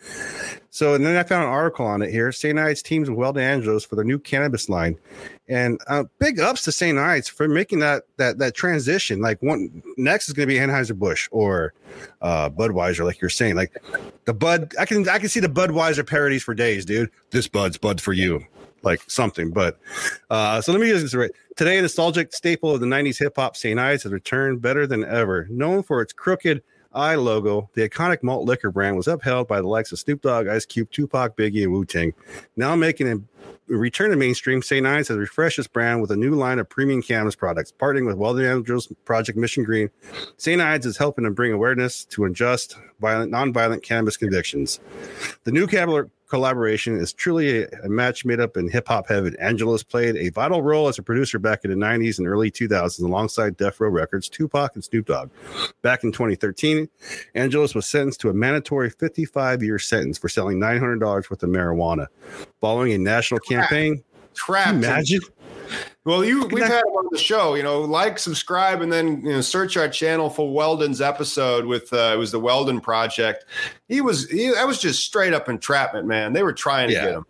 so, 0.69 0.93
and 0.93 1.05
then 1.05 1.15
I 1.15 1.23
found 1.23 1.43
an 1.43 1.49
article 1.49 1.85
on 1.85 2.01
it 2.01 2.11
here. 2.11 2.31
St. 2.31 2.59
Ides 2.59 2.81
teams 2.81 3.09
with 3.09 3.17
Weldon 3.17 3.43
Angelos 3.43 3.85
for 3.85 3.95
their 3.95 4.05
new 4.05 4.19
cannabis 4.19 4.69
line, 4.69 4.97
and 5.47 5.79
uh, 5.87 6.03
big 6.19 6.39
ups 6.39 6.63
to 6.63 6.71
St. 6.71 6.97
Ides 6.97 7.29
for 7.29 7.47
making 7.47 7.79
that 7.79 8.03
that 8.17 8.37
that 8.39 8.53
transition. 8.53 9.21
Like 9.21 9.41
one 9.41 9.81
next 9.97 10.27
is 10.27 10.33
going 10.33 10.47
to 10.47 10.53
be 10.53 10.59
Anheuser 10.59 10.97
Busch 10.97 11.29
or 11.31 11.73
uh, 12.21 12.49
Budweiser, 12.49 13.05
like 13.05 13.21
you're 13.21 13.29
saying. 13.29 13.55
Like 13.55 13.81
the 14.25 14.33
Bud, 14.33 14.73
I 14.79 14.85
can 14.85 15.07
I 15.07 15.19
can 15.19 15.29
see 15.29 15.39
the 15.39 15.47
Budweiser 15.47 16.05
parodies 16.05 16.43
for 16.43 16.53
days, 16.53 16.85
dude. 16.85 17.09
This 17.31 17.47
Bud's 17.47 17.77
Bud 17.77 18.01
for 18.01 18.13
you, 18.13 18.45
like 18.83 19.01
something. 19.07 19.51
But 19.51 19.79
uh, 20.29 20.61
so 20.61 20.71
let 20.71 20.81
me 20.81 20.87
use 20.87 21.01
this 21.01 21.13
right 21.13 21.31
today. 21.55 21.79
Nostalgic 21.81 22.33
staple 22.33 22.73
of 22.73 22.79
the 22.79 22.87
'90s 22.87 23.19
hip 23.19 23.35
hop, 23.35 23.55
St. 23.55 23.79
Ides 23.79 24.03
has 24.03 24.11
returned 24.11 24.61
better 24.61 24.87
than 24.87 25.03
ever. 25.03 25.47
Known 25.49 25.83
for 25.83 26.01
its 26.01 26.13
crooked 26.13 26.61
eye 26.93 27.15
logo, 27.15 27.69
the 27.73 27.87
iconic 27.87 28.23
malt 28.23 28.45
liquor 28.45 28.71
brand 28.71 28.97
was 28.97 29.07
upheld 29.07 29.47
by 29.47 29.61
the 29.61 29.67
likes 29.67 29.91
of 29.91 29.99
Snoop 29.99 30.21
Dogg, 30.21 30.47
Ice 30.47 30.65
Cube, 30.65 30.89
Tupac, 30.91 31.35
Biggie, 31.37 31.63
and 31.63 31.71
Wu 31.71 31.85
Tang. 31.85 32.13
Now 32.55 32.75
making 32.75 33.07
a 33.07 33.19
return 33.67 34.09
to 34.11 34.15
mainstream, 34.15 34.61
St. 34.61 34.85
Ides 34.85 35.09
has 35.09 35.17
refreshed 35.17 35.59
its 35.59 35.67
brand 35.67 36.01
with 36.01 36.11
a 36.11 36.15
new 36.15 36.31
line 36.31 36.59
of 36.59 36.69
premium 36.69 37.01
cannabis 37.01 37.35
products. 37.35 37.71
Partnering 37.71 38.05
with 38.05 38.15
Weldon 38.15 38.45
Angelos 38.45 38.87
Project 39.05 39.37
Mission 39.37 39.63
Green, 39.63 39.89
St. 40.37 40.61
Ides 40.61 40.85
is 40.85 40.97
helping 40.97 41.25
to 41.25 41.31
bring 41.31 41.51
awareness 41.51 42.05
to 42.05 42.25
unjust, 42.25 42.77
violent, 42.99 43.31
non-violent 43.31 43.83
cannabis 43.83 44.17
convictions. 44.17 44.79
The 45.43 45.51
new 45.51 45.67
collaboration 46.27 46.97
is 46.97 47.13
truly 47.13 47.63
a, 47.63 47.67
a 47.83 47.89
match 47.89 48.25
made 48.25 48.39
up 48.39 48.57
in 48.57 48.69
hip 48.69 48.87
hop 48.87 49.07
heaven. 49.07 49.35
Angelos 49.39 49.83
played 49.83 50.15
a 50.15 50.29
vital 50.29 50.61
role 50.61 50.87
as 50.87 50.97
a 50.97 51.03
producer 51.03 51.39
back 51.39 51.63
in 51.63 51.71
the 51.71 51.77
90s 51.77 52.17
and 52.17 52.27
early 52.27 52.51
2000s 52.51 53.01
alongside 53.01 53.57
Death 53.57 53.79
Row 53.79 53.89
Records, 53.89 54.29
Tupac, 54.29 54.75
and 54.75 54.83
Snoop 54.83 55.05
Dogg. 55.05 55.29
Back 55.81 56.03
in 56.03 56.11
2013, 56.11 56.89
Angelos 57.35 57.75
was 57.75 57.85
sentenced 57.85 58.21
to 58.21 58.29
a 58.29 58.33
mandatory 58.33 58.89
55 58.89 59.63
year 59.63 59.79
sentence 59.79 60.17
for 60.17 60.29
selling 60.29 60.59
$900 60.59 61.01
worth 61.01 61.31
of 61.31 61.49
marijuana. 61.49 62.07
Following 62.61 62.93
a 62.93 62.97
national 62.97 63.39
campaign, 63.39 64.03
Trapped. 64.37 64.67
Can 64.67 64.75
in- 64.77 64.81
you 64.83 64.89
imagine? 64.89 65.21
Well, 66.05 66.23
you 66.23 66.45
we've 66.47 66.63
had 66.63 66.85
him 66.85 66.93
on 66.93 67.09
the 67.11 67.17
show. 67.17 67.55
You 67.55 67.63
know, 67.63 67.81
like, 67.81 68.17
subscribe, 68.17 68.81
and 68.81 68.93
then 68.93 69.21
you 69.25 69.33
know, 69.33 69.41
search 69.41 69.75
our 69.75 69.89
channel 69.89 70.29
for 70.29 70.53
Weldon's 70.53 71.01
episode 71.01 71.65
with 71.65 71.91
uh, 71.91 72.11
it 72.13 72.17
was 72.17 72.31
the 72.31 72.39
Weldon 72.39 72.79
Project. 72.79 73.43
He 73.89 73.99
was 73.99 74.29
he, 74.29 74.49
that 74.51 74.65
was 74.65 74.79
just 74.79 75.03
straight 75.03 75.33
up 75.33 75.49
entrapment, 75.49 76.07
man. 76.07 76.31
They 76.31 76.43
were 76.43 76.53
trying 76.53 76.87
to 76.89 76.93
get 76.93 77.11
him. 77.11 77.25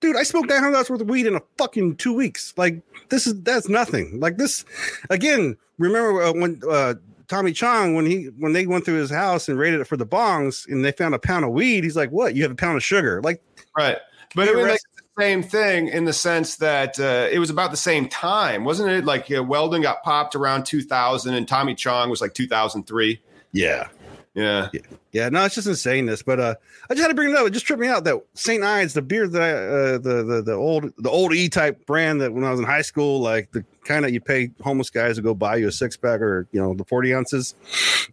dude, 0.00 0.16
I 0.16 0.22
smoked 0.22 0.48
nine 0.48 0.60
hundred 0.60 0.72
dollars 0.72 0.88
worth 0.88 1.02
of 1.02 1.10
weed 1.10 1.26
in 1.26 1.34
a 1.34 1.42
fucking 1.58 1.96
two 1.96 2.14
weeks. 2.14 2.54
Like 2.56 2.80
this 3.10 3.26
is 3.26 3.42
that's 3.42 3.68
nothing. 3.68 4.18
Like 4.20 4.38
this 4.38 4.64
again. 5.10 5.58
Remember 5.78 6.22
uh, 6.22 6.32
when 6.32 6.62
uh, 6.70 6.94
Tommy 7.28 7.52
Chong 7.52 7.94
when 7.94 8.06
he 8.06 8.26
when 8.38 8.54
they 8.54 8.66
went 8.66 8.86
through 8.86 8.98
his 8.98 9.10
house 9.10 9.50
and 9.50 9.58
raided 9.58 9.80
it 9.80 9.86
for 9.86 9.98
the 9.98 10.06
bongs 10.06 10.66
and 10.68 10.82
they 10.82 10.92
found 10.92 11.14
a 11.14 11.18
pound 11.18 11.44
of 11.44 11.50
weed? 11.50 11.84
He's 11.84 11.96
like, 11.96 12.10
"What? 12.10 12.34
You 12.34 12.42
have 12.44 12.52
a 12.52 12.54
pound 12.56 12.76
of 12.78 12.84
sugar?" 12.84 13.20
Like, 13.20 13.42
Right. 13.76 13.98
But 14.34 14.48
I 14.48 14.52
mean, 14.54 14.68
like, 14.68 14.80
the 15.16 15.22
same 15.22 15.42
thing 15.42 15.88
in 15.88 16.04
the 16.04 16.12
sense 16.12 16.56
that 16.56 16.98
uh, 16.98 17.28
it 17.30 17.38
was 17.38 17.50
about 17.50 17.70
the 17.70 17.76
same 17.76 18.08
time, 18.08 18.64
wasn't 18.64 18.90
it? 18.90 19.04
Like 19.04 19.30
uh, 19.30 19.42
Weldon 19.42 19.82
got 19.82 20.02
popped 20.02 20.34
around 20.34 20.64
2000, 20.64 21.34
and 21.34 21.46
Tommy 21.46 21.74
Chong 21.74 22.10
was 22.10 22.20
like 22.20 22.34
2003. 22.34 23.20
yeah, 23.52 23.88
Yeah. 24.34 24.68
yeah. 25.12 25.28
No, 25.28 25.44
it's 25.44 25.54
just 25.54 25.66
insane. 25.66 26.06
This, 26.06 26.22
but 26.22 26.40
uh, 26.40 26.54
I 26.88 26.94
just 26.94 27.02
had 27.02 27.08
to 27.08 27.14
bring 27.14 27.30
it 27.30 27.36
up. 27.36 27.46
It 27.46 27.50
just 27.52 27.66
tripped 27.66 27.80
me 27.82 27.88
out 27.88 28.04
that 28.04 28.16
Saint 28.34 28.62
Ides, 28.62 28.94
the 28.94 29.02
beer 29.02 29.28
that 29.28 29.42
I, 29.42 29.50
uh, 29.52 29.98
the 29.98 30.22
the 30.24 30.42
the 30.42 30.54
old 30.54 30.92
the 30.96 31.10
old 31.10 31.34
E 31.34 31.48
type 31.48 31.84
brand 31.86 32.20
that 32.22 32.32
when 32.32 32.44
I 32.44 32.50
was 32.50 32.58
in 32.60 32.66
high 32.66 32.82
school, 32.82 33.20
like 33.20 33.50
the 33.52 33.64
kind 33.84 34.04
of 34.06 34.12
you 34.12 34.20
pay 34.20 34.50
homeless 34.62 34.88
guys 34.90 35.16
to 35.16 35.22
go 35.22 35.34
buy 35.34 35.56
you 35.56 35.68
a 35.68 35.72
six 35.72 35.96
pack 35.96 36.20
or 36.20 36.46
you 36.52 36.60
know 36.60 36.72
the 36.74 36.84
forty 36.84 37.14
ounces. 37.14 37.54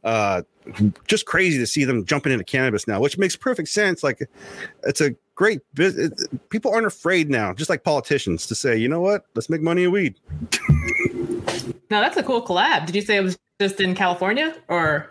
Uh, 0.04 0.42
just 1.08 1.26
crazy 1.26 1.58
to 1.58 1.66
see 1.66 1.84
them 1.84 2.06
jumping 2.06 2.32
into 2.32 2.44
cannabis 2.44 2.88
now, 2.88 3.00
which 3.00 3.18
makes 3.18 3.36
perfect 3.36 3.70
sense. 3.70 4.04
Like 4.04 4.30
it's 4.84 5.02
a 5.02 5.16
great. 5.40 5.62
People 6.50 6.74
aren't 6.74 6.86
afraid 6.86 7.30
now, 7.30 7.54
just 7.54 7.70
like 7.70 7.86
politicians, 7.86 8.46
to 8.46 8.54
say, 8.54 8.76
you 8.76 8.90
know 8.90 9.00
what, 9.00 9.24
let's 9.36 9.50
make 9.50 9.62
money 9.62 9.86
in 9.86 9.92
weed. 9.92 10.20
No, 11.90 12.02
that's 12.02 12.18
a 12.18 12.24
cool 12.24 12.46
collab. 12.46 12.86
Did 12.86 12.94
you 12.94 13.02
say 13.02 13.16
it 13.16 13.24
was 13.24 13.38
just 13.62 13.80
in 13.80 13.96
California 13.96 14.54
or? 14.68 15.10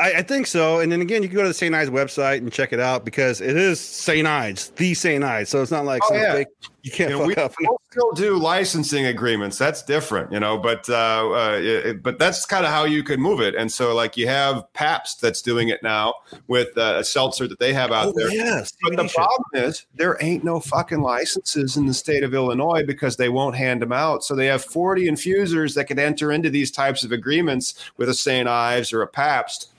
I, 0.00 0.14
I, 0.14 0.22
think 0.22 0.46
so. 0.46 0.80
And 0.80 0.90
then 0.90 1.02
again, 1.02 1.22
you 1.22 1.28
can 1.28 1.36
go 1.36 1.42
to 1.42 1.48
the 1.48 1.54
St. 1.54 1.74
Ides 1.74 1.90
website 1.90 2.38
and 2.38 2.50
check 2.50 2.72
it 2.72 2.80
out 2.80 3.04
because 3.04 3.42
it 3.42 3.56
is 3.56 3.78
St. 3.78 4.26
Ides, 4.26 4.70
the 4.70 4.94
St. 4.94 5.22
Ides. 5.22 5.50
So 5.50 5.60
it's 5.60 5.70
not 5.70 5.84
like 5.84 6.00
oh, 6.10 6.14
yeah. 6.14 6.32
fake, 6.32 6.48
you 6.82 6.90
can't 6.90 7.10
you 7.10 7.18
know, 7.18 7.28
fuck 7.28 7.58
we 7.58 7.66
up. 7.66 7.76
still 7.90 8.12
do 8.12 8.38
licensing 8.38 9.06
agreements. 9.06 9.58
That's 9.58 9.82
different, 9.82 10.32
you 10.32 10.40
know. 10.40 10.56
But 10.56 10.88
uh, 10.88 11.30
uh, 11.30 11.58
it, 11.60 12.02
but 12.02 12.18
that's 12.18 12.46
kind 12.46 12.64
of 12.64 12.70
how 12.70 12.84
you 12.84 13.02
could 13.02 13.20
move 13.20 13.42
it. 13.42 13.54
And 13.54 13.70
so 13.70 13.94
like 13.94 14.16
you 14.16 14.26
have 14.26 14.72
Pabst 14.72 15.20
that's 15.20 15.42
doing 15.42 15.68
it 15.68 15.82
now 15.82 16.14
with 16.46 16.76
uh, 16.78 16.96
a 16.98 17.04
seltzer 17.04 17.46
that 17.48 17.58
they 17.58 17.74
have 17.74 17.92
out 17.92 18.08
oh, 18.08 18.12
there. 18.16 18.32
Yes, 18.32 18.72
but 18.82 18.96
the 18.96 19.08
problem 19.08 19.44
is 19.52 19.84
there 19.94 20.16
ain't 20.22 20.44
no 20.44 20.60
fucking 20.60 21.02
licenses 21.02 21.76
in 21.76 21.84
the 21.84 21.94
state 21.94 22.24
of 22.24 22.32
Illinois 22.32 22.84
because 22.86 23.18
they 23.18 23.28
won't 23.28 23.54
hand 23.54 23.82
them 23.82 23.92
out. 23.92 24.24
So 24.24 24.34
they 24.34 24.46
have 24.46 24.64
40 24.64 25.08
infusers 25.08 25.74
that 25.74 25.84
could 25.84 25.98
enter 25.98 26.32
into 26.32 26.48
these 26.48 26.70
types 26.70 27.04
of 27.04 27.12
agreements 27.12 27.74
with 27.98 28.08
a 28.08 28.14
St. 28.14 28.48
Ides 28.48 28.94
or 28.94 29.02
a 29.02 29.06
Pabst 29.06 29.70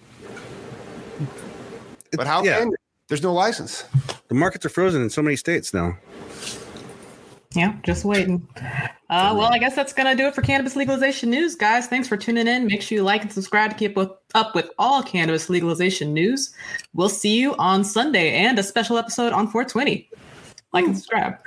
but 2.13 2.27
how 2.27 2.43
yeah. 2.43 2.59
can 2.59 2.73
there's 3.07 3.23
no 3.23 3.33
license? 3.33 3.83
The 4.29 4.35
markets 4.35 4.65
are 4.65 4.69
frozen 4.69 5.01
in 5.01 5.09
so 5.09 5.21
many 5.21 5.35
states 5.35 5.73
now. 5.73 5.97
Yeah, 7.53 7.75
just 7.83 8.05
waiting. 8.05 8.47
Uh, 9.09 9.35
well, 9.37 9.51
I 9.51 9.57
guess 9.57 9.75
that's 9.75 9.91
going 9.91 10.07
to 10.07 10.15
do 10.15 10.27
it 10.27 10.33
for 10.33 10.41
cannabis 10.41 10.77
legalization 10.77 11.29
news, 11.29 11.53
guys. 11.53 11.87
Thanks 11.87 12.07
for 12.07 12.15
tuning 12.15 12.47
in. 12.47 12.65
Make 12.65 12.81
sure 12.81 12.95
you 12.95 13.03
like 13.03 13.23
and 13.23 13.31
subscribe 13.31 13.71
to 13.71 13.77
keep 13.77 13.97
up 13.97 14.55
with 14.55 14.69
all 14.79 15.03
cannabis 15.03 15.49
legalization 15.49 16.13
news. 16.13 16.53
We'll 16.93 17.09
see 17.09 17.37
you 17.37 17.53
on 17.55 17.83
Sunday 17.83 18.31
and 18.35 18.57
a 18.57 18.63
special 18.63 18.97
episode 18.97 19.33
on 19.33 19.47
420. 19.47 20.09
Like 20.71 20.85
and 20.85 20.95
subscribe. 20.95 21.39